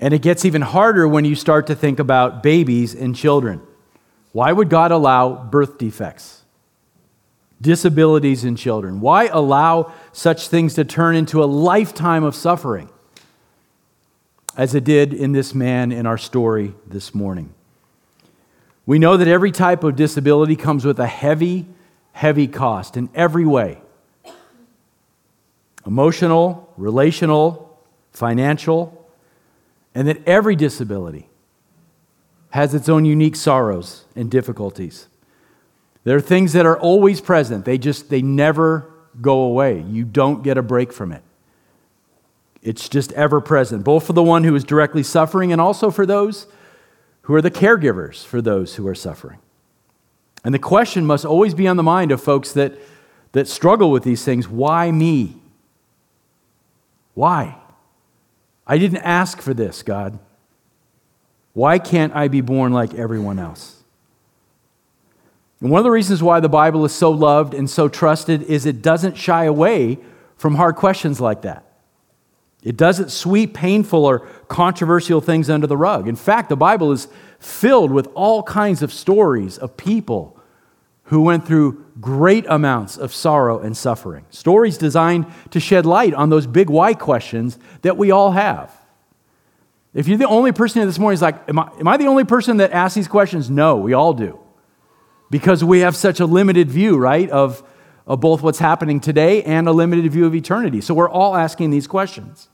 And 0.00 0.12
it 0.12 0.20
gets 0.20 0.44
even 0.44 0.62
harder 0.62 1.08
when 1.08 1.24
you 1.24 1.34
start 1.34 1.66
to 1.68 1.74
think 1.74 1.98
about 1.98 2.42
babies 2.42 2.94
and 2.94 3.16
children. 3.16 3.62
Why 4.32 4.52
would 4.52 4.68
God 4.68 4.92
allow 4.92 5.32
birth 5.32 5.78
defects, 5.78 6.42
disabilities 7.58 8.44
in 8.44 8.56
children? 8.56 9.00
Why 9.00 9.28
allow 9.28 9.94
such 10.12 10.48
things 10.48 10.74
to 10.74 10.84
turn 10.84 11.16
into 11.16 11.42
a 11.42 11.46
lifetime 11.46 12.22
of 12.22 12.34
suffering, 12.34 12.90
as 14.54 14.74
it 14.74 14.84
did 14.84 15.14
in 15.14 15.32
this 15.32 15.54
man 15.54 15.90
in 15.90 16.04
our 16.04 16.18
story 16.18 16.74
this 16.86 17.14
morning? 17.14 17.54
We 18.84 18.98
know 18.98 19.16
that 19.16 19.26
every 19.26 19.52
type 19.52 19.82
of 19.82 19.96
disability 19.96 20.54
comes 20.54 20.84
with 20.84 21.00
a 21.00 21.06
heavy 21.06 21.66
heavy 22.16 22.48
cost 22.48 22.96
in 22.96 23.10
every 23.14 23.44
way 23.44 23.78
emotional, 25.84 26.72
relational, 26.78 27.78
financial, 28.10 29.06
and 29.94 30.08
that 30.08 30.26
every 30.26 30.56
disability 30.56 31.28
has 32.48 32.74
its 32.74 32.88
own 32.88 33.04
unique 33.04 33.36
sorrows 33.36 34.06
and 34.16 34.30
difficulties. 34.30 35.08
There 36.04 36.16
are 36.16 36.22
things 36.22 36.54
that 36.54 36.64
are 36.64 36.78
always 36.78 37.20
present. 37.20 37.66
They 37.66 37.76
just 37.76 38.08
they 38.08 38.22
never 38.22 38.90
go 39.20 39.40
away. 39.40 39.82
You 39.82 40.04
don't 40.04 40.42
get 40.42 40.56
a 40.56 40.62
break 40.62 40.94
from 40.94 41.12
it. 41.12 41.22
It's 42.62 42.88
just 42.88 43.12
ever 43.12 43.42
present, 43.42 43.84
both 43.84 44.06
for 44.06 44.14
the 44.14 44.22
one 44.22 44.42
who 44.42 44.54
is 44.54 44.64
directly 44.64 45.02
suffering 45.02 45.52
and 45.52 45.60
also 45.60 45.90
for 45.90 46.06
those 46.06 46.46
who 47.22 47.34
are 47.34 47.42
the 47.42 47.50
caregivers 47.50 48.24
for 48.24 48.40
those 48.40 48.76
who 48.76 48.88
are 48.88 48.94
suffering. 48.94 49.38
And 50.46 50.54
the 50.54 50.60
question 50.60 51.04
must 51.04 51.24
always 51.24 51.54
be 51.54 51.66
on 51.66 51.76
the 51.76 51.82
mind 51.82 52.12
of 52.12 52.22
folks 52.22 52.52
that, 52.52 52.78
that 53.32 53.48
struggle 53.48 53.90
with 53.90 54.04
these 54.04 54.24
things 54.24 54.46
why 54.46 54.92
me? 54.92 55.34
Why? 57.14 57.56
I 58.64 58.78
didn't 58.78 58.98
ask 58.98 59.40
for 59.40 59.52
this, 59.52 59.82
God. 59.82 60.20
Why 61.52 61.80
can't 61.80 62.14
I 62.14 62.28
be 62.28 62.42
born 62.42 62.72
like 62.72 62.94
everyone 62.94 63.40
else? 63.40 63.82
And 65.60 65.68
one 65.68 65.80
of 65.80 65.84
the 65.84 65.90
reasons 65.90 66.22
why 66.22 66.38
the 66.38 66.48
Bible 66.48 66.84
is 66.84 66.94
so 66.94 67.10
loved 67.10 67.52
and 67.52 67.68
so 67.68 67.88
trusted 67.88 68.42
is 68.42 68.66
it 68.66 68.82
doesn't 68.82 69.16
shy 69.16 69.46
away 69.46 69.98
from 70.36 70.54
hard 70.54 70.76
questions 70.76 71.20
like 71.20 71.42
that. 71.42 71.64
It 72.62 72.76
doesn't 72.76 73.10
sweep 73.10 73.52
painful 73.52 74.04
or 74.04 74.20
controversial 74.46 75.20
things 75.20 75.50
under 75.50 75.66
the 75.66 75.76
rug. 75.76 76.06
In 76.06 76.14
fact, 76.14 76.50
the 76.50 76.56
Bible 76.56 76.92
is 76.92 77.08
filled 77.40 77.90
with 77.90 78.06
all 78.14 78.44
kinds 78.44 78.80
of 78.80 78.92
stories 78.92 79.58
of 79.58 79.76
people 79.76 80.35
who 81.06 81.20
went 81.20 81.46
through 81.46 81.84
great 82.00 82.44
amounts 82.48 82.96
of 82.96 83.14
sorrow 83.14 83.58
and 83.60 83.76
suffering. 83.76 84.24
Stories 84.30 84.76
designed 84.76 85.26
to 85.50 85.60
shed 85.60 85.86
light 85.86 86.14
on 86.14 86.30
those 86.30 86.46
big 86.46 86.68
why 86.68 86.94
questions 86.94 87.58
that 87.82 87.96
we 87.96 88.10
all 88.10 88.32
have. 88.32 88.72
If 89.94 90.08
you're 90.08 90.18
the 90.18 90.28
only 90.28 90.52
person 90.52 90.80
here 90.80 90.86
this 90.86 90.98
morning, 90.98 91.14
is 91.14 91.22
like, 91.22 91.48
am 91.48 91.58
I, 91.58 91.70
am 91.80 91.88
I 91.88 91.96
the 91.96 92.06
only 92.06 92.24
person 92.24 92.58
that 92.58 92.72
asks 92.72 92.96
these 92.96 93.08
questions? 93.08 93.48
No, 93.48 93.76
we 93.76 93.94
all 93.94 94.12
do. 94.12 94.38
Because 95.30 95.64
we 95.64 95.80
have 95.80 95.96
such 95.96 96.20
a 96.20 96.26
limited 96.26 96.70
view, 96.70 96.98
right, 96.98 97.30
of, 97.30 97.62
of 98.06 98.20
both 98.20 98.42
what's 98.42 98.58
happening 98.58 99.00
today 99.00 99.42
and 99.44 99.66
a 99.66 99.72
limited 99.72 100.10
view 100.12 100.26
of 100.26 100.34
eternity. 100.34 100.80
So 100.80 100.92
we're 100.92 101.08
all 101.08 101.34
asking 101.34 101.70
these 101.70 101.86
questions. 101.86 102.48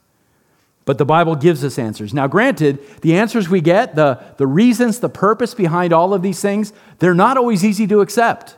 But 0.85 0.99
the 0.99 1.05
Bible 1.05 1.37
gives 1.37 1.64
us 1.64 1.78
answers. 1.78 2.12
Now, 2.12 2.26
granted, 2.26 2.80
the 3.03 3.14
answers 3.14 3.49
we 3.49 3.61
get, 3.61 3.95
the, 3.95 4.20
the 4.37 4.47
reasons, 4.47 4.99
the 4.99 5.09
purpose 5.09 5.55
behind 5.55 5.93
all 5.93 6.12
of 6.12 6.22
these 6.22 6.41
things, 6.41 6.72
they're 6.99 7.14
not 7.14 7.37
always 7.37 7.64
easy 7.64 7.87
to 7.87 8.01
accept. 8.01 8.57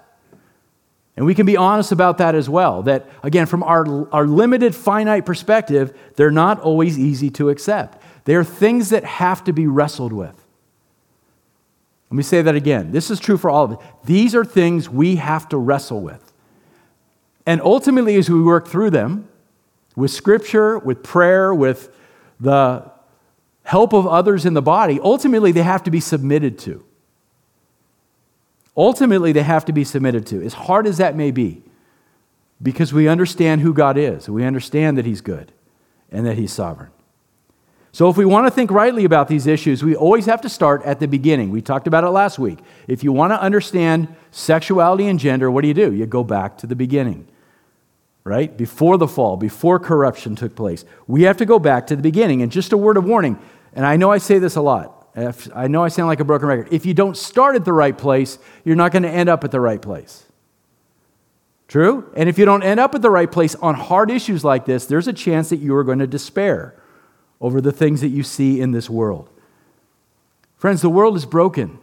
And 1.16 1.26
we 1.26 1.34
can 1.34 1.46
be 1.46 1.56
honest 1.56 1.92
about 1.92 2.18
that 2.18 2.34
as 2.34 2.48
well. 2.48 2.82
That, 2.82 3.08
again, 3.22 3.46
from 3.46 3.62
our, 3.62 4.12
our 4.12 4.26
limited, 4.26 4.74
finite 4.74 5.26
perspective, 5.26 5.96
they're 6.16 6.30
not 6.30 6.60
always 6.60 6.98
easy 6.98 7.30
to 7.30 7.50
accept. 7.50 8.02
They're 8.24 8.42
things 8.42 8.88
that 8.88 9.04
have 9.04 9.44
to 9.44 9.52
be 9.52 9.66
wrestled 9.66 10.12
with. 10.12 10.34
Let 12.10 12.16
me 12.16 12.22
say 12.22 12.42
that 12.42 12.54
again. 12.54 12.90
This 12.90 13.10
is 13.10 13.20
true 13.20 13.36
for 13.36 13.50
all 13.50 13.64
of 13.64 13.72
us. 13.72 13.84
These 14.04 14.34
are 14.34 14.44
things 14.44 14.88
we 14.88 15.16
have 15.16 15.48
to 15.50 15.56
wrestle 15.56 16.00
with. 16.00 16.32
And 17.46 17.60
ultimately, 17.60 18.16
as 18.16 18.30
we 18.30 18.42
work 18.42 18.66
through 18.66 18.90
them, 18.90 19.28
with 19.94 20.10
scripture, 20.10 20.78
with 20.78 21.02
prayer, 21.02 21.54
with 21.54 21.94
the 22.40 22.90
help 23.62 23.92
of 23.92 24.06
others 24.06 24.44
in 24.46 24.54
the 24.54 24.62
body, 24.62 25.00
ultimately 25.02 25.52
they 25.52 25.62
have 25.62 25.82
to 25.84 25.90
be 25.90 26.00
submitted 26.00 26.58
to. 26.60 26.84
Ultimately, 28.76 29.32
they 29.32 29.42
have 29.42 29.64
to 29.66 29.72
be 29.72 29.84
submitted 29.84 30.26
to, 30.26 30.44
as 30.44 30.54
hard 30.54 30.86
as 30.86 30.98
that 30.98 31.14
may 31.14 31.30
be, 31.30 31.62
because 32.60 32.92
we 32.92 33.06
understand 33.06 33.60
who 33.60 33.72
God 33.72 33.96
is. 33.96 34.28
We 34.28 34.44
understand 34.44 34.98
that 34.98 35.06
He's 35.06 35.20
good 35.20 35.52
and 36.10 36.26
that 36.26 36.36
He's 36.36 36.52
sovereign. 36.52 36.90
So, 37.92 38.10
if 38.10 38.16
we 38.16 38.24
want 38.24 38.48
to 38.48 38.50
think 38.50 38.72
rightly 38.72 39.04
about 39.04 39.28
these 39.28 39.46
issues, 39.46 39.84
we 39.84 39.94
always 39.94 40.26
have 40.26 40.40
to 40.40 40.48
start 40.48 40.82
at 40.82 40.98
the 40.98 41.06
beginning. 41.06 41.50
We 41.50 41.62
talked 41.62 41.86
about 41.86 42.02
it 42.02 42.08
last 42.08 42.38
week. 42.38 42.58
If 42.88 43.04
you 43.04 43.12
want 43.12 43.32
to 43.32 43.40
understand 43.40 44.12
sexuality 44.32 45.06
and 45.06 45.20
gender, 45.20 45.48
what 45.50 45.62
do 45.62 45.68
you 45.68 45.74
do? 45.74 45.92
You 45.92 46.06
go 46.06 46.24
back 46.24 46.58
to 46.58 46.66
the 46.66 46.74
beginning 46.74 47.28
right? 48.24 48.56
Before 48.56 48.96
the 48.96 49.06
fall, 49.06 49.36
before 49.36 49.78
corruption 49.78 50.34
took 50.34 50.56
place. 50.56 50.84
We 51.06 51.22
have 51.22 51.36
to 51.36 51.44
go 51.44 51.58
back 51.58 51.86
to 51.88 51.96
the 51.96 52.02
beginning. 52.02 52.42
And 52.42 52.50
just 52.50 52.72
a 52.72 52.76
word 52.76 52.96
of 52.96 53.04
warning, 53.04 53.38
and 53.74 53.84
I 53.84 53.96
know 53.96 54.10
I 54.10 54.18
say 54.18 54.38
this 54.38 54.56
a 54.56 54.62
lot. 54.62 55.08
I 55.54 55.68
know 55.68 55.84
I 55.84 55.88
sound 55.88 56.08
like 56.08 56.20
a 56.20 56.24
broken 56.24 56.48
record. 56.48 56.68
If 56.72 56.84
you 56.86 56.94
don't 56.94 57.16
start 57.16 57.54
at 57.54 57.64
the 57.64 57.72
right 57.72 57.96
place, 57.96 58.38
you're 58.64 58.76
not 58.76 58.90
going 58.90 59.04
to 59.04 59.10
end 59.10 59.28
up 59.28 59.44
at 59.44 59.52
the 59.52 59.60
right 59.60 59.80
place. 59.80 60.24
True? 61.68 62.10
And 62.16 62.28
if 62.28 62.36
you 62.36 62.44
don't 62.44 62.62
end 62.62 62.80
up 62.80 62.94
at 62.94 63.02
the 63.02 63.10
right 63.10 63.30
place 63.30 63.54
on 63.56 63.74
hard 63.74 64.10
issues 64.10 64.42
like 64.42 64.64
this, 64.64 64.86
there's 64.86 65.06
a 65.06 65.12
chance 65.12 65.50
that 65.50 65.58
you 65.58 65.74
are 65.76 65.84
going 65.84 66.00
to 66.00 66.06
despair 66.06 66.74
over 67.40 67.60
the 67.60 67.72
things 67.72 68.00
that 68.00 68.08
you 68.08 68.22
see 68.22 68.60
in 68.60 68.72
this 68.72 68.90
world. 68.90 69.28
Friends, 70.56 70.82
the 70.82 70.90
world 70.90 71.16
is 71.16 71.26
broken. 71.26 71.78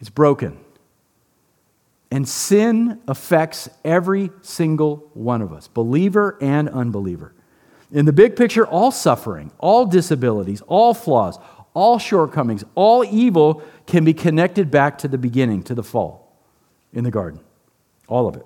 It's 0.00 0.10
broken. 0.10 0.58
And 2.10 2.28
sin 2.28 3.00
affects 3.06 3.68
every 3.84 4.30
single 4.42 5.10
one 5.14 5.42
of 5.42 5.52
us, 5.52 5.68
believer 5.68 6.36
and 6.40 6.68
unbeliever. 6.68 7.34
In 7.92 8.04
the 8.04 8.12
big 8.12 8.36
picture, 8.36 8.66
all 8.66 8.90
suffering, 8.90 9.52
all 9.58 9.86
disabilities, 9.86 10.60
all 10.62 10.94
flaws, 10.94 11.38
all 11.74 11.98
shortcomings, 11.98 12.64
all 12.74 13.04
evil 13.04 13.62
can 13.86 14.04
be 14.04 14.12
connected 14.12 14.70
back 14.70 14.98
to 14.98 15.08
the 15.08 15.18
beginning, 15.18 15.62
to 15.64 15.74
the 15.74 15.82
fall 15.82 16.36
in 16.92 17.04
the 17.04 17.10
garden. 17.10 17.40
All 18.08 18.26
of 18.26 18.36
it. 18.36 18.44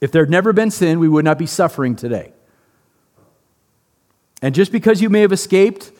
If 0.00 0.12
there 0.12 0.22
had 0.22 0.30
never 0.30 0.52
been 0.52 0.70
sin, 0.70 0.98
we 0.98 1.08
would 1.08 1.24
not 1.24 1.38
be 1.38 1.46
suffering 1.46 1.96
today. 1.96 2.32
And 4.42 4.54
just 4.54 4.70
because 4.70 5.00
you 5.00 5.08
may 5.08 5.20
have 5.22 5.32
escaped 5.32 5.90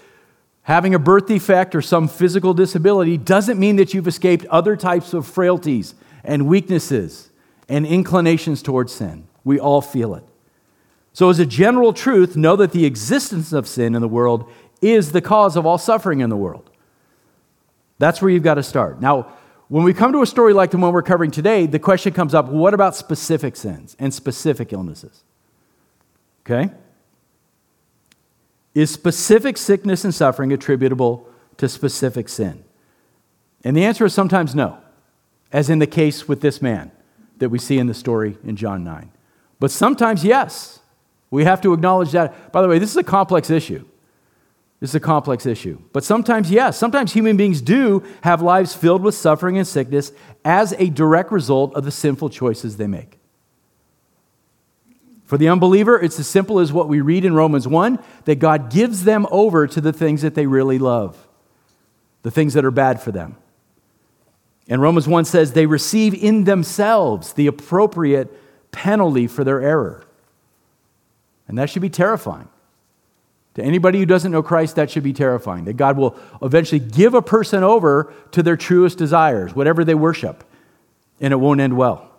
having 0.63 0.95
a 0.95 0.99
birth 0.99 1.27
defect 1.27 1.75
or 1.75 1.83
some 1.83 2.09
physical 2.09 2.55
disability 2.55 3.17
doesn't 3.17 3.59
mean 3.59 3.77
that 3.77 3.95
you've 3.95 4.09
escaped 4.09 4.45
other 4.47 4.77
types 4.77 5.15
of 5.15 5.27
frailties 5.27 5.95
and 6.25 6.47
weaknesses 6.47 7.31
and 7.69 7.87
inclinations 7.87 8.63
towards 8.63 8.93
sin. 8.93 9.29
We 9.45 9.59
all 9.59 9.81
feel 9.81 10.15
it. 10.15 10.25
So, 11.13 11.31
as 11.31 11.39
a 11.39 11.47
general 11.47 11.93
truth, 11.93 12.37
know 12.37 12.57
that 12.57 12.73
the 12.73 12.85
existence 12.85 13.53
of 13.53 13.69
sin 13.69 13.95
in 13.95 14.01
the 14.01 14.09
world 14.09 14.51
is 14.83 15.13
the 15.13 15.21
cause 15.21 15.57
of 15.57 15.65
all 15.65 15.79
suffering 15.79 16.21
in 16.21 16.29
the 16.29 16.37
world. 16.37 16.71
That's 17.99 18.21
where 18.21 18.31
you've 18.31 18.43
got 18.43 18.55
to 18.55 18.63
start. 18.63 19.01
Now, 19.01 19.33
when 19.69 19.85
we 19.85 19.95
come 19.95 20.13
to 20.13 20.23
a 20.23 20.27
story 20.27 20.53
like 20.53 20.73
the 20.73 20.77
one 20.77 20.93
we're 20.93 21.03
covering 21.03 21.31
today, 21.31 21.67
the 21.67 21.79
question 21.79 22.13
comes 22.13 22.35
up 22.35 22.47
what 22.47 22.75
about 22.75 22.97
specific 22.97 23.57
sins 23.57 23.97
and 23.99 24.13
specific 24.13 24.73
illnesses? 24.73 25.23
Okay? 26.45 26.71
Is 28.75 28.91
specific 28.91 29.57
sickness 29.57 30.05
and 30.05 30.13
suffering 30.13 30.53
attributable 30.53 31.29
to 31.59 31.69
specific 31.69 32.29
sin? 32.29 32.65
And 33.63 33.77
the 33.77 33.85
answer 33.85 34.05
is 34.05 34.13
sometimes 34.13 34.55
no 34.55 34.79
as 35.55 35.71
in 35.71 35.79
the 35.79 35.87
case 35.87 36.27
with 36.27 36.41
this 36.41 36.61
man 36.61 36.91
that 37.39 37.49
we 37.49 37.59
see 37.61 37.79
in 37.79 37.87
the 37.87 37.95
story 37.95 38.37
in 38.45 38.57
John 38.57 38.83
9. 38.83 39.11
But 39.61 39.71
sometimes, 39.71 40.25
yes. 40.25 40.81
We 41.31 41.45
have 41.45 41.61
to 41.63 41.73
acknowledge 41.73 42.11
that. 42.11 42.53
By 42.53 42.61
the 42.61 42.69
way, 42.69 42.79
this 42.79 42.91
is 42.91 42.97
a 42.97 43.05
complex 43.05 43.51
issue. 43.51 43.85
This 44.81 44.91
is 44.91 44.97
a 44.97 45.01
complex 45.01 45.47
issue. 45.47 45.81
But 45.93 46.03
sometimes, 46.03 46.51
yes, 46.51 46.77
sometimes 46.77 47.13
human 47.13 47.37
beings 47.37 47.63
do 47.63 48.03
have 48.23 48.43
lives 48.43 48.75
filled 48.75 49.03
with 49.03 49.15
suffering 49.15 49.57
and 49.57 49.67
sickness 49.67 50.11
as 50.45 50.75
a 50.75 50.91
direct 50.91 51.31
result 51.31 51.73
of 51.75 51.85
the 51.85 51.93
sinful 51.93 52.31
choices 52.31 52.77
they 52.77 52.89
make. 52.89 53.19
For 55.25 55.39
the 55.39 55.49
unbeliever, 55.49 56.01
it's 56.01 56.19
as 56.19 56.27
simple 56.27 56.59
as 56.59 56.73
what 56.73 56.89
we 56.89 57.01
read 57.01 57.25
in 57.25 57.33
Romans 57.33 57.67
1 57.67 57.99
that 58.25 58.41
God 58.41 58.71
gives 58.71 59.05
them 59.05 59.27
over 59.31 59.69
to 59.69 59.81
the 59.81 59.93
things 59.93 60.23
that 60.23 60.35
they 60.35 60.47
really 60.47 60.81
love, 60.81 61.29
the 62.23 62.31
things 62.31 62.55
that 62.55 62.65
are 62.65 62.73
bad 62.73 63.01
for 63.01 63.13
them. 63.13 63.37
And 64.69 64.81
Romans 64.81 65.07
1 65.07 65.25
says 65.27 65.53
they 65.53 65.67
receive 65.67 66.15
in 66.15 66.45
themselves 66.45 67.35
the 67.35 67.47
appropriate 67.47 68.33
penalty 68.73 69.27
for 69.27 69.45
their 69.45 69.61
error. 69.61 70.05
And 71.47 71.59
that 71.59 71.69
should 71.69 71.83
be 71.83 71.91
terrifying. 71.91 72.49
To 73.55 73.63
anybody 73.63 73.99
who 73.99 74.07
doesn't 74.07 74.33
know 74.33 74.43
Christ, 74.43 74.77
that 74.77 74.91
should 74.91 75.05
be 75.05 75.13
terrifying. 75.13 75.65
That 75.67 75.75
God 75.75 75.97
will 75.97 76.17
eventually 76.43 76.81
give 76.81 77.15
a 77.15 77.23
person 77.23 77.63
over 77.63 78.13
to 78.33 78.43
their 78.43 78.57
truest 78.57 78.99
desires, 78.99 79.55
whatever 79.55 79.85
they 79.85 79.95
worship, 79.95 80.43
and 81.21 81.33
it 81.33 81.37
won't 81.37 81.61
end 81.61 81.77
well. 81.77 82.11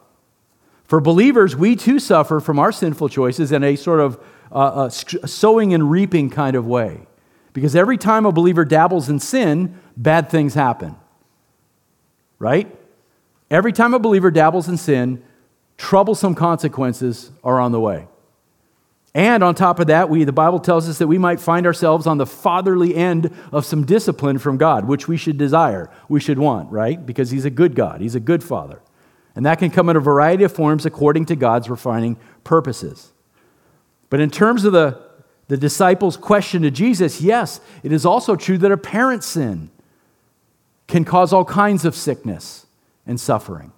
For 0.85 1.01
believers, 1.01 1.55
we 1.55 1.75
too 1.75 1.99
suffer 1.99 2.39
from 2.39 2.59
our 2.59 2.71
sinful 2.71 3.09
choices 3.09 3.51
in 3.51 3.63
a 3.63 3.75
sort 3.75 3.99
of 3.99 4.23
uh, 4.51 4.87
sowing 4.89 5.73
and 5.73 5.89
reaping 5.91 6.29
kind 6.29 6.55
of 6.55 6.65
way. 6.65 7.01
Because 7.51 7.75
every 7.75 7.97
time 7.97 8.25
a 8.25 8.31
believer 8.31 8.63
dabbles 8.63 9.09
in 9.09 9.19
sin, 9.19 9.79
bad 9.97 10.29
things 10.29 10.53
happen. 10.53 10.95
Right? 12.39 12.73
Every 13.49 13.71
time 13.71 13.93
a 13.93 13.99
believer 13.99 14.31
dabbles 14.31 14.67
in 14.67 14.77
sin, 14.77 15.23
troublesome 15.77 16.35
consequences 16.35 17.31
are 17.43 17.59
on 17.59 17.71
the 17.71 17.79
way. 17.79 18.07
And 19.13 19.45
on 19.45 19.55
top 19.55 19.79
of 19.79 19.87
that, 19.87 20.09
we, 20.09 20.25
the 20.25 20.33
Bible 20.33 20.59
tells 20.59 20.89
us 20.89 20.97
that 20.97 21.07
we 21.07 21.17
might 21.17 21.39
find 21.39 21.65
ourselves 21.65 22.05
on 22.05 22.17
the 22.17 22.25
fatherly 22.25 22.93
end 22.95 23.33
of 23.53 23.65
some 23.65 23.85
discipline 23.85 24.39
from 24.39 24.57
God, 24.57 24.85
which 24.85 25.07
we 25.07 25.15
should 25.15 25.37
desire, 25.37 25.89
we 26.09 26.19
should 26.19 26.37
want, 26.37 26.69
right? 26.69 27.03
Because 27.03 27.31
He's 27.31 27.45
a 27.45 27.49
good 27.49 27.75
God, 27.75 28.01
He's 28.01 28.15
a 28.15 28.19
good 28.19 28.43
Father. 28.43 28.81
And 29.33 29.45
that 29.45 29.59
can 29.59 29.71
come 29.71 29.87
in 29.87 29.95
a 29.95 30.01
variety 30.01 30.43
of 30.43 30.51
forms 30.51 30.85
according 30.85 31.25
to 31.27 31.35
God's 31.37 31.69
refining 31.69 32.17
purposes. 32.43 33.13
But 34.09 34.19
in 34.19 34.29
terms 34.29 34.65
of 34.65 34.73
the, 34.73 35.01
the 35.47 35.57
disciples' 35.57 36.17
question 36.17 36.61
to 36.63 36.71
Jesus, 36.71 37.21
yes, 37.21 37.61
it 37.83 37.93
is 37.93 38.05
also 38.05 38.35
true 38.35 38.57
that 38.57 38.71
a 38.71 38.77
parent's 38.77 39.27
sin 39.27 39.69
can 40.87 41.03
cause 41.03 41.33
all 41.33 41.45
kinds 41.45 41.85
of 41.85 41.95
sickness 41.95 42.65
and 43.05 43.19
suffering. 43.19 43.71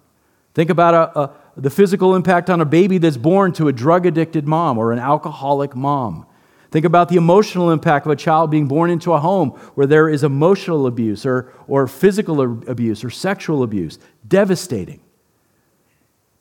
Think 0.54 0.70
about 0.70 0.94
a, 0.94 1.18
a 1.18 1.34
the 1.58 1.70
physical 1.70 2.14
impact 2.14 2.48
on 2.48 2.60
a 2.60 2.64
baby 2.64 2.98
that's 2.98 3.16
born 3.16 3.52
to 3.54 3.66
a 3.66 3.72
drug 3.72 4.06
addicted 4.06 4.46
mom 4.46 4.78
or 4.78 4.92
an 4.92 5.00
alcoholic 5.00 5.74
mom. 5.74 6.24
Think 6.70 6.84
about 6.84 7.08
the 7.08 7.16
emotional 7.16 7.70
impact 7.70 8.06
of 8.06 8.12
a 8.12 8.16
child 8.16 8.50
being 8.50 8.68
born 8.68 8.90
into 8.90 9.12
a 9.12 9.18
home 9.18 9.50
where 9.74 9.86
there 9.86 10.08
is 10.08 10.22
emotional 10.22 10.86
abuse 10.86 11.26
or, 11.26 11.52
or 11.66 11.86
physical 11.88 12.40
abuse 12.42 13.02
or 13.02 13.10
sexual 13.10 13.62
abuse. 13.62 13.98
Devastating. 14.26 15.00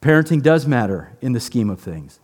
Parenting 0.02 0.44
does 0.44 0.68
matter 0.68 1.18
in 1.22 1.34
the 1.34 1.40
scheme 1.40 1.70
of 1.70 1.80
things. 1.80 2.20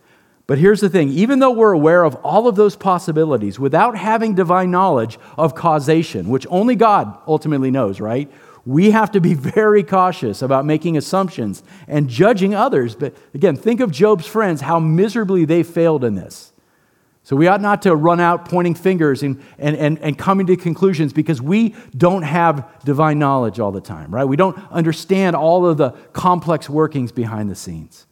But 0.46 0.58
here's 0.58 0.82
the 0.82 0.90
thing 0.90 1.10
even 1.10 1.40
though 1.40 1.52
we're 1.52 1.72
aware 1.72 2.04
of 2.04 2.16
all 2.16 2.48
of 2.48 2.56
those 2.56 2.76
possibilities, 2.76 3.60
without 3.60 3.98
having 3.98 4.36
divine 4.36 4.72
knowledge 4.72 5.18
of 5.38 5.56
causation, 5.56 6.30
which 6.30 6.46
only 6.50 6.76
God 6.76 7.18
ultimately 7.28 7.72
knows, 7.72 8.00
right? 8.00 8.32
we 8.66 8.92
have 8.92 9.12
to 9.12 9.22
be 9.22 9.34
very 9.34 9.84
cautious 9.84 10.42
about 10.42 10.66
making 10.66 10.98
assumptions 10.98 11.64
and 11.88 12.10
judging 12.10 12.56
others. 12.56 12.96
But 12.96 13.16
again, 13.34 13.56
think 13.56 13.80
of 13.80 13.92
Job's 13.92 14.28
friends, 14.28 14.62
how 14.62 14.80
miserably 14.80 15.46
they 15.46 15.64
failed 15.64 16.04
in 16.04 16.16
this. 16.16 16.52
So 17.26 17.38
we 17.38 17.48
ought 17.48 17.62
not 17.62 17.84
to 17.84 17.96
run 17.96 18.20
out 18.20 18.50
pointing 18.50 18.76
fingers 18.76 19.24
and, 19.24 19.42
and, 19.58 19.78
and, 19.78 19.98
and 20.00 20.18
coming 20.18 20.46
to 20.48 20.58
conclusions 20.58 21.14
because 21.14 21.42
we 21.42 21.74
don't 21.96 22.24
have 22.24 22.70
divine 22.84 23.18
knowledge 23.18 23.62
all 23.62 23.72
the 23.72 23.80
time, 23.80 24.14
right? 24.14 24.26
We 24.26 24.36
don't 24.36 24.58
understand 24.70 25.34
all 25.34 25.66
of 25.66 25.78
the 25.78 25.92
complex 26.12 26.70
workings 26.70 27.14
behind 27.14 27.50
the 27.50 27.56
scenes. 27.56 28.08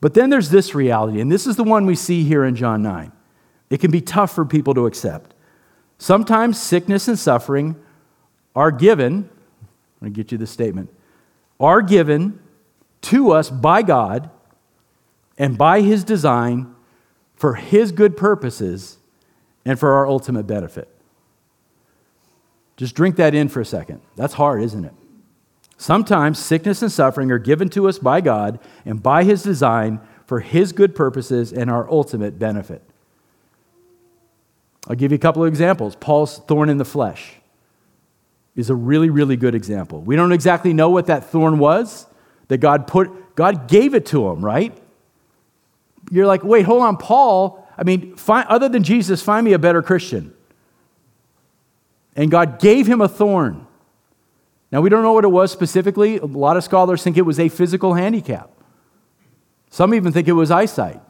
But 0.00 0.14
then 0.14 0.30
there's 0.30 0.50
this 0.50 0.74
reality, 0.74 1.20
and 1.20 1.30
this 1.30 1.46
is 1.46 1.56
the 1.56 1.64
one 1.64 1.86
we 1.86 1.96
see 1.96 2.24
here 2.24 2.44
in 2.44 2.54
John 2.54 2.82
9. 2.82 3.12
It 3.70 3.80
can 3.80 3.90
be 3.90 4.00
tough 4.00 4.34
for 4.34 4.44
people 4.44 4.74
to 4.74 4.86
accept. 4.86 5.34
Sometimes 5.98 6.60
sickness 6.60 7.08
and 7.08 7.18
suffering 7.18 7.76
are 8.54 8.70
given 8.70 9.28
I'm 10.00 10.06
going 10.06 10.14
to 10.14 10.16
get 10.16 10.30
you 10.30 10.38
the 10.38 10.46
statement, 10.46 10.90
are 11.58 11.82
given 11.82 12.38
to 13.02 13.32
us 13.32 13.50
by 13.50 13.82
God 13.82 14.30
and 15.36 15.58
by 15.58 15.80
His 15.80 16.04
design 16.04 16.74
for 17.34 17.54
His 17.54 17.90
good 17.90 18.16
purposes 18.16 18.98
and 19.64 19.78
for 19.78 19.94
our 19.94 20.06
ultimate 20.06 20.46
benefit. 20.46 20.88
Just 22.76 22.94
drink 22.94 23.16
that 23.16 23.34
in 23.34 23.48
for 23.48 23.60
a 23.60 23.64
second. 23.64 24.00
That's 24.14 24.34
hard, 24.34 24.62
isn't 24.62 24.84
it? 24.84 24.94
Sometimes 25.78 26.40
sickness 26.40 26.82
and 26.82 26.90
suffering 26.90 27.30
are 27.30 27.38
given 27.38 27.68
to 27.70 27.88
us 27.88 27.98
by 27.98 28.20
God 28.20 28.58
and 28.84 29.00
by 29.00 29.22
His 29.22 29.44
design 29.44 30.00
for 30.26 30.40
His 30.40 30.72
good 30.72 30.94
purposes 30.94 31.52
and 31.52 31.70
our 31.70 31.88
ultimate 31.88 32.36
benefit. 32.36 32.82
I'll 34.88 34.96
give 34.96 35.12
you 35.12 35.16
a 35.16 35.20
couple 35.20 35.42
of 35.44 35.48
examples. 35.48 35.94
Paul's 35.94 36.38
thorn 36.40 36.68
in 36.68 36.78
the 36.78 36.84
flesh 36.84 37.34
is 38.56 38.70
a 38.70 38.74
really, 38.74 39.08
really 39.08 39.36
good 39.36 39.54
example. 39.54 40.00
We 40.00 40.16
don't 40.16 40.32
exactly 40.32 40.72
know 40.72 40.90
what 40.90 41.06
that 41.06 41.26
thorn 41.26 41.60
was 41.60 42.06
that 42.48 42.58
God 42.58 42.88
put, 42.88 43.36
God 43.36 43.68
gave 43.68 43.94
it 43.94 44.06
to 44.06 44.28
him, 44.28 44.44
right? 44.44 44.76
You're 46.10 46.26
like, 46.26 46.42
wait, 46.42 46.64
hold 46.64 46.82
on, 46.82 46.96
Paul. 46.96 47.64
I 47.76 47.84
mean, 47.84 48.16
find, 48.16 48.48
other 48.48 48.68
than 48.68 48.82
Jesus, 48.82 49.22
find 49.22 49.44
me 49.44 49.52
a 49.52 49.60
better 49.60 49.80
Christian. 49.80 50.34
And 52.16 52.32
God 52.32 52.58
gave 52.58 52.88
him 52.88 53.00
a 53.00 53.08
thorn. 53.08 53.67
Now, 54.70 54.80
we 54.80 54.90
don't 54.90 55.02
know 55.02 55.12
what 55.12 55.24
it 55.24 55.28
was 55.28 55.50
specifically. 55.50 56.18
A 56.18 56.26
lot 56.26 56.56
of 56.56 56.64
scholars 56.64 57.02
think 57.02 57.16
it 57.16 57.22
was 57.22 57.40
a 57.40 57.48
physical 57.48 57.94
handicap. 57.94 58.50
Some 59.70 59.94
even 59.94 60.12
think 60.12 60.28
it 60.28 60.32
was 60.32 60.50
eyesight. 60.50 61.00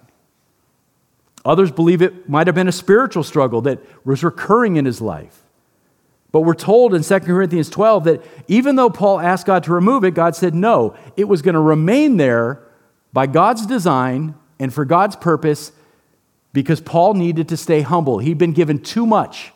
Others 1.45 1.73
believe 1.73 2.03
it 2.03 2.29
might 2.29 2.47
have 2.47 2.55
been 2.55 2.69
a 2.69 2.73
spiritual 2.73 3.23
struggle 3.23 3.63
that 3.63 3.81
was 4.05 4.23
recurring 4.23 4.77
in 4.77 4.85
his 4.85 5.01
life. 5.01 5.43
But 6.31 6.43
we're 6.43 6.55
told 6.55 6.95
in 6.95 7.03
2 7.03 7.21
Corinthians 7.21 7.71
12 7.71 8.05
that 8.05 8.25
even 8.49 8.77
though 8.77 8.91
Paul 8.91 9.19
asked 9.19 9.47
God 9.47 9.65
to 9.65 9.73
remove 9.73 10.05
it, 10.05 10.13
God 10.13 10.37
said 10.37 10.55
no. 10.55 10.95
It 11.17 11.25
was 11.25 11.43
going 11.43 11.55
to 11.55 11.61
remain 11.61 12.17
there 12.17 12.63
by 13.13 13.27
God's 13.27 13.65
design 13.65 14.35
and 14.59 14.75
for 14.75 14.85
God's 14.85 15.17
purpose 15.17 15.73
because 16.53 16.81
Paul 16.81 17.15
needed 17.15 17.49
to 17.49 17.57
stay 17.57 17.81
humble. 17.81 18.19
He'd 18.19 18.39
been 18.39 18.53
given 18.53 18.79
too 18.81 19.07
much 19.07 19.53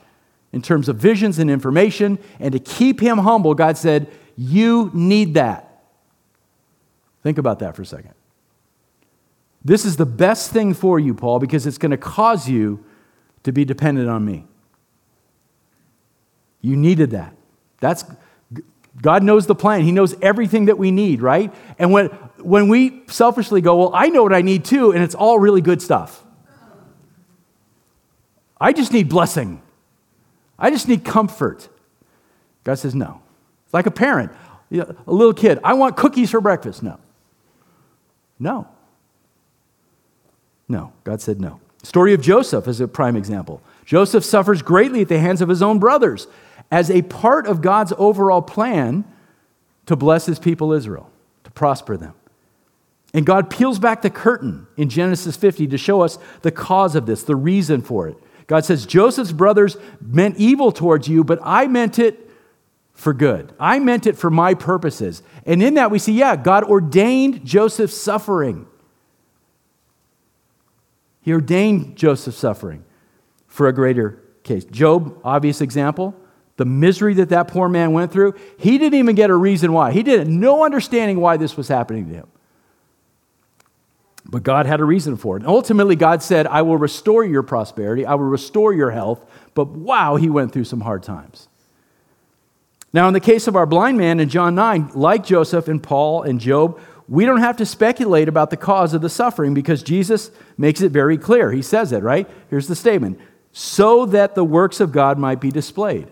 in 0.53 0.63
terms 0.63 0.89
of 0.89 0.97
visions 0.97 1.39
and 1.39 1.51
information, 1.51 2.19
and 2.39 2.53
to 2.53 2.59
keep 2.59 3.01
him 3.01 3.19
humble, 3.19 3.55
God 3.55 3.79
said, 3.79 4.07
You 4.37 4.91
need 4.93 5.35
that. 5.35 5.85
Think 7.23 7.39
about 7.39 7.61
that 7.61 7.75
for 7.75 7.83
a 7.83 7.87
second. 7.87 8.15
This 9.65 9.85
is 9.85 9.97
the 9.97 10.07
best 10.07 10.51
thing 10.51 10.75
for 10.75 10.99
you, 10.99 11.15
Paul, 11.15 11.39
because 11.39 11.67
it's 11.67 11.79
going 11.79 11.91
to 11.91 11.97
cause 11.97 12.49
you 12.49 12.85
to 13.45 13.53
be 13.53 13.65
dependent 13.65 14.09
on 14.09 14.25
me. 14.25 14.47
You 16.61 16.77
needed 16.77 17.11
that. 17.11 17.35
That's 17.81 18.05
God 19.01 19.23
knows 19.23 19.47
the 19.47 19.55
plan. 19.55 19.83
He 19.83 19.93
knows 19.93 20.15
everything 20.21 20.67
that 20.67 20.77
we 20.77 20.91
need, 20.91 21.23
right? 21.23 21.53
And 21.79 21.93
when 21.93 22.07
when 22.39 22.69
we 22.69 23.03
selfishly 23.07 23.61
go, 23.61 23.77
"Well, 23.77 23.91
I 23.95 24.09
know 24.09 24.23
what 24.23 24.35
I 24.35 24.43
need 24.43 24.65
too," 24.65 24.93
and 24.93 25.03
it's 25.03 25.15
all 25.15 25.39
really 25.39 25.61
good 25.61 25.81
stuff. 25.81 26.25
I 28.61 28.73
just 28.73 28.93
need 28.93 29.09
blessing. 29.09 29.61
I 30.63 30.71
just 30.71 30.89
need 30.89 31.05
comfort. 31.05 31.69
God 32.65 32.79
says, 32.79 32.95
"No." 32.95 33.21
Like 33.73 33.87
a 33.87 33.91
parent, 33.91 34.33
a 34.71 34.95
little 35.07 35.35
kid, 35.35 35.59
"I 35.63 35.75
want 35.75 35.97
cookies 35.97 36.31
for 36.31 36.41
breakfast." 36.41 36.83
No. 36.83 36.99
No. 38.39 38.69
No. 40.69 40.93
God 41.05 41.21
said 41.21 41.41
no. 41.41 41.61
Story 41.83 42.15
of 42.15 42.21
Joseph 42.21 42.69
is 42.69 42.81
a 42.81 42.89
prime 42.89 43.17
example. 43.17 43.61
Joseph 43.85 44.25
suffers 44.25 44.63
greatly 44.63 45.03
at 45.03 45.09
the 45.09 45.19
hands 45.19 45.43
of 45.43 45.49
his 45.49 45.63
own 45.63 45.79
brothers 45.79 46.29
as 46.71 46.91
a 46.91 47.03
part 47.03 47.47
of 47.47 47.61
God's 47.61 47.93
overall 47.99 48.41
plan 48.41 49.05
to 49.87 49.97
bless 49.97 50.27
his 50.27 50.39
people 50.39 50.73
Israel, 50.73 51.11
to 51.45 51.51
prosper 51.51 51.97
them. 51.97 52.15
And 53.13 53.27
God 53.27 53.51
peels 53.51 53.79
back 53.79 54.03
the 54.03 54.11
curtain 54.11 54.67
in 54.77 54.89
Genesis 54.89 55.37
50 55.37 55.67
to 55.67 55.77
show 55.77 56.01
us 56.01 56.19
the 56.43 56.51
cause 56.51 56.95
of 56.95 57.05
this, 57.05 57.25
the 57.25 57.37
reason 57.37 57.83
for 57.83 58.09
it. 58.09 58.17
God 58.53 58.67
says, 58.67 58.85
Joseph's 58.85 59.33
brothers 59.33 59.79
meant 59.99 60.37
evil 60.37 60.73
towards 60.73 61.09
you, 61.09 61.25
but 61.25 61.39
I 61.43 61.69
meant 61.69 61.99
it 61.99 62.29
for 62.93 63.15
good. 63.15 63.51
I 63.59 63.79
meant 63.79 64.07
it 64.07 64.19
for 64.19 64.29
my 64.29 64.53
purposes. 64.53 65.23
And 65.47 65.63
in 65.63 65.73
that, 65.73 65.91
we 65.91 65.99
see, 65.99 66.13
yeah, 66.13 66.37
God 66.37 66.63
ordained 66.63 67.47
Joseph's 67.47 67.97
suffering. 67.97 68.67
He 71.23 71.33
ordained 71.33 71.97
Joseph's 71.97 72.37
suffering 72.37 72.85
for 73.47 73.69
a 73.69 73.73
greater 73.73 74.23
case. 74.43 74.67
Job, 74.67 75.19
obvious 75.25 75.63
example 75.63 76.15
the 76.59 76.67
misery 76.67 77.15
that 77.15 77.31
that 77.31 77.49
poor 77.49 77.71
man 77.71 77.95
went 77.95 78.13
through, 78.13 78.35
he 78.59 78.77
didn't 78.77 78.99
even 78.99 79.15
get 79.17 79.31
a 79.31 79.35
reason 79.35 79.73
why. 79.73 79.93
He 79.93 80.03
didn't 80.03 80.39
no 80.39 80.63
understanding 80.63 81.19
why 81.19 81.39
this 81.39 81.57
was 81.57 81.69
happening 81.69 82.07
to 82.09 82.13
him. 82.13 82.29
But 84.33 84.45
God 84.45 84.65
had 84.65 84.81
a 84.81 84.85
reason 84.85 85.19
for 85.19 85.37
it. 85.37 85.41
And 85.41 85.47
ultimately, 85.47 85.95
God 85.95 86.23
said, 86.23 86.47
I 86.47 86.63
will 86.63 86.79
restore 86.79 87.23
your 87.23 87.43
prosperity, 87.43 88.07
I 88.07 88.15
will 88.15 88.25
restore 88.25 88.73
your 88.73 88.91
health. 88.91 89.23
But 89.53 89.69
wow, 89.69 90.17
he 90.17 90.31
went 90.31 90.53
through 90.53 90.65
some 90.65 90.81
hard 90.81 91.03
times. 91.03 91.49
Now, 92.95 93.09
in 93.09 93.15
the 93.15 93.21
case 93.21 93.47
of 93.47 93.57
our 93.57 93.67
blind 93.67 93.99
man 93.99 94.21
in 94.21 94.31
John 94.31 94.55
9, 94.55 94.93
like 94.95 95.23
Joseph 95.23 95.69
and 95.69 95.83
Paul 95.83 96.23
and 96.23 96.41
Job, 96.41 96.81
we 97.09 97.27
don't 97.27 97.41
have 97.41 97.59
to 97.59 97.67
speculate 97.67 98.27
about 98.27 98.49
the 98.49 98.57
cause 98.57 98.95
of 98.95 99.03
the 99.03 99.11
suffering 99.11 99.53
because 99.53 99.83
Jesus 99.83 100.31
makes 100.57 100.81
it 100.81 100.93
very 100.93 101.19
clear. 101.19 101.53
He 101.53 101.61
says 101.61 101.93
it, 101.93 102.03
right? 102.03 102.27
Here's 102.49 102.69
the 102.69 102.77
statement 102.77 103.21
so 103.53 104.07
that 104.07 104.35
the 104.35 104.45
works 104.45 104.81
of 104.81 104.93
God 104.93 105.19
might 105.19 105.43
be 105.43 105.51
displayed. 105.51 106.09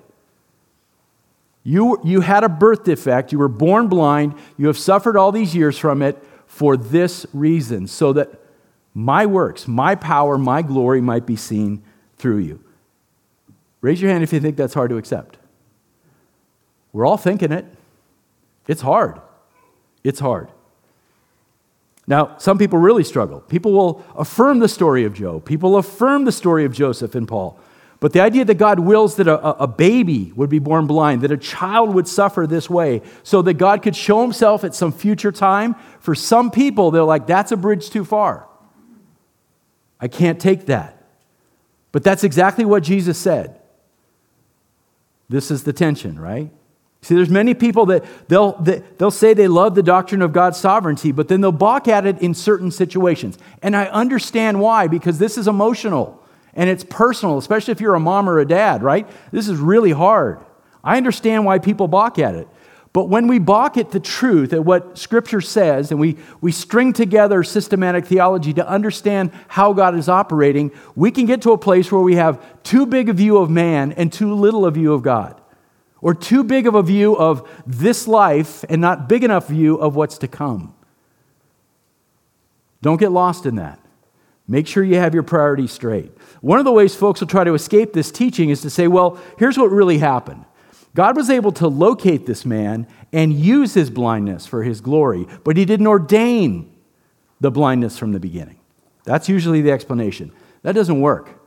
You, 1.62 1.98
you 2.04 2.20
had 2.20 2.44
a 2.44 2.50
birth 2.50 2.84
defect, 2.84 3.32
you 3.32 3.38
were 3.38 3.48
born 3.48 3.88
blind, 3.88 4.34
you 4.58 4.66
have 4.66 4.76
suffered 4.76 5.16
all 5.16 5.32
these 5.32 5.56
years 5.56 5.78
from 5.78 6.02
it 6.02 6.22
for 6.51 6.76
this 6.76 7.24
reason, 7.32 7.86
so 7.86 8.12
that 8.12 8.28
my 8.92 9.24
works, 9.24 9.68
my 9.68 9.94
power, 9.94 10.36
my 10.36 10.62
glory 10.62 11.01
might 11.01 11.24
be 11.24 11.36
seen 11.36 11.80
through 12.16 12.38
you. 12.38 12.62
Raise 13.80 14.03
your 14.03 14.11
hand 14.11 14.24
if 14.24 14.32
you 14.32 14.40
think 14.40 14.57
that's 14.57 14.74
hard 14.74 14.90
to 14.90 14.96
accept. 14.96 15.38
We're 16.92 17.07
all 17.07 17.16
thinking 17.16 17.53
it. 17.53 17.66
It's 18.66 18.82
hard. 18.82 19.20
It's 20.03 20.18
hard. 20.18 20.48
Now, 22.09 22.36
some 22.38 22.59
people 22.59 22.80
really 22.80 23.05
struggle. 23.05 23.42
People 23.42 23.72
will 23.72 24.05
affirm 24.16 24.59
the 24.59 24.68
story 24.68 25.05
of 25.05 25.14
Job, 25.14 25.44
people 25.44 25.76
affirm 25.76 26.24
the 26.24 26.32
story 26.32 26.64
of 26.64 26.72
Joseph 26.72 27.14
and 27.14 27.28
Paul. 27.28 27.61
But 28.01 28.14
the 28.14 28.20
idea 28.20 28.46
that 28.46 28.55
God 28.55 28.80
wills 28.80 29.16
that 29.16 29.28
a, 29.28 29.62
a, 29.62 29.66
baby 29.66 30.32
would 30.34 30.48
be 30.48 30.59
born 30.59 30.86
blind, 30.86 31.20
that 31.20 31.30
a 31.30 31.36
child 31.36 31.94
would 31.94 32.09
suffer 32.09 32.46
this 32.46 32.70
way, 32.70 33.03
so 33.22 33.42
that 33.42 33.55
God 33.55 33.82
could 33.82 33.94
show 33.94 34.22
himself 34.22 34.64
at 34.64 34.74
some 34.74 34.90
future 34.90 35.30
time, 35.30 35.76
for 36.01 36.14
some 36.14 36.51
people, 36.51 36.90
they're 36.90 37.05
like, 37.05 37.26
that's 37.26 37.53
a 37.53 37.59
bridge 37.59 37.90
too 37.90 38.07
far. 38.07 38.48
I 40.01 40.09
can't 40.09 40.40
take 40.40 40.64
that. 40.66 40.96
But 41.92 42.03
that's 42.03 42.24
exactly 42.24 42.64
what 42.64 42.82
Jesus 42.82 43.18
said. 43.18 43.61
This 45.28 45.51
is 45.51 45.64
the 45.64 45.72
tension, 45.74 46.18
right? 46.18 46.51
See, 47.03 47.14
there's 47.14 47.30
many 47.30 47.53
people 47.53 47.86
that 47.86 48.05
they'll, 48.28 48.53
they'll 48.98 49.11
say 49.11 49.34
they 49.34 49.48
love 49.48 49.74
the 49.74 49.82
doctrine 49.82 50.22
of 50.22 50.32
God's 50.32 50.59
sovereignty, 50.59 51.12
but 51.12 51.28
then 51.28 51.42
they'll 51.42 51.53
balk 51.53 51.86
at 51.86 52.07
it 52.07 52.18
in 52.20 52.32
certain 52.32 52.70
situations. 52.70 53.38
And 53.62 53.76
I 53.76 53.86
understand 53.86 54.61
why, 54.61 54.86
because 54.86 55.18
this 55.18 55.36
is 55.36 55.46
emotional 55.46 56.19
and 56.61 56.68
it's 56.68 56.84
personal, 56.84 57.38
especially 57.38 57.72
if 57.72 57.80
you're 57.80 57.94
a 57.94 58.00
mom 58.00 58.28
or 58.28 58.38
a 58.38 58.44
dad, 58.44 58.82
right? 58.82 59.08
This 59.32 59.48
is 59.48 59.58
really 59.58 59.92
hard. 59.92 60.40
I 60.84 60.98
understand 60.98 61.46
why 61.46 61.58
people 61.58 61.88
balk 61.88 62.18
at 62.18 62.34
it. 62.34 62.46
But 62.92 63.08
when 63.08 63.28
we 63.28 63.38
balk 63.38 63.78
at 63.78 63.92
the 63.92 63.98
truth, 63.98 64.52
at 64.52 64.62
what 64.62 64.98
Scripture 64.98 65.40
says, 65.40 65.90
and 65.90 65.98
we, 65.98 66.18
we 66.42 66.52
string 66.52 66.92
together 66.92 67.42
systematic 67.44 68.04
theology 68.04 68.52
to 68.52 68.68
understand 68.68 69.30
how 69.48 69.72
God 69.72 69.96
is 69.96 70.11
operating, 70.11 70.70
we 70.94 71.11
can 71.11 71.24
get 71.24 71.40
to 71.42 71.52
a 71.52 71.56
place 71.56 71.90
where 71.90 72.02
we 72.02 72.16
have 72.16 72.62
too 72.62 72.84
big 72.84 73.08
a 73.08 73.14
view 73.14 73.38
of 73.38 73.48
man 73.48 73.92
and 73.92 74.12
too 74.12 74.34
little 74.34 74.66
a 74.66 74.70
view 74.70 74.92
of 74.92 75.00
God 75.00 75.40
or 76.02 76.12
too 76.12 76.44
big 76.44 76.66
of 76.66 76.74
a 76.74 76.82
view 76.82 77.16
of 77.16 77.50
this 77.66 78.06
life 78.06 78.66
and 78.68 78.82
not 78.82 79.08
big 79.08 79.24
enough 79.24 79.48
view 79.48 79.76
of 79.76 79.96
what's 79.96 80.18
to 80.18 80.28
come. 80.28 80.74
Don't 82.82 83.00
get 83.00 83.12
lost 83.12 83.46
in 83.46 83.54
that. 83.54 83.80
Make 84.51 84.66
sure 84.66 84.82
you 84.82 84.96
have 84.96 85.14
your 85.14 85.22
priorities 85.22 85.70
straight. 85.70 86.11
One 86.40 86.59
of 86.59 86.64
the 86.64 86.72
ways 86.72 86.96
folks 86.96 87.20
will 87.20 87.28
try 87.28 87.44
to 87.44 87.55
escape 87.55 87.92
this 87.92 88.11
teaching 88.11 88.51
is 88.51 88.62
to 88.62 88.68
say, 88.68 88.88
well, 88.88 89.16
here's 89.38 89.57
what 89.57 89.70
really 89.70 89.98
happened. 89.98 90.44
God 90.92 91.16
was 91.16 91.30
able 91.30 91.53
to 91.53 91.68
locate 91.68 92.26
this 92.26 92.44
man 92.44 92.88
and 93.12 93.32
use 93.32 93.74
his 93.74 93.90
blindness 93.90 94.48
for 94.48 94.64
his 94.64 94.80
glory, 94.80 95.28
but 95.44 95.57
he 95.57 95.64
didn't 95.64 95.86
ordain 95.86 96.76
the 97.38 97.53
blindness 97.53 97.96
from 97.96 98.11
the 98.11 98.18
beginning. 98.18 98.59
That's 99.05 99.28
usually 99.28 99.62
the 99.62 99.70
explanation. 99.70 100.32
That 100.62 100.74
doesn't 100.74 101.01
work. 101.01 101.40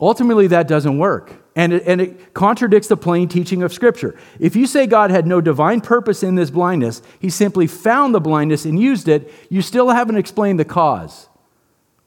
Ultimately, 0.00 0.46
that 0.46 0.66
doesn't 0.66 0.96
work. 0.96 1.44
And 1.54 1.74
it, 1.74 1.82
and 1.86 2.00
it 2.00 2.32
contradicts 2.32 2.88
the 2.88 2.96
plain 2.96 3.28
teaching 3.28 3.62
of 3.62 3.70
Scripture. 3.70 4.18
If 4.38 4.56
you 4.56 4.66
say 4.66 4.86
God 4.86 5.10
had 5.10 5.26
no 5.26 5.42
divine 5.42 5.82
purpose 5.82 6.22
in 6.22 6.36
this 6.36 6.48
blindness, 6.48 7.02
he 7.18 7.28
simply 7.28 7.66
found 7.66 8.14
the 8.14 8.20
blindness 8.20 8.64
and 8.64 8.80
used 8.80 9.08
it, 9.08 9.30
you 9.50 9.60
still 9.60 9.90
haven't 9.90 10.16
explained 10.16 10.58
the 10.58 10.64
cause 10.64 11.26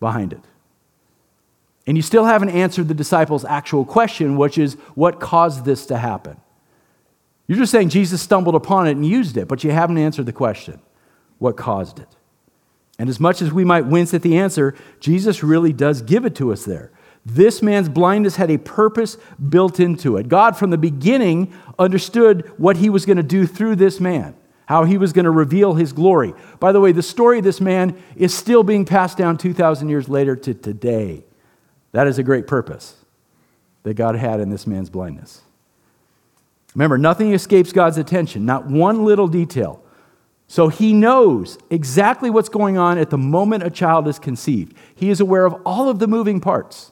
behind 0.04 0.34
it. 0.34 0.42
And 1.88 1.98
you 1.98 2.04
still 2.04 2.26
haven't 2.26 2.50
answered 2.50 2.88
the 2.88 2.94
disciples' 2.94 3.46
actual 3.46 3.86
question, 3.86 4.38
which 4.38 4.58
is 4.58 4.76
what 4.96 5.20
caused 5.20 5.66
this 5.66 5.86
to 5.88 5.98
happen? 5.98 6.38
You're 7.48 7.58
just 7.58 7.72
saying 7.72 7.90
Jesus 7.90 8.22
stumbled 8.22 8.56
upon 8.56 8.88
it 8.88 8.92
and 8.92 9.06
used 9.06 9.38
it, 9.38 9.48
but 9.48 9.64
you 9.64 9.72
haven't 9.72 9.98
answered 9.98 10.26
the 10.26 10.34
question 10.34 10.80
what 11.40 11.58
caused 11.58 12.00
it? 12.00 12.08
And 13.00 13.10
as 13.10 13.20
much 13.20 13.42
as 13.42 13.52
we 13.52 13.66
might 13.66 13.86
wince 13.86 14.14
at 14.14 14.22
the 14.22 14.38
answer, 14.38 14.76
Jesus 15.00 15.44
really 15.44 15.74
does 15.74 16.02
give 16.02 16.26
it 16.26 16.36
to 16.36 16.54
us 16.54 16.64
there. 16.64 16.92
This 17.26 17.62
man's 17.62 17.90
blindness 17.90 18.36
had 18.36 18.52
a 18.52 18.58
purpose 18.58 19.18
built 19.50 19.80
into 19.80 20.18
it. 20.18 20.28
God, 20.28 20.56
from 20.58 20.70
the 20.70 20.78
beginning, 20.78 21.54
understood 21.80 22.52
what 22.58 22.78
he 22.78 22.90
was 22.90 23.06
going 23.06 23.18
to 23.18 23.24
do 23.24 23.48
through 23.48 23.78
this 23.78 24.00
man, 24.00 24.36
how 24.74 24.86
he 24.86 24.98
was 24.98 25.14
going 25.14 25.26
to 25.26 25.30
reveal 25.30 25.76
his 25.76 25.94
glory. 25.94 26.34
By 26.60 26.72
the 26.72 26.80
way, 26.80 26.94
the 26.94 27.04
story 27.04 27.38
of 27.38 27.44
this 27.44 27.62
man 27.62 27.96
is 28.16 28.34
still 28.34 28.64
being 28.64 28.86
passed 28.86 29.20
down 29.20 29.38
2,000 29.38 29.88
years 29.88 30.10
later 30.10 30.36
to 30.36 30.56
today. 30.56 31.24
That 31.92 32.08
is 32.08 32.18
a 32.18 32.24
great 32.24 32.48
purpose 32.48 32.96
that 33.84 33.94
God 33.94 34.16
had 34.16 34.40
in 34.40 34.50
this 34.50 34.66
man's 34.66 34.90
blindness. 34.90 35.44
Remember, 36.74 36.98
nothing 36.98 37.34
escapes 37.34 37.72
God's 37.72 38.00
attention, 38.00 38.48
not 38.48 38.66
one 38.66 39.06
little 39.06 39.28
detail. 39.28 39.84
So 40.48 40.70
he 40.70 40.92
knows 40.92 41.60
exactly 41.70 42.32
what's 42.32 42.50
going 42.50 42.80
on 42.80 42.98
at 42.98 43.12
the 43.12 43.18
moment 43.20 43.62
a 43.62 43.70
child 43.70 44.08
is 44.08 44.18
conceived. 44.18 44.76
He 44.96 45.12
is 45.12 45.20
aware 45.20 45.46
of 45.46 45.54
all 45.68 45.88
of 45.88 46.00
the 46.00 46.08
moving 46.08 46.42
parts. 46.42 46.92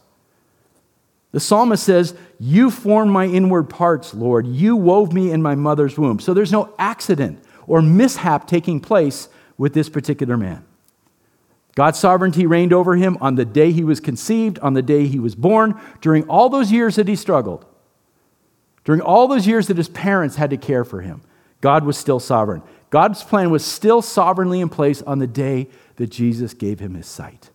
The 1.31 1.39
psalmist 1.39 1.83
says, 1.83 2.13
You 2.39 2.69
formed 2.69 3.09
my 3.09 3.25
inward 3.25 3.71
parts, 3.71 4.13
Lord. 4.13 4.45
You 4.45 4.75
wove 4.75 5.13
me 5.13 5.31
in 5.31 5.41
my 5.41 5.55
mother's 5.55 5.97
womb. 5.97 6.19
So 6.19 6.35
there's 6.35 6.51
no 6.51 6.71
accident 6.77 7.43
or 7.67 7.81
mishap 7.81 8.47
taking 8.47 8.79
place 8.79 9.29
with 9.57 9.73
this 9.73 9.89
particular 9.89 10.37
man. 10.37 10.65
God's 11.75 11.99
sovereignty 11.99 12.45
reigned 12.45 12.73
over 12.73 12.95
him 12.95 13.17
on 13.21 13.35
the 13.35 13.45
day 13.45 13.71
he 13.71 13.83
was 13.83 13.99
conceived, 13.99 14.59
on 14.59 14.73
the 14.73 14.81
day 14.81 15.07
he 15.07 15.19
was 15.19 15.35
born, 15.35 15.79
during 16.01 16.27
all 16.27 16.49
those 16.49 16.71
years 16.71 16.95
that 16.95 17.07
he 17.07 17.15
struggled, 17.15 17.65
during 18.83 19.01
all 19.01 19.27
those 19.27 19.47
years 19.47 19.67
that 19.67 19.77
his 19.77 19.87
parents 19.87 20.35
had 20.35 20.49
to 20.49 20.57
care 20.57 20.83
for 20.83 21.01
him. 21.01 21.21
God 21.61 21.85
was 21.85 21.97
still 21.97 22.19
sovereign. 22.19 22.61
God's 22.89 23.23
plan 23.23 23.51
was 23.51 23.63
still 23.63 24.01
sovereignly 24.01 24.59
in 24.59 24.67
place 24.67 25.01
on 25.03 25.19
the 25.19 25.27
day 25.27 25.69
that 25.95 26.07
Jesus 26.07 26.53
gave 26.53 26.79
him 26.79 26.95
his 26.95 27.07
sight. 27.07 27.51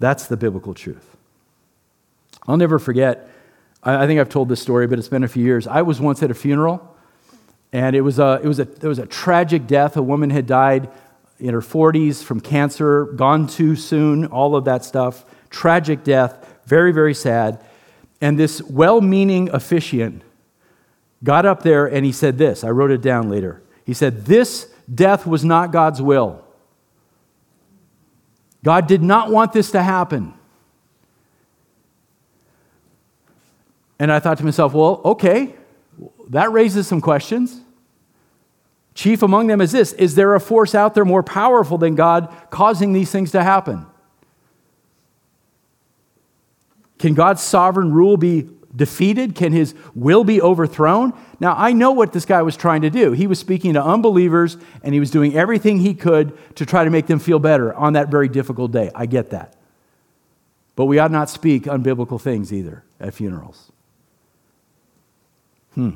That's 0.00 0.26
the 0.26 0.36
biblical 0.36 0.74
truth. 0.74 1.16
I'll 2.48 2.56
never 2.56 2.80
forget, 2.80 3.30
I 3.84 4.08
think 4.08 4.18
I've 4.18 4.28
told 4.28 4.48
this 4.48 4.60
story, 4.60 4.88
but 4.88 4.98
it's 4.98 5.08
been 5.08 5.22
a 5.22 5.28
few 5.28 5.44
years. 5.44 5.68
I 5.68 5.82
was 5.82 6.00
once 6.00 6.20
at 6.24 6.30
a 6.32 6.34
funeral, 6.34 6.91
and 7.72 7.96
it 7.96 8.02
was 8.02 8.18
a, 8.18 8.40
it 8.42 8.46
was 8.46 8.58
a, 8.58 8.62
it 8.62 8.84
was 8.84 8.98
a 8.98 9.06
tragic 9.06 9.66
death. 9.66 9.96
A 9.96 10.02
woman 10.02 10.30
had 10.30 10.46
died 10.46 10.90
in 11.38 11.54
her 11.54 11.60
40s 11.60 12.22
from 12.22 12.40
cancer, 12.40 13.06
gone 13.06 13.46
too 13.46 13.74
soon, 13.74 14.26
all 14.26 14.54
of 14.54 14.64
that 14.66 14.84
stuff. 14.84 15.24
Tragic 15.50 16.04
death, 16.04 16.60
very, 16.66 16.92
very 16.92 17.14
sad. 17.14 17.64
And 18.20 18.38
this 18.38 18.62
well 18.62 19.00
meaning 19.00 19.48
officiant 19.50 20.22
got 21.24 21.46
up 21.46 21.62
there 21.62 21.86
and 21.86 22.04
he 22.04 22.12
said 22.12 22.38
this. 22.38 22.62
I 22.62 22.68
wrote 22.68 22.90
it 22.90 23.00
down 23.00 23.28
later. 23.28 23.62
He 23.84 23.94
said, 23.94 24.26
This 24.26 24.68
death 24.92 25.26
was 25.26 25.44
not 25.44 25.72
God's 25.72 26.00
will. 26.00 26.44
God 28.62 28.86
did 28.86 29.02
not 29.02 29.30
want 29.30 29.52
this 29.52 29.72
to 29.72 29.82
happen. 29.82 30.34
And 33.98 34.12
I 34.12 34.18
thought 34.18 34.38
to 34.38 34.44
myself, 34.44 34.72
well, 34.74 35.00
okay, 35.04 35.54
that 36.30 36.50
raises 36.52 36.88
some 36.88 37.00
questions. 37.00 37.61
Chief 38.94 39.22
among 39.22 39.46
them 39.46 39.60
is 39.60 39.72
this 39.72 39.92
Is 39.94 40.14
there 40.14 40.34
a 40.34 40.40
force 40.40 40.74
out 40.74 40.94
there 40.94 41.04
more 41.04 41.22
powerful 41.22 41.78
than 41.78 41.94
God 41.94 42.34
causing 42.50 42.92
these 42.92 43.10
things 43.10 43.30
to 43.32 43.42
happen? 43.42 43.86
Can 46.98 47.14
God's 47.14 47.42
sovereign 47.42 47.92
rule 47.92 48.16
be 48.16 48.48
defeated? 48.74 49.34
Can 49.34 49.52
his 49.52 49.74
will 49.94 50.24
be 50.24 50.40
overthrown? 50.40 51.12
Now, 51.40 51.54
I 51.56 51.72
know 51.72 51.90
what 51.90 52.12
this 52.12 52.24
guy 52.24 52.42
was 52.42 52.56
trying 52.56 52.82
to 52.82 52.90
do. 52.90 53.12
He 53.12 53.26
was 53.26 53.38
speaking 53.38 53.72
to 53.74 53.82
unbelievers 53.82 54.56
and 54.82 54.94
he 54.94 55.00
was 55.00 55.10
doing 55.10 55.34
everything 55.34 55.80
he 55.80 55.94
could 55.94 56.38
to 56.56 56.64
try 56.64 56.84
to 56.84 56.90
make 56.90 57.08
them 57.08 57.18
feel 57.18 57.38
better 57.38 57.74
on 57.74 57.94
that 57.94 58.08
very 58.08 58.28
difficult 58.28 58.70
day. 58.70 58.90
I 58.94 59.06
get 59.06 59.30
that. 59.30 59.56
But 60.76 60.86
we 60.86 60.98
ought 60.98 61.10
not 61.10 61.28
speak 61.28 61.64
unbiblical 61.64 62.20
things 62.20 62.52
either 62.52 62.84
at 63.00 63.14
funerals. 63.14 63.72
Hmm. 65.74 65.90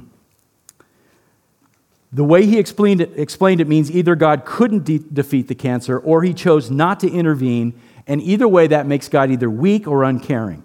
The 2.17 2.25
way 2.25 2.47
he 2.47 2.59
explained 2.59 3.03
it, 3.03 3.13
explained 3.15 3.61
it 3.61 3.69
means 3.69 3.91
either 3.91 4.17
God 4.17 4.47
couldn't 4.47 4.85
de- 4.85 5.01
defeat 5.01 5.49
the 5.49 5.55
cancer 5.55 5.99
or 5.99 6.23
he 6.23 6.33
chose 6.33 6.71
not 6.71 6.99
to 7.01 7.11
intervene, 7.11 7.79
and 8.07 8.23
either 8.23 8.49
way, 8.49 8.69
that 8.69 8.87
makes 8.87 9.11
God 9.11 9.31
either 9.31 9.51
weak 9.51 9.87
or 9.87 10.03
uncaring. 10.03 10.65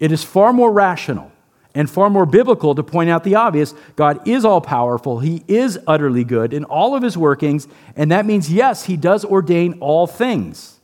It 0.00 0.10
is 0.10 0.24
far 0.24 0.52
more 0.52 0.72
rational 0.72 1.30
and 1.72 1.88
far 1.88 2.10
more 2.10 2.26
biblical 2.26 2.74
to 2.74 2.82
point 2.82 3.08
out 3.10 3.22
the 3.22 3.36
obvious. 3.36 3.74
God 3.94 4.26
is 4.26 4.44
all 4.44 4.60
powerful, 4.60 5.20
He 5.20 5.44
is 5.46 5.78
utterly 5.86 6.24
good 6.24 6.52
in 6.52 6.64
all 6.64 6.96
of 6.96 7.02
His 7.04 7.16
workings, 7.16 7.68
and 7.94 8.10
that 8.10 8.26
means, 8.26 8.52
yes, 8.52 8.86
He 8.86 8.96
does 8.96 9.24
ordain 9.24 9.78
all 9.78 10.08
things. 10.08 10.80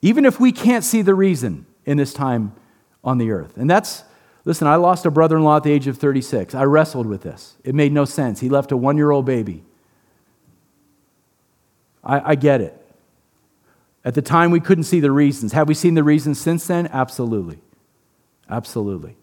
Even 0.00 0.24
if 0.24 0.40
we 0.40 0.50
can't 0.50 0.82
see 0.82 1.02
the 1.02 1.14
reason 1.14 1.66
in 1.84 1.98
this 1.98 2.14
time 2.14 2.54
on 3.04 3.18
the 3.18 3.32
earth. 3.32 3.58
And 3.58 3.68
that's, 3.68 4.02
listen, 4.44 4.66
I 4.66 4.76
lost 4.76 5.06
a 5.06 5.10
brother 5.10 5.36
in 5.36 5.44
law 5.44 5.56
at 5.56 5.62
the 5.62 5.72
age 5.72 5.86
of 5.86 5.98
36. 5.98 6.54
I 6.54 6.64
wrestled 6.64 7.06
with 7.06 7.22
this. 7.22 7.56
It 7.64 7.74
made 7.74 7.92
no 7.92 8.04
sense. 8.04 8.40
He 8.40 8.48
left 8.48 8.72
a 8.72 8.76
one 8.76 8.96
year 8.96 9.10
old 9.10 9.26
baby. 9.26 9.64
I, 12.02 12.30
I 12.30 12.34
get 12.34 12.60
it. 12.60 12.76
At 14.04 14.14
the 14.14 14.22
time, 14.22 14.50
we 14.50 14.60
couldn't 14.60 14.84
see 14.84 15.00
the 15.00 15.12
reasons. 15.12 15.52
Have 15.52 15.68
we 15.68 15.74
seen 15.74 15.94
the 15.94 16.02
reasons 16.02 16.40
since 16.40 16.66
then? 16.66 16.86
Absolutely. 16.86 17.58
Absolutely. 18.48 19.16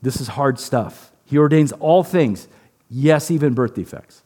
This 0.00 0.20
is 0.20 0.28
hard 0.28 0.60
stuff. 0.60 1.10
He 1.24 1.38
ordains 1.38 1.72
all 1.72 2.04
things, 2.04 2.46
yes, 2.88 3.30
even 3.30 3.54
birth 3.54 3.74
defects 3.74 4.22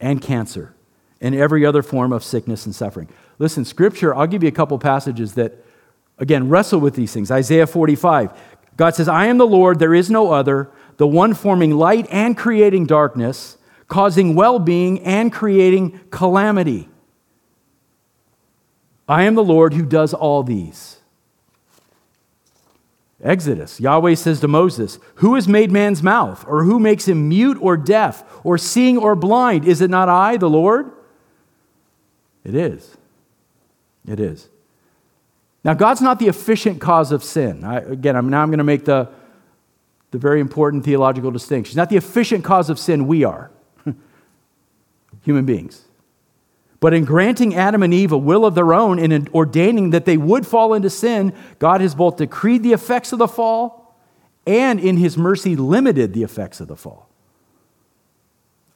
and 0.00 0.20
cancer 0.20 0.74
and 1.20 1.34
every 1.34 1.66
other 1.66 1.82
form 1.82 2.12
of 2.12 2.24
sickness 2.24 2.64
and 2.64 2.74
suffering. 2.74 3.08
Listen, 3.38 3.64
Scripture, 3.64 4.14
I'll 4.14 4.26
give 4.26 4.42
you 4.42 4.48
a 4.48 4.52
couple 4.52 4.78
passages 4.78 5.34
that, 5.34 5.64
again, 6.18 6.48
wrestle 6.48 6.80
with 6.80 6.94
these 6.94 7.12
things. 7.12 7.30
Isaiah 7.30 7.66
45, 7.66 8.32
God 8.80 8.94
says, 8.94 9.08
I 9.08 9.26
am 9.26 9.36
the 9.36 9.46
Lord, 9.46 9.78
there 9.78 9.94
is 9.94 10.08
no 10.10 10.32
other, 10.32 10.70
the 10.96 11.06
one 11.06 11.34
forming 11.34 11.72
light 11.72 12.06
and 12.10 12.34
creating 12.34 12.86
darkness, 12.86 13.58
causing 13.88 14.34
well 14.34 14.58
being 14.58 15.00
and 15.00 15.30
creating 15.30 16.00
calamity. 16.08 16.88
I 19.06 19.24
am 19.24 19.34
the 19.34 19.44
Lord 19.44 19.74
who 19.74 19.84
does 19.84 20.14
all 20.14 20.42
these. 20.42 20.96
Exodus, 23.22 23.80
Yahweh 23.80 24.14
says 24.14 24.40
to 24.40 24.48
Moses, 24.48 24.98
Who 25.16 25.34
has 25.34 25.46
made 25.46 25.70
man's 25.70 26.02
mouth? 26.02 26.42
Or 26.48 26.64
who 26.64 26.80
makes 26.80 27.06
him 27.06 27.28
mute 27.28 27.58
or 27.60 27.76
deaf, 27.76 28.24
or 28.42 28.56
seeing 28.56 28.96
or 28.96 29.14
blind? 29.14 29.68
Is 29.68 29.82
it 29.82 29.90
not 29.90 30.08
I, 30.08 30.38
the 30.38 30.48
Lord? 30.48 30.90
It 32.44 32.54
is. 32.54 32.96
It 34.08 34.18
is. 34.18 34.48
Now, 35.62 35.74
God's 35.74 36.00
not 36.00 36.18
the 36.18 36.28
efficient 36.28 36.80
cause 36.80 37.12
of 37.12 37.22
sin. 37.22 37.64
I, 37.64 37.80
again, 37.80 38.16
I'm, 38.16 38.28
now 38.30 38.42
I'm 38.42 38.48
going 38.48 38.58
to 38.58 38.64
make 38.64 38.84
the, 38.84 39.08
the 40.10 40.18
very 40.18 40.40
important 40.40 40.84
theological 40.84 41.30
distinction. 41.30 41.70
He's 41.70 41.76
not 41.76 41.90
the 41.90 41.96
efficient 41.96 42.44
cause 42.44 42.70
of 42.70 42.78
sin, 42.78 43.06
we 43.06 43.24
are 43.24 43.50
human 45.22 45.44
beings. 45.44 45.84
But 46.80 46.94
in 46.94 47.04
granting 47.04 47.54
Adam 47.54 47.82
and 47.82 47.92
Eve 47.92 48.12
a 48.12 48.18
will 48.18 48.46
of 48.46 48.54
their 48.54 48.72
own 48.72 48.98
and 48.98 49.12
in 49.12 49.28
ordaining 49.34 49.90
that 49.90 50.06
they 50.06 50.16
would 50.16 50.46
fall 50.46 50.72
into 50.72 50.88
sin, 50.88 51.34
God 51.58 51.82
has 51.82 51.94
both 51.94 52.16
decreed 52.16 52.62
the 52.62 52.72
effects 52.72 53.12
of 53.12 53.18
the 53.18 53.28
fall 53.28 53.94
and 54.46 54.80
in 54.80 54.96
his 54.96 55.18
mercy 55.18 55.56
limited 55.56 56.14
the 56.14 56.22
effects 56.22 56.58
of 56.58 56.68
the 56.68 56.76
fall. 56.76 57.09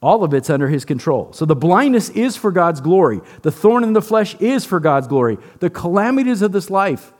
All 0.05 0.23
of 0.23 0.35
it's 0.35 0.51
under 0.51 0.69
his 0.69 0.85
control. 0.85 1.33
So 1.33 1.47
the 1.47 1.57
blindness 1.57 2.11
is 2.11 2.37
for 2.37 2.53
God's 2.53 2.83
glory. 2.83 3.23
The 3.41 3.51
thorn 3.51 3.83
in 3.85 3.95
the 3.95 4.03
flesh 4.03 4.35
is 4.35 4.67
for 4.67 4.79
God's 4.79 5.07
glory. 5.07 5.39
The 5.61 5.71
calamities 5.71 6.43
of 6.43 6.53
this 6.53 6.69
life, 6.69 7.11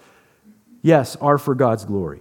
yes, 0.83 1.17
are 1.17 1.39
for 1.39 1.55
God's 1.55 1.87
glory. 1.87 2.21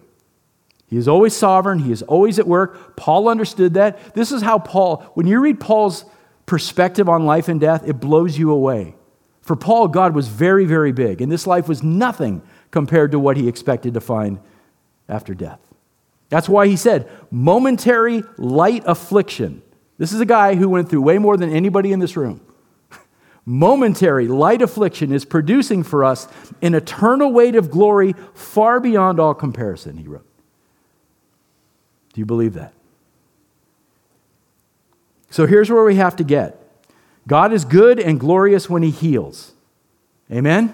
He 0.87 0.95
is 0.95 1.09
always 1.09 1.35
sovereign, 1.35 1.79
he 1.79 1.91
is 1.91 2.01
always 2.03 2.39
at 2.39 2.47
work. 2.47 2.95
Paul 2.95 3.27
understood 3.27 3.73
that. 3.73 4.13
This 4.13 4.31
is 4.31 4.41
how 4.41 4.57
Paul, 4.57 5.01
when 5.15 5.27
you 5.27 5.41
read 5.41 5.59
Paul's 5.59 6.05
perspective 6.45 7.09
on 7.09 7.25
life 7.25 7.49
and 7.49 7.59
death, 7.59 7.85
it 7.85 7.99
blows 7.99 8.37
you 8.37 8.49
away. 8.49 8.95
For 9.41 9.57
Paul, 9.57 9.89
God 9.89 10.15
was 10.15 10.29
very, 10.29 10.63
very 10.63 10.93
big, 10.93 11.19
and 11.19 11.29
this 11.29 11.45
life 11.45 11.67
was 11.67 11.83
nothing 11.83 12.41
compared 12.71 13.11
to 13.11 13.19
what 13.19 13.35
he 13.35 13.49
expected 13.49 13.95
to 13.95 13.99
find 13.99 14.39
after 15.09 15.33
death. 15.33 15.59
That's 16.29 16.47
why 16.47 16.67
he 16.67 16.77
said, 16.77 17.09
momentary 17.29 18.23
light 18.37 18.83
affliction. 18.85 19.61
This 19.97 20.11
is 20.11 20.19
a 20.19 20.25
guy 20.25 20.55
who 20.55 20.69
went 20.69 20.89
through 20.89 21.01
way 21.01 21.17
more 21.17 21.37
than 21.37 21.51
anybody 21.51 21.91
in 21.91 21.99
this 21.99 22.17
room. 22.17 22.41
momentary 23.45 24.27
light 24.27 24.61
affliction 24.61 25.11
is 25.11 25.25
producing 25.25 25.83
for 25.83 26.03
us 26.03 26.27
an 26.61 26.73
eternal 26.73 27.31
weight 27.31 27.55
of 27.55 27.69
glory 27.69 28.13
far 28.33 28.79
beyond 28.79 29.19
all 29.19 29.33
comparison, 29.33 29.97
he 29.97 30.07
wrote. 30.07 30.25
Do 32.13 32.21
you 32.21 32.25
believe 32.25 32.53
that? 32.53 32.73
So 35.29 35.47
here's 35.47 35.69
where 35.69 35.83
we 35.83 35.95
have 35.95 36.15
to 36.17 36.23
get 36.23 36.59
God 37.27 37.53
is 37.53 37.65
good 37.65 37.99
and 37.99 38.19
glorious 38.19 38.69
when 38.69 38.83
he 38.83 38.91
heals. 38.91 39.53
Amen? 40.31 40.73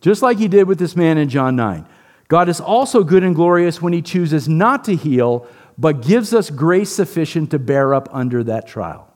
Just 0.00 0.22
like 0.22 0.38
he 0.38 0.48
did 0.48 0.68
with 0.68 0.78
this 0.78 0.96
man 0.96 1.18
in 1.18 1.28
John 1.28 1.56
9. 1.56 1.86
God 2.28 2.48
is 2.48 2.60
also 2.60 3.04
good 3.04 3.22
and 3.22 3.34
glorious 3.34 3.80
when 3.80 3.92
he 3.92 4.02
chooses 4.02 4.48
not 4.48 4.84
to 4.84 4.96
heal, 4.96 5.46
but 5.76 6.02
gives 6.02 6.32
us 6.32 6.50
grace 6.50 6.90
sufficient 6.90 7.50
to 7.50 7.58
bear 7.58 7.94
up 7.94 8.08
under 8.12 8.44
that 8.44 8.66
trial. 8.66 9.12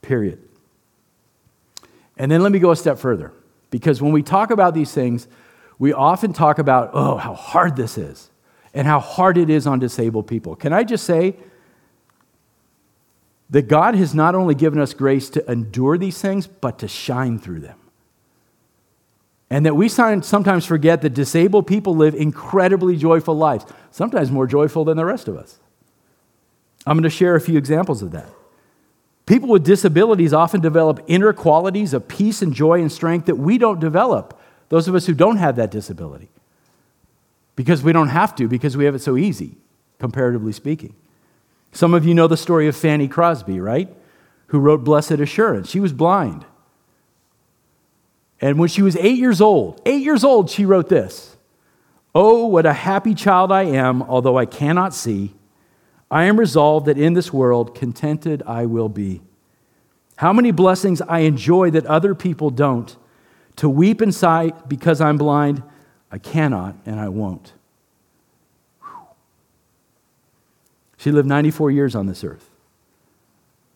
Period. 0.00 0.38
And 2.16 2.30
then 2.30 2.42
let 2.42 2.52
me 2.52 2.58
go 2.58 2.70
a 2.70 2.76
step 2.76 2.98
further. 2.98 3.32
Because 3.70 4.02
when 4.02 4.12
we 4.12 4.22
talk 4.22 4.50
about 4.50 4.74
these 4.74 4.92
things, 4.92 5.28
we 5.78 5.92
often 5.92 6.32
talk 6.32 6.58
about, 6.58 6.90
oh, 6.92 7.16
how 7.16 7.34
hard 7.34 7.76
this 7.76 7.96
is 7.96 8.30
and 8.74 8.86
how 8.86 9.00
hard 9.00 9.36
it 9.38 9.50
is 9.50 9.66
on 9.66 9.78
disabled 9.78 10.26
people. 10.26 10.56
Can 10.56 10.72
I 10.72 10.84
just 10.84 11.04
say, 11.04 11.36
that 13.52 13.68
God 13.68 13.94
has 13.94 14.14
not 14.14 14.34
only 14.34 14.54
given 14.54 14.80
us 14.80 14.94
grace 14.94 15.28
to 15.28 15.50
endure 15.50 15.98
these 15.98 16.20
things, 16.20 16.46
but 16.46 16.78
to 16.78 16.88
shine 16.88 17.38
through 17.38 17.60
them. 17.60 17.78
And 19.52 19.66
that 19.66 19.76
we 19.76 19.86
sometimes 19.90 20.64
forget 20.64 21.02
that 21.02 21.10
disabled 21.10 21.66
people 21.66 21.94
live 21.94 22.14
incredibly 22.14 22.96
joyful 22.96 23.36
lives, 23.36 23.66
sometimes 23.90 24.30
more 24.30 24.46
joyful 24.46 24.86
than 24.86 24.96
the 24.96 25.04
rest 25.04 25.28
of 25.28 25.36
us. 25.36 25.58
I'm 26.86 26.96
going 26.96 27.02
to 27.02 27.10
share 27.10 27.36
a 27.36 27.40
few 27.40 27.58
examples 27.58 28.00
of 28.00 28.12
that. 28.12 28.30
People 29.26 29.50
with 29.50 29.62
disabilities 29.62 30.32
often 30.32 30.62
develop 30.62 31.04
inner 31.06 31.34
qualities 31.34 31.92
of 31.92 32.08
peace 32.08 32.40
and 32.40 32.54
joy 32.54 32.80
and 32.80 32.90
strength 32.90 33.26
that 33.26 33.36
we 33.36 33.58
don't 33.58 33.78
develop, 33.78 34.40
those 34.70 34.88
of 34.88 34.94
us 34.94 35.04
who 35.04 35.12
don't 35.12 35.36
have 35.36 35.56
that 35.56 35.70
disability. 35.70 36.30
Because 37.54 37.82
we 37.82 37.92
don't 37.92 38.08
have 38.08 38.34
to, 38.36 38.48
because 38.48 38.74
we 38.74 38.86
have 38.86 38.94
it 38.94 39.00
so 39.00 39.18
easy, 39.18 39.58
comparatively 39.98 40.52
speaking. 40.52 40.94
Some 41.72 41.92
of 41.92 42.06
you 42.06 42.14
know 42.14 42.26
the 42.26 42.38
story 42.38 42.68
of 42.68 42.74
Fanny 42.74 43.06
Crosby, 43.06 43.60
right? 43.60 43.94
Who 44.46 44.60
wrote 44.60 44.82
Blessed 44.82 45.10
Assurance. 45.12 45.68
She 45.68 45.78
was 45.78 45.92
blind. 45.92 46.46
And 48.42 48.58
when 48.58 48.68
she 48.68 48.82
was 48.82 48.96
eight 48.96 49.18
years 49.18 49.40
old, 49.40 49.80
eight 49.86 50.02
years 50.02 50.24
old, 50.24 50.50
she 50.50 50.66
wrote 50.66 50.88
this 50.88 51.36
Oh, 52.14 52.46
what 52.46 52.66
a 52.66 52.72
happy 52.72 53.14
child 53.14 53.52
I 53.52 53.62
am, 53.62 54.02
although 54.02 54.36
I 54.36 54.44
cannot 54.44 54.92
see. 54.92 55.34
I 56.10 56.24
am 56.24 56.38
resolved 56.38 56.86
that 56.86 56.98
in 56.98 57.14
this 57.14 57.32
world 57.32 57.74
contented 57.74 58.42
I 58.46 58.66
will 58.66 58.90
be. 58.90 59.22
How 60.16 60.32
many 60.32 60.50
blessings 60.50 61.00
I 61.00 61.20
enjoy 61.20 61.70
that 61.70 61.86
other 61.86 62.14
people 62.14 62.50
don't. 62.50 62.94
To 63.56 63.68
weep 63.68 64.02
in 64.02 64.12
sight 64.12 64.68
because 64.68 65.00
I'm 65.00 65.18
blind, 65.18 65.62
I 66.10 66.18
cannot 66.18 66.76
and 66.84 66.98
I 66.98 67.08
won't. 67.08 67.52
She 70.96 71.10
lived 71.10 71.28
94 71.28 71.70
years 71.70 71.94
on 71.94 72.06
this 72.06 72.22
earth 72.22 72.48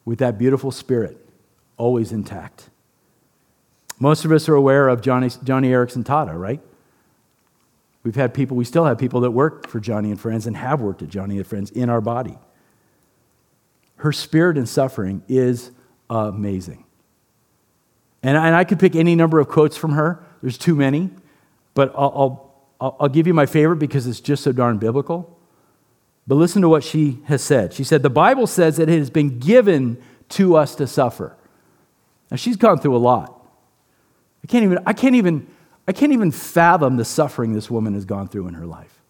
with 0.05 0.19
that 0.21 0.39
beautiful 0.39 0.71
spirit 0.71 1.19
always 1.77 2.13
intact. 2.13 2.71
Most 3.99 4.25
of 4.25 4.33
us 4.33 4.49
are 4.49 4.55
aware 4.55 4.89
of 4.89 5.01
Johnny, 5.01 5.29
Joni 5.29 5.69
Eareckson 5.69 6.05
Tada, 6.05 6.39
right? 6.39 6.61
We've 8.03 8.15
had 8.15 8.35
people, 8.35 8.57
we 8.57 8.65
still 8.65 8.85
have 8.85 8.99
people 8.99 9.21
that 9.23 9.31
work 9.33 9.67
for 9.67 9.81
Joni 9.81 10.11
and 10.11 10.21
Friends 10.21 10.47
and 10.47 10.57
have 10.57 10.81
worked 10.81 11.03
at 11.03 11.09
Joni 11.09 11.37
and 11.37 11.47
Friends 11.47 11.71
in 11.71 11.91
our 11.91 12.01
body. 12.01 12.39
Her 13.97 14.13
spirit 14.13 14.59
and 14.59 14.69
suffering 14.69 15.23
is 15.29 15.71
amazing. 16.09 16.85
And 18.23 18.37
I, 18.37 18.47
and 18.47 18.55
I 18.55 18.65
could 18.65 18.79
pick 18.79 18.95
any 18.95 19.15
number 19.15 19.41
of 19.41 19.49
quotes 19.49 19.77
from 19.77 19.93
her. 19.93 20.25
There's 20.43 20.59
too 20.59 20.75
many, 20.75 21.11
but 21.75 21.93
I'll, 21.97 22.53
I'll, 22.81 22.97
I'll 23.01 23.09
give 23.09 23.27
you 23.27 23.35
my 23.35 23.47
favorite 23.47 23.77
because 23.77 24.07
it's 24.07 24.21
just 24.21 24.45
so 24.45 24.53
darn 24.53 24.79
biblical. 24.79 25.37
But 26.27 26.35
listen 26.35 26.63
to 26.63 26.69
what 26.69 26.85
she 26.85 27.21
has 27.27 27.43
said. 27.43 27.73
She 27.73 27.85
said, 27.85 28.03
The 28.03 28.11
Bible 28.11 28.47
says 28.47 28.77
that 28.77 28.89
it 28.89 28.99
has 28.99 29.11
been 29.11 29.39
given 29.39 30.03
to 30.31 30.57
us 30.57 30.75
to 30.77 30.87
suffer. 30.87 31.37
Now, 32.31 32.37
she's 32.37 32.57
gone 32.57 32.79
through 32.79 32.97
a 32.97 32.99
lot. 32.99 33.36
I 34.47 34.49
can't 34.49 34.63
even, 34.63 34.79
I 34.87 34.93
can't 34.93 35.17
even, 35.17 35.49
I 35.89 35.93
can't 35.93 36.13
even 36.13 36.31
fathom 36.31 36.97
the 36.97 37.05
suffering 37.05 37.53
this 37.53 37.69
woman 37.69 37.95
has 37.95 38.05
gone 38.05 38.29
through 38.29 38.47
in 38.47 38.55
her 38.55 38.65
life. 38.65 39.03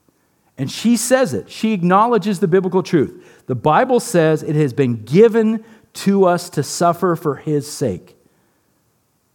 And 0.56 0.70
she 0.70 0.96
says 0.96 1.34
it. 1.34 1.50
She 1.50 1.74
acknowledges 1.74 2.40
the 2.40 2.48
biblical 2.48 2.82
truth. 2.82 3.44
The 3.46 3.54
Bible 3.54 4.00
says 4.00 4.42
it 4.42 4.56
has 4.56 4.72
been 4.72 5.04
given 5.04 5.62
to 5.92 6.24
us 6.24 6.48
to 6.50 6.62
suffer 6.62 7.16
for 7.16 7.36
his 7.36 7.70
sake. 7.70 8.16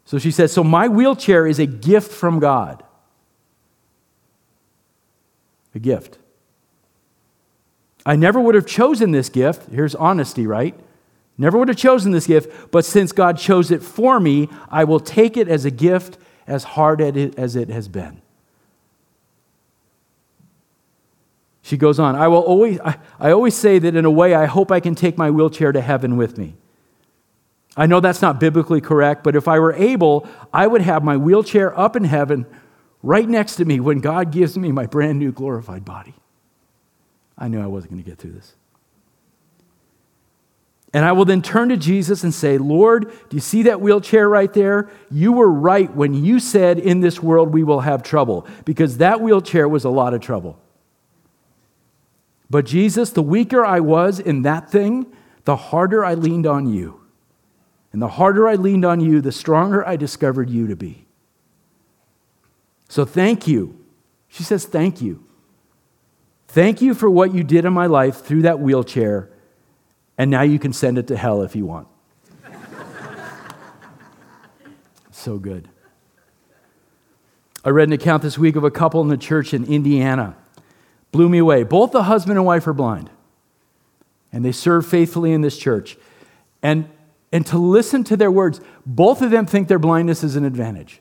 So 0.06 0.18
she 0.18 0.32
says, 0.32 0.52
So 0.52 0.64
my 0.64 0.88
wheelchair 0.88 1.46
is 1.46 1.60
a 1.60 1.68
gift 1.68 2.12
from 2.12 2.40
God. 2.40 2.82
A 5.76 5.80
gift. 5.80 6.18
I 8.08 8.16
never 8.16 8.42
would 8.42 8.56
have 8.56 8.66
chosen 8.66 9.12
this 9.12 9.30
gift. 9.30 9.72
Here's 9.72 9.94
honesty, 9.94 10.48
right? 10.48 10.74
Never 11.42 11.58
would 11.58 11.70
have 11.70 11.78
chosen 11.78 12.12
this 12.12 12.28
gift, 12.28 12.70
but 12.70 12.86
since 12.86 13.12
God 13.12 13.36
chose 13.36 13.72
it 13.72 13.82
for 13.82 14.20
me, 14.20 14.48
I 14.70 14.84
will 14.84 15.00
take 15.00 15.36
it 15.38 15.48
as 15.48 15.66
a 15.66 15.72
gift 15.72 16.20
as 16.46 16.64
hard 16.64 17.02
as 17.02 17.56
it 17.56 17.70
has 17.70 17.88
been. 17.88 18.22
She 21.64 21.78
goes 21.78 21.98
on, 21.98 22.16
I 22.16 22.28
will 22.28 22.42
always, 22.42 22.80
I, 22.82 23.00
I 23.20 23.32
always 23.32 23.56
say 23.56 23.80
that 23.80 23.96
in 23.96 24.06
a 24.06 24.12
way, 24.12 24.36
I 24.36 24.46
hope 24.46 24.72
I 24.72 24.80
can 24.80 24.94
take 24.94 25.18
my 25.18 25.32
wheelchair 25.32 25.72
to 25.72 25.82
heaven 25.82 26.16
with 26.16 26.38
me. 26.38 26.54
I 27.76 27.88
know 27.88 28.02
that's 28.02 28.22
not 28.22 28.40
biblically 28.40 28.80
correct, 28.80 29.24
but 29.24 29.36
if 29.36 29.48
I 29.48 29.58
were 29.58 29.74
able, 29.74 30.28
I 30.54 30.68
would 30.68 30.84
have 30.84 31.04
my 31.04 31.18
wheelchair 31.18 31.76
up 31.76 31.96
in 31.96 32.04
heaven 32.04 32.46
right 33.02 33.28
next 33.28 33.56
to 33.56 33.66
me 33.66 33.80
when 33.80 33.98
God 33.98 34.32
gives 34.32 34.60
me 34.60 34.72
my 34.72 34.86
brand 34.86 35.18
new 35.18 35.32
glorified 35.32 35.86
body. 35.86 36.14
I 37.36 37.48
knew 37.48 37.60
I 37.60 37.66
wasn't 37.66 37.94
going 37.94 38.04
to 38.04 38.08
get 38.08 38.20
through 38.20 38.34
this. 38.34 38.54
And 40.94 41.06
I 41.06 41.14
will 41.14 41.24
then 41.24 41.42
turn 41.42 41.70
to 41.70 41.78
Jesus 41.78 42.24
and 42.24 42.34
say, 42.34 42.58
Lord, 42.58 43.12
do 43.30 43.38
you 43.38 43.40
see 43.40 43.64
that 43.64 43.80
wheelchair 43.80 44.28
right 44.28 44.52
there? 44.52 44.90
You 45.10 45.32
were 45.32 45.50
right 45.50 45.94
when 45.94 46.14
you 46.14 46.40
said 46.40 46.80
in 46.80 47.00
this 47.00 47.24
world 47.24 47.54
we 47.54 47.64
will 47.64 47.80
have 47.82 48.04
trouble, 48.04 48.46
because 48.66 48.98
that 48.98 49.22
wheelchair 49.22 49.70
was 49.70 49.86
a 49.86 49.90
lot 49.90 50.14
of 50.14 50.22
trouble. 50.22 50.60
But 52.50 52.66
Jesus, 52.66 53.12
the 53.12 53.24
weaker 53.24 53.66
I 53.66 53.80
was 53.80 54.20
in 54.20 54.42
that 54.42 54.70
thing, 54.70 55.06
the 55.46 55.56
harder 55.56 56.04
I 56.04 56.16
leaned 56.16 56.46
on 56.46 56.68
you. 56.68 57.00
And 57.94 58.02
the 58.02 58.10
harder 58.10 58.48
I 58.48 58.56
leaned 58.56 58.84
on 58.84 59.00
you, 59.00 59.22
the 59.22 59.32
stronger 59.32 59.88
I 59.88 59.96
discovered 59.96 60.50
you 60.50 60.68
to 60.68 60.76
be. 60.76 61.08
So 62.90 63.06
thank 63.06 63.48
you. 63.48 63.80
She 64.28 64.44
says, 64.44 64.66
Thank 64.66 65.02
you. 65.02 65.26
Thank 66.50 66.82
you 66.82 66.94
for 66.94 67.10
what 67.10 67.34
you 67.34 67.46
did 67.46 67.64
in 67.64 67.72
my 67.72 67.86
life 67.86 68.26
through 68.26 68.42
that 68.42 68.60
wheelchair, 68.60 69.30
and 70.18 70.30
now 70.32 70.42
you 70.42 70.60
can 70.60 70.74
send 70.74 70.98
it 70.98 71.08
to 71.08 71.18
hell 71.18 71.42
if 71.42 71.56
you 71.56 71.66
want. 71.66 71.88
so 75.12 75.38
good. 75.38 75.68
I 77.64 77.70
read 77.70 77.88
an 77.90 77.94
account 77.94 78.24
this 78.24 78.38
week 78.38 78.56
of 78.56 78.64
a 78.64 78.72
couple 78.72 79.02
in 79.02 79.08
the 79.08 79.18
church 79.18 79.54
in 79.54 79.66
Indiana. 79.66 80.36
Blew 81.12 81.30
me 81.30 81.38
away. 81.38 81.64
Both 81.64 81.92
the 81.92 82.04
husband 82.04 82.38
and 82.38 82.46
wife 82.46 82.66
are 82.68 82.74
blind, 82.74 83.10
and 84.32 84.44
they 84.44 84.52
serve 84.52 84.86
faithfully 84.86 85.34
in 85.34 85.42
this 85.42 85.58
church. 85.58 85.98
And, 86.64 86.90
and 87.32 87.46
to 87.48 87.58
listen 87.58 88.04
to 88.06 88.18
their 88.18 88.32
words, 88.32 88.62
both 88.86 89.22
of 89.22 89.32
them 89.32 89.46
think 89.46 89.68
their 89.68 89.80
blindness 89.80 90.24
is 90.24 90.36
an 90.36 90.46
advantage. 90.46 91.01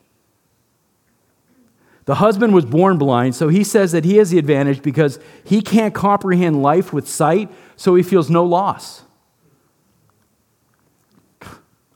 The 2.05 2.15
husband 2.15 2.53
was 2.53 2.65
born 2.65 2.97
blind, 2.97 3.35
so 3.35 3.47
he 3.49 3.63
says 3.63 3.91
that 3.91 4.05
he 4.05 4.17
has 4.17 4.31
the 4.31 4.39
advantage 4.39 4.81
because 4.81 5.19
he 5.43 5.61
can't 5.61 5.93
comprehend 5.93 6.63
life 6.63 6.91
with 6.91 7.07
sight, 7.07 7.51
so 7.75 7.95
he 7.95 8.03
feels 8.03 8.29
no 8.29 8.43
loss. 8.43 9.03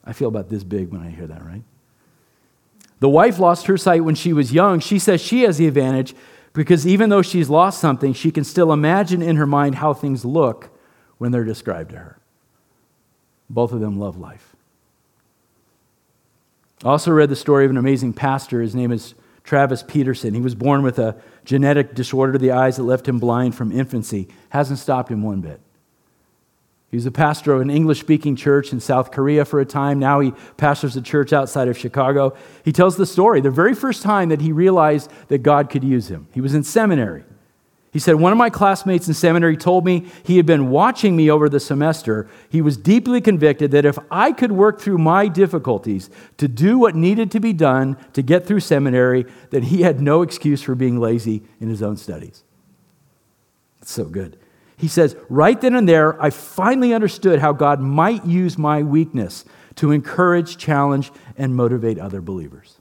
I 0.03 0.13
feel 0.13 0.27
about 0.27 0.49
this 0.49 0.63
big 0.63 0.91
when 0.91 1.01
I 1.01 1.09
hear 1.09 1.25
that, 1.25 1.43
right? 1.43 1.63
The 2.99 3.09
wife 3.09 3.39
lost 3.39 3.65
her 3.65 3.77
sight 3.77 4.03
when 4.03 4.15
she 4.15 4.33
was 4.33 4.53
young. 4.53 4.79
She 4.79 4.99
says 4.99 5.19
she 5.19 5.41
has 5.41 5.57
the 5.57 5.67
advantage 5.67 6.13
because 6.53 6.87
even 6.87 7.09
though 7.09 7.21
she's 7.21 7.49
lost 7.49 7.79
something, 7.79 8.13
she 8.13 8.31
can 8.31 8.43
still 8.43 8.71
imagine 8.71 9.21
in 9.21 9.35
her 9.35 9.47
mind 9.47 9.75
how 9.75 9.93
things 9.93 10.23
look 10.23 10.69
when 11.17 11.31
they're 11.31 11.43
described 11.43 11.91
to 11.91 11.97
her. 11.97 12.19
Both 13.49 13.73
of 13.73 13.79
them 13.79 13.99
love 13.99 14.17
life. 14.17 14.55
I 16.83 16.89
also 16.89 17.11
read 17.11 17.29
the 17.29 17.35
story 17.35 17.65
of 17.65 17.71
an 17.71 17.77
amazing 17.77 18.13
pastor. 18.13 18.61
His 18.61 18.75
name 18.75 18.91
is 18.91 19.15
Travis 19.45 19.83
Peterson. 19.83 20.33
He 20.33 20.41
was 20.41 20.55
born 20.55 20.81
with 20.81 20.99
a 20.99 21.15
genetic 21.45 21.93
disorder 21.93 22.33
to 22.33 22.39
the 22.39 22.51
eyes 22.51 22.77
that 22.77 22.83
left 22.83 23.07
him 23.07 23.19
blind 23.19 23.55
from 23.55 23.71
infancy. 23.71 24.27
Hasn't 24.49 24.79
stopped 24.79 25.11
him 25.11 25.21
one 25.21 25.41
bit. 25.41 25.61
He 26.89 26.97
was 26.97 27.05
a 27.05 27.11
pastor 27.11 27.53
of 27.53 27.61
an 27.61 27.69
English 27.69 27.99
speaking 27.99 28.35
church 28.35 28.71
in 28.71 28.79
South 28.79 29.11
Korea 29.11 29.45
for 29.45 29.59
a 29.59 29.65
time. 29.65 29.99
Now 29.99 30.19
he 30.19 30.33
pastors 30.57 30.95
a 30.95 31.01
church 31.01 31.33
outside 31.33 31.67
of 31.67 31.77
Chicago. 31.77 32.35
He 32.63 32.71
tells 32.71 32.95
the 32.95 33.05
story 33.05 33.41
the 33.41 33.51
very 33.51 33.75
first 33.75 34.01
time 34.01 34.29
that 34.29 34.41
he 34.41 34.51
realized 34.51 35.11
that 35.27 35.39
God 35.39 35.69
could 35.69 35.83
use 35.83 36.09
him. 36.09 36.27
He 36.33 36.41
was 36.41 36.55
in 36.55 36.63
seminary. 36.63 37.23
He 37.95 37.99
said, 37.99 38.15
One 38.15 38.33
of 38.33 38.37
my 38.37 38.49
classmates 38.49 39.07
in 39.07 39.13
seminary 39.13 39.55
told 39.55 39.85
me 39.85 40.11
he 40.21 40.35
had 40.35 40.45
been 40.45 40.69
watching 40.69 41.15
me 41.15 41.31
over 41.31 41.47
the 41.47 41.61
semester. 41.61 42.27
He 42.49 42.61
was 42.61 42.75
deeply 42.75 43.21
convicted 43.21 43.71
that 43.71 43.85
if 43.85 43.97
I 44.11 44.33
could 44.33 44.51
work 44.51 44.81
through 44.81 44.97
my 44.97 45.29
difficulties 45.29 46.09
to 46.35 46.49
do 46.49 46.77
what 46.77 46.93
needed 46.93 47.31
to 47.31 47.39
be 47.39 47.53
done 47.53 47.95
to 48.11 48.21
get 48.21 48.45
through 48.45 48.59
seminary, 48.59 49.25
that 49.51 49.63
he 49.63 49.83
had 49.83 50.01
no 50.01 50.23
excuse 50.23 50.61
for 50.61 50.75
being 50.75 50.99
lazy 50.99 51.43
in 51.61 51.69
his 51.69 51.81
own 51.81 51.95
studies. 51.95 52.43
It's 53.81 53.93
so 53.93 54.03
good. 54.03 54.37
He 54.75 54.89
says, 54.89 55.15
Right 55.29 55.61
then 55.61 55.73
and 55.73 55.87
there, 55.87 56.21
I 56.21 56.31
finally 56.31 56.93
understood 56.93 57.39
how 57.39 57.53
God 57.53 57.79
might 57.79 58.25
use 58.25 58.57
my 58.57 58.83
weakness 58.83 59.45
to 59.75 59.91
encourage, 59.91 60.57
challenge, 60.57 61.13
and 61.37 61.55
motivate 61.55 61.97
other 61.97 62.19
believers. 62.19 62.77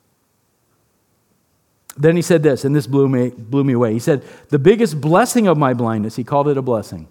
Then 1.97 2.17
he 2.17 2.23
said 2.23 2.43
this, 2.43 2.65
and 2.65 2.75
this 2.75 2.87
blew 2.87 3.09
me, 3.09 3.31
blew 3.31 3.63
me 3.63 3.73
away. 3.73 3.93
He 3.93 3.99
said, 3.99 4.25
The 4.49 4.59
biggest 4.59 5.01
blessing 5.01 5.47
of 5.47 5.57
my 5.57 5.75
blindness, 5.75 6.17
he 6.17 6.25
called 6.25 6.49
it 6.49 6.57
a 6.57 6.63
blessing. 6.63 7.09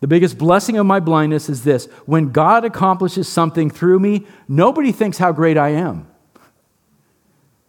The 0.00 0.06
biggest 0.06 0.38
blessing 0.38 0.78
of 0.78 0.86
my 0.86 0.98
blindness 0.98 1.50
is 1.50 1.62
this 1.62 1.84
when 2.06 2.30
God 2.30 2.64
accomplishes 2.64 3.28
something 3.28 3.68
through 3.68 4.00
me, 4.00 4.26
nobody 4.48 4.92
thinks 4.92 5.18
how 5.18 5.32
great 5.32 5.58
I 5.58 5.70
am. 5.70 6.06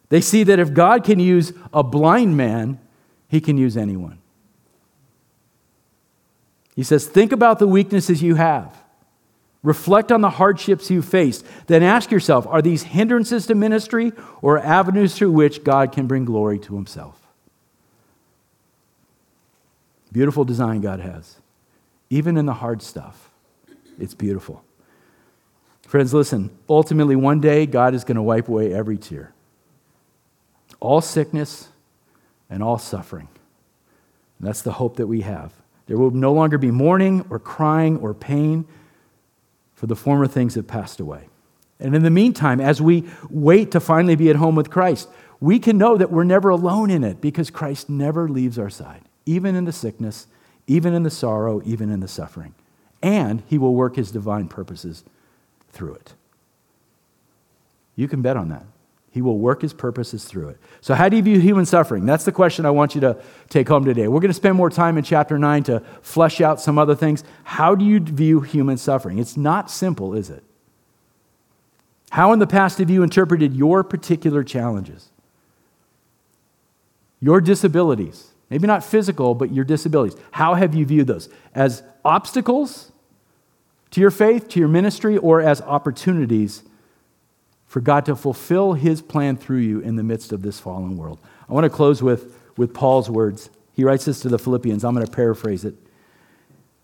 They 0.07 0.21
see 0.21 0.43
that 0.43 0.59
if 0.59 0.73
God 0.73 1.03
can 1.03 1.19
use 1.19 1.53
a 1.73 1.83
blind 1.83 2.37
man, 2.37 2.79
he 3.27 3.41
can 3.41 3.57
use 3.57 3.75
anyone. 3.75 4.19
He 6.75 6.83
says, 6.83 7.05
Think 7.05 7.31
about 7.31 7.59
the 7.59 7.67
weaknesses 7.67 8.23
you 8.23 8.35
have. 8.35 8.81
Reflect 9.63 10.11
on 10.11 10.21
the 10.21 10.29
hardships 10.31 10.89
you 10.89 11.01
faced. 11.01 11.45
Then 11.67 11.83
ask 11.83 12.09
yourself 12.11 12.47
are 12.47 12.61
these 12.61 12.83
hindrances 12.83 13.45
to 13.47 13.55
ministry 13.55 14.11
or 14.41 14.57
avenues 14.57 15.15
through 15.15 15.31
which 15.31 15.63
God 15.63 15.91
can 15.91 16.07
bring 16.07 16.25
glory 16.25 16.57
to 16.59 16.75
himself? 16.75 17.17
Beautiful 20.11 20.43
design 20.43 20.81
God 20.81 20.99
has. 20.99 21.37
Even 22.09 22.37
in 22.37 22.45
the 22.45 22.55
hard 22.55 22.81
stuff, 22.81 23.29
it's 23.99 24.13
beautiful. 24.13 24.63
Friends, 25.83 26.13
listen. 26.13 26.49
Ultimately, 26.67 27.15
one 27.15 27.39
day, 27.39 27.65
God 27.65 27.93
is 27.93 28.03
going 28.03 28.15
to 28.15 28.21
wipe 28.21 28.47
away 28.47 28.73
every 28.73 28.97
tear, 28.97 29.33
all 30.79 31.01
sickness, 31.01 31.69
and 32.49 32.63
all 32.63 32.77
suffering. 32.77 33.27
And 34.39 34.47
that's 34.47 34.61
the 34.61 34.73
hope 34.73 34.97
that 34.97 35.07
we 35.07 35.21
have. 35.21 35.53
There 35.87 35.97
will 35.97 36.11
no 36.11 36.33
longer 36.33 36.57
be 36.57 36.71
mourning 36.71 37.25
or 37.29 37.39
crying 37.39 37.97
or 37.97 38.13
pain 38.13 38.65
for 39.81 39.87
the 39.87 39.95
former 39.95 40.27
things 40.27 40.53
have 40.53 40.67
passed 40.67 40.99
away. 40.99 41.27
And 41.79 41.95
in 41.95 42.03
the 42.03 42.11
meantime, 42.11 42.61
as 42.61 42.79
we 42.79 43.09
wait 43.31 43.71
to 43.71 43.79
finally 43.79 44.15
be 44.15 44.29
at 44.29 44.35
home 44.35 44.53
with 44.53 44.69
Christ, 44.69 45.09
we 45.39 45.57
can 45.57 45.79
know 45.79 45.97
that 45.97 46.11
we're 46.11 46.23
never 46.23 46.49
alone 46.49 46.91
in 46.91 47.03
it 47.03 47.19
because 47.19 47.49
Christ 47.49 47.89
never 47.89 48.29
leaves 48.29 48.59
our 48.59 48.69
side, 48.69 49.01
even 49.25 49.55
in 49.55 49.65
the 49.65 49.71
sickness, 49.71 50.27
even 50.67 50.93
in 50.93 51.01
the 51.01 51.09
sorrow, 51.09 51.63
even 51.65 51.89
in 51.89 51.99
the 51.99 52.07
suffering. 52.07 52.53
And 53.01 53.41
he 53.47 53.57
will 53.57 53.73
work 53.73 53.95
his 53.95 54.11
divine 54.11 54.49
purposes 54.49 55.03
through 55.71 55.95
it. 55.95 56.13
You 57.95 58.07
can 58.07 58.21
bet 58.21 58.37
on 58.37 58.49
that. 58.49 58.67
He 59.11 59.21
will 59.21 59.37
work 59.37 59.61
his 59.61 59.73
purposes 59.73 60.23
through 60.23 60.49
it. 60.49 60.57
So, 60.79 60.95
how 60.95 61.09
do 61.09 61.17
you 61.17 61.21
view 61.21 61.37
human 61.37 61.65
suffering? 61.65 62.05
That's 62.05 62.23
the 62.23 62.31
question 62.31 62.65
I 62.65 62.69
want 62.71 62.95
you 62.95 63.01
to 63.01 63.21
take 63.49 63.67
home 63.67 63.83
today. 63.83 64.07
We're 64.07 64.21
going 64.21 64.29
to 64.29 64.33
spend 64.33 64.55
more 64.55 64.69
time 64.69 64.97
in 64.97 65.03
chapter 65.03 65.37
9 65.37 65.63
to 65.63 65.81
flesh 66.01 66.39
out 66.39 66.61
some 66.61 66.79
other 66.79 66.95
things. 66.95 67.25
How 67.43 67.75
do 67.75 67.83
you 67.83 67.99
view 67.99 68.39
human 68.39 68.77
suffering? 68.77 69.19
It's 69.19 69.35
not 69.35 69.69
simple, 69.69 70.13
is 70.13 70.29
it? 70.29 70.43
How 72.11 72.31
in 72.31 72.39
the 72.39 72.47
past 72.47 72.77
have 72.77 72.89
you 72.89 73.03
interpreted 73.03 73.53
your 73.53 73.83
particular 73.83 74.45
challenges? 74.45 75.09
Your 77.19 77.41
disabilities, 77.41 78.31
maybe 78.49 78.65
not 78.65 78.83
physical, 78.83 79.35
but 79.35 79.53
your 79.53 79.65
disabilities. 79.65 80.17
How 80.31 80.53
have 80.53 80.73
you 80.73 80.85
viewed 80.85 81.07
those? 81.07 81.27
As 81.53 81.83
obstacles 82.05 82.93
to 83.91 83.99
your 83.99 84.11
faith, 84.11 84.47
to 84.49 84.59
your 84.59 84.69
ministry, 84.69 85.17
or 85.17 85.41
as 85.41 85.61
opportunities 85.61 86.63
for 87.71 87.79
God 87.79 88.05
to 88.07 88.17
fulfill 88.17 88.73
his 88.73 89.01
plan 89.01 89.37
through 89.37 89.59
you 89.59 89.79
in 89.79 89.95
the 89.95 90.03
midst 90.03 90.33
of 90.33 90.41
this 90.41 90.59
fallen 90.59 90.97
world. 90.97 91.19
I 91.49 91.53
want 91.53 91.63
to 91.63 91.69
close 91.69 92.03
with, 92.03 92.37
with 92.57 92.73
Paul's 92.73 93.09
words. 93.09 93.49
He 93.71 93.85
writes 93.85 94.03
this 94.03 94.19
to 94.23 94.27
the 94.27 94.37
Philippians. 94.37 94.83
I'm 94.83 94.93
going 94.93 95.05
to 95.05 95.11
paraphrase 95.11 95.63
it. 95.63 95.75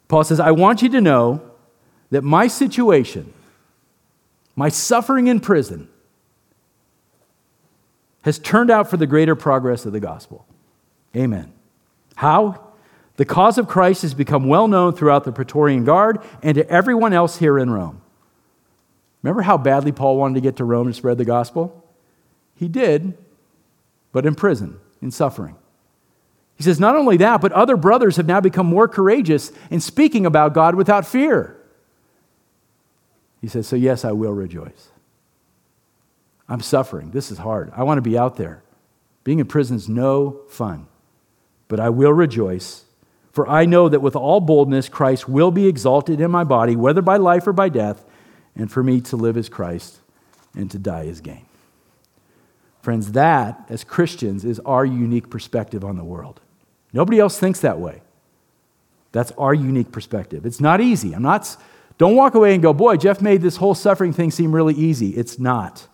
Paul 0.07 0.23
says, 0.23 0.39
I 0.39 0.51
want 0.51 0.81
you 0.81 0.88
to 0.88 1.01
know 1.01 1.41
that 2.11 2.21
my 2.21 2.47
situation, 2.47 3.33
my 4.55 4.69
suffering 4.69 5.27
in 5.27 5.41
prison, 5.41 5.89
has 8.21 8.39
turned 8.39 8.71
out 8.71 8.89
for 8.89 8.95
the 8.95 9.07
greater 9.07 9.35
progress 9.35 9.85
of 9.85 9.91
the 9.91 9.99
gospel. 9.99 10.45
Amen. 11.13 11.51
How? 12.15 12.65
The 13.17 13.25
cause 13.25 13.57
of 13.57 13.67
Christ 13.67 14.03
has 14.03 14.13
become 14.13 14.47
well 14.47 14.69
known 14.69 14.93
throughout 14.93 15.25
the 15.25 15.33
Praetorian 15.33 15.83
Guard 15.83 16.19
and 16.41 16.55
to 16.55 16.65
everyone 16.69 17.11
else 17.11 17.39
here 17.39 17.59
in 17.59 17.71
Rome. 17.71 18.03
Remember 19.28 19.41
how 19.41 19.57
badly 19.57 19.91
Paul 19.91 20.15
wanted 20.15 20.36
to 20.36 20.41
get 20.41 20.55
to 20.55 20.63
Rome 20.63 20.88
and 20.88 20.95
spread 20.95 21.17
the 21.17 21.25
gospel? 21.25 21.84
He 22.55 22.69
did, 22.69 23.17
but 24.13 24.25
in 24.25 24.36
prison, 24.36 24.80
in 25.01 25.11
suffering. 25.11 25.57
He 26.55 26.63
says, 26.63 26.80
not 26.80 26.95
only 26.95 27.17
that, 27.17 27.41
but 27.41 27.51
other 27.51 27.75
brothers 27.75 28.15
have 28.15 28.25
now 28.25 28.39
become 28.39 28.67
more 28.67 28.88
courageous 28.88 29.51
in 29.69 29.82
speaking 29.82 30.25
about 30.25 30.53
God 30.53 30.75
without 30.75 31.05
fear. 31.05 31.57
He 33.41 33.49
says, 33.49 33.67
So, 33.67 33.75
yes, 33.75 34.05
I 34.05 34.13
will 34.13 34.32
rejoice. 34.32 34.91
I'm 36.47 36.61
suffering. 36.61 37.11
This 37.11 37.30
is 37.30 37.39
hard. 37.39 37.73
I 37.75 37.84
want 37.84 37.97
to 37.97 38.01
be 38.01 38.17
out 38.17 38.38
there. 38.38 38.63
Being 39.25 39.39
in 39.39 39.45
prison 39.45 39.75
is 39.75 39.89
no 39.89 40.39
fun, 40.47 40.88
but 41.67 41.82
I 41.82 41.89
will 41.89 42.13
rejoice 42.13 42.86
For 43.34 43.45
I 43.45 43.65
know 43.65 43.89
that 43.89 43.99
with 43.99 44.15
all 44.15 44.39
boldness 44.39 44.88
Christ 44.88 45.28
will 45.28 45.51
be 45.51 45.67
exalted 45.67 46.21
in 46.21 46.32
my 46.32 46.45
body, 46.45 46.78
whether 46.78 47.01
by 47.01 47.17
life 47.17 47.45
or 47.45 47.51
by 47.51 47.67
death, 47.67 48.05
and 48.58 48.72
for 48.72 48.84
me 48.84 48.99
to 49.01 49.16
live 49.16 49.38
as 49.38 49.49
Christ 49.49 49.99
and 50.55 50.70
to 50.72 50.80
die 50.80 51.05
as 51.08 51.22
gain. 51.22 51.45
Friends, 52.82 53.12
that, 53.14 53.66
as 53.70 53.84
Christians, 53.84 54.45
is 54.45 54.60
our 54.62 54.86
unique 54.86 55.30
perspective 55.30 55.84
on 55.84 55.97
the 55.97 56.03
world. 56.03 56.39
Nobody 56.93 57.20
else 57.20 57.38
thinks 57.38 57.60
that 57.62 57.80
way. 57.80 58.01
That's 59.12 59.32
our 59.38 59.53
unique 59.53 59.91
perspective. 59.91 60.45
It's 60.45 60.62
not 60.62 60.82
easy. 60.82 61.14
I'm 61.14 61.22
not, 61.22 61.55
don't 61.97 62.16
walk 62.16 62.36
away 62.36 62.53
and 62.53 62.64
go, 62.64 62.74
boy, 62.74 62.97
Jeff 62.97 63.22
made 63.22 63.41
this 63.41 63.58
whole 63.58 63.76
suffering 63.76 64.14
thing 64.14 64.32
seem 64.32 64.53
really 64.53 64.74
easy. 64.74 65.10
It's 65.10 65.38
not. 65.38 65.88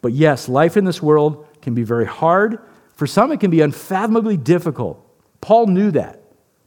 But 0.00 0.12
yes, 0.12 0.48
life 0.48 0.76
in 0.76 0.84
this 0.84 1.00
world 1.00 1.46
can 1.62 1.74
be 1.74 1.84
very 1.84 2.06
hard. 2.06 2.58
For 2.94 3.06
some, 3.06 3.32
it 3.32 3.40
can 3.40 3.50
be 3.50 3.60
unfathomably 3.60 4.36
difficult. 4.36 4.98
Paul 5.40 5.68
knew 5.68 5.90
that. 5.92 6.20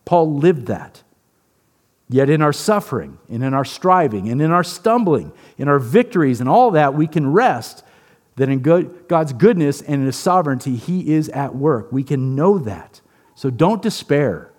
Paul 0.05 0.35
lived 0.35 0.67
that. 0.67 1.03
Yet 2.07 2.29
in 2.29 2.41
our 2.41 2.53
suffering 2.53 3.17
and 3.29 3.43
in 3.43 3.53
our 3.53 3.65
striving 3.65 4.29
and 4.29 4.41
in 4.41 4.51
our 4.51 4.63
stumbling, 4.63 5.31
in 5.57 5.67
our 5.67 5.79
victories 5.79 6.39
and 6.39 6.47
all 6.47 6.71
that, 6.71 6.93
we 6.93 7.07
can 7.07 7.31
rest 7.31 7.83
that 8.35 8.49
in 8.49 8.59
God's 8.59 9.33
goodness 9.33 9.81
and 9.81 10.01
in 10.01 10.05
His 10.05 10.15
sovereignty, 10.15 10.75
He 10.75 11.13
is 11.13 11.29
at 11.29 11.55
work. 11.55 11.91
We 11.91 12.03
can 12.03 12.35
know 12.35 12.59
that. 12.59 13.01
So 13.33 13.49
don't 13.49 13.81
despair. 13.81 14.51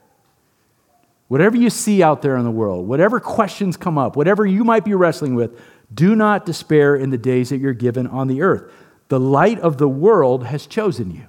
Whatever 1.28 1.56
you 1.56 1.70
see 1.70 2.02
out 2.02 2.22
there 2.22 2.36
in 2.36 2.44
the 2.44 2.50
world, 2.50 2.88
whatever 2.88 3.20
questions 3.20 3.76
come 3.76 3.98
up, 3.98 4.16
whatever 4.16 4.46
you 4.46 4.64
might 4.64 4.84
be 4.84 4.94
wrestling 4.94 5.34
with, 5.34 5.60
do 5.92 6.16
not 6.16 6.46
despair 6.46 6.96
in 6.96 7.10
the 7.10 7.18
days 7.18 7.50
that 7.50 7.58
you're 7.58 7.72
given 7.72 8.06
on 8.06 8.28
the 8.28 8.42
earth. 8.42 8.72
The 9.08 9.20
light 9.20 9.60
of 9.60 9.78
the 9.78 9.88
world 9.88 10.46
has 10.46 10.66
chosen 10.66 11.12
you, 11.12 11.26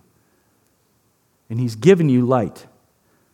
and 1.50 1.60
He's 1.60 1.76
given 1.76 2.10
you 2.10 2.26
light. 2.26 2.66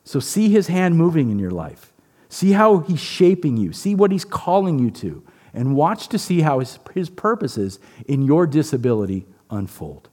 So 0.03 0.19
see 0.19 0.49
His 0.49 0.67
hand 0.67 0.97
moving 0.97 1.29
in 1.31 1.39
your 1.39 1.51
life. 1.51 1.92
See 2.33 2.53
how 2.53 2.79
He's 2.79 2.99
shaping 2.99 3.57
you. 3.57 3.71
See 3.73 3.93
what 3.93 4.11
He's 4.11 4.25
calling 4.25 4.79
you 4.79 4.89
to. 4.89 5.21
And 5.53 5.75
watch 5.75 6.07
to 6.07 6.17
see 6.17 6.41
how 6.41 6.57
His, 6.57 6.79
his 6.95 7.07
purposes 7.07 7.77
in 8.07 8.23
your 8.23 8.47
disability 8.47 9.27
unfold. 9.51 10.09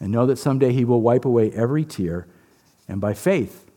And 0.00 0.12
know 0.12 0.26
that 0.26 0.36
someday 0.36 0.72
He 0.72 0.84
will 0.84 1.00
wipe 1.00 1.24
away 1.24 1.50
every 1.50 1.84
tear, 1.84 2.28
and 2.86 3.00
by 3.00 3.14
faith, 3.14 3.68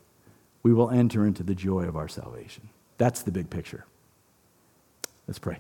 we 0.62 0.72
will 0.72 0.92
enter 0.92 1.26
into 1.26 1.42
the 1.42 1.56
joy 1.56 1.86
of 1.86 1.98
our 1.98 2.08
salvation. 2.08 2.70
That's 3.00 3.24
the 3.24 3.32
big 3.32 3.50
picture. 3.50 3.86
Let's 5.28 5.40
pray. 5.40 5.58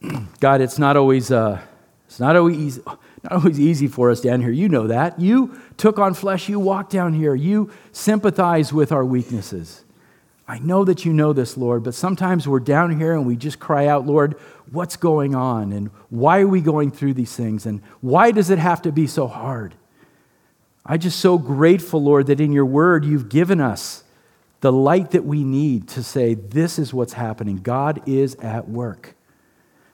God, 0.40 0.62
it's 0.62 0.78
not 0.78 0.96
always, 0.96 1.30
uh, 1.30 1.60
it's 2.06 2.18
not 2.18 2.34
always, 2.34 2.56
easy, 2.56 2.82
Oh, 3.30 3.34
not 3.34 3.44
always 3.44 3.58
easy 3.58 3.88
for 3.88 4.10
us 4.10 4.20
down 4.20 4.40
here. 4.40 4.50
You 4.50 4.68
know 4.68 4.86
that. 4.86 5.20
You 5.20 5.58
took 5.76 5.98
on 5.98 6.14
flesh. 6.14 6.48
You 6.48 6.60
walked 6.60 6.92
down 6.92 7.12
here. 7.12 7.34
You 7.34 7.70
sympathize 7.90 8.72
with 8.72 8.92
our 8.92 9.04
weaknesses. 9.04 9.84
I 10.48 10.60
know 10.60 10.84
that 10.84 11.04
you 11.04 11.12
know 11.12 11.32
this, 11.32 11.56
Lord, 11.56 11.82
but 11.82 11.94
sometimes 11.94 12.46
we're 12.46 12.60
down 12.60 12.96
here 12.96 13.14
and 13.14 13.26
we 13.26 13.34
just 13.34 13.58
cry 13.58 13.88
out, 13.88 14.06
Lord, 14.06 14.36
what's 14.70 14.96
going 14.96 15.34
on? 15.34 15.72
And 15.72 15.90
why 16.08 16.40
are 16.40 16.46
we 16.46 16.60
going 16.60 16.92
through 16.92 17.14
these 17.14 17.34
things? 17.34 17.66
And 17.66 17.82
why 18.00 18.30
does 18.30 18.48
it 18.48 18.58
have 18.58 18.80
to 18.82 18.92
be 18.92 19.08
so 19.08 19.26
hard? 19.26 19.74
I'm 20.84 21.00
just 21.00 21.18
so 21.18 21.36
grateful, 21.36 22.00
Lord, 22.00 22.28
that 22.28 22.40
in 22.40 22.52
your 22.52 22.64
word 22.64 23.04
you've 23.04 23.28
given 23.28 23.60
us 23.60 24.04
the 24.60 24.70
light 24.70 25.10
that 25.10 25.24
we 25.24 25.42
need 25.42 25.88
to 25.88 26.02
say, 26.02 26.34
this 26.34 26.78
is 26.78 26.94
what's 26.94 27.14
happening. 27.14 27.56
God 27.56 28.08
is 28.08 28.36
at 28.36 28.68
work. 28.68 29.16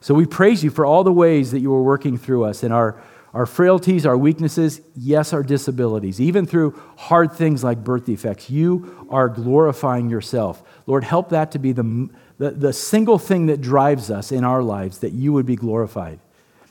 So 0.01 0.13
we 0.13 0.25
praise 0.25 0.63
you 0.63 0.69
for 0.69 0.85
all 0.85 1.03
the 1.03 1.13
ways 1.13 1.51
that 1.51 1.61
you 1.61 1.73
are 1.73 1.81
working 1.81 2.17
through 2.17 2.43
us 2.43 2.61
in 2.61 2.71
our, 2.71 3.01
our 3.33 3.45
frailties, 3.47 4.05
our 4.05 4.17
weaknesses, 4.17 4.81
yes, 4.95 5.33
our 5.33 5.41
disabilities, 5.41 6.21
even 6.21 6.45
through 6.45 6.79
hard 6.97 7.31
things 7.31 7.63
like 7.63 7.83
birth 7.83 8.05
defects. 8.05 8.49
You 8.49 9.07
are 9.09 9.27
glorifying 9.27 10.09
yourself. 10.09 10.63
Lord, 10.85 11.03
help 11.03 11.29
that 11.29 11.51
to 11.51 11.59
be 11.59 11.71
the, 11.71 12.09
the, 12.37 12.51
the 12.51 12.73
single 12.73 13.17
thing 13.17 13.47
that 13.47 13.59
drives 13.59 14.11
us 14.11 14.31
in 14.31 14.43
our 14.43 14.61
lives, 14.61 14.99
that 14.99 15.13
you 15.13 15.33
would 15.33 15.47
be 15.47 15.55
glorified. 15.55 16.19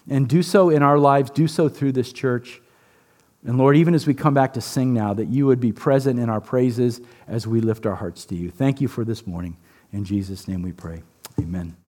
And 0.08 0.28
do 0.28 0.42
so 0.42 0.70
in 0.70 0.82
our 0.82 0.98
lives, 0.98 1.30
do 1.30 1.48
so 1.48 1.68
through 1.68 1.92
this 1.92 2.12
church. 2.12 2.60
And 3.44 3.58
Lord, 3.58 3.76
even 3.76 3.94
as 3.94 4.06
we 4.06 4.14
come 4.14 4.34
back 4.34 4.52
to 4.54 4.60
sing 4.60 4.94
now, 4.94 5.14
that 5.14 5.26
you 5.26 5.46
would 5.46 5.60
be 5.60 5.72
present 5.72 6.20
in 6.20 6.28
our 6.28 6.40
praises 6.40 7.00
as 7.26 7.44
we 7.44 7.60
lift 7.60 7.86
our 7.86 7.96
hearts 7.96 8.24
to 8.26 8.36
you. 8.36 8.50
Thank 8.50 8.80
you 8.80 8.86
for 8.86 9.04
this 9.04 9.26
morning. 9.26 9.56
In 9.92 10.04
Jesus' 10.04 10.46
name 10.46 10.62
we 10.62 10.72
pray. 10.72 11.02
Amen. 11.40 11.76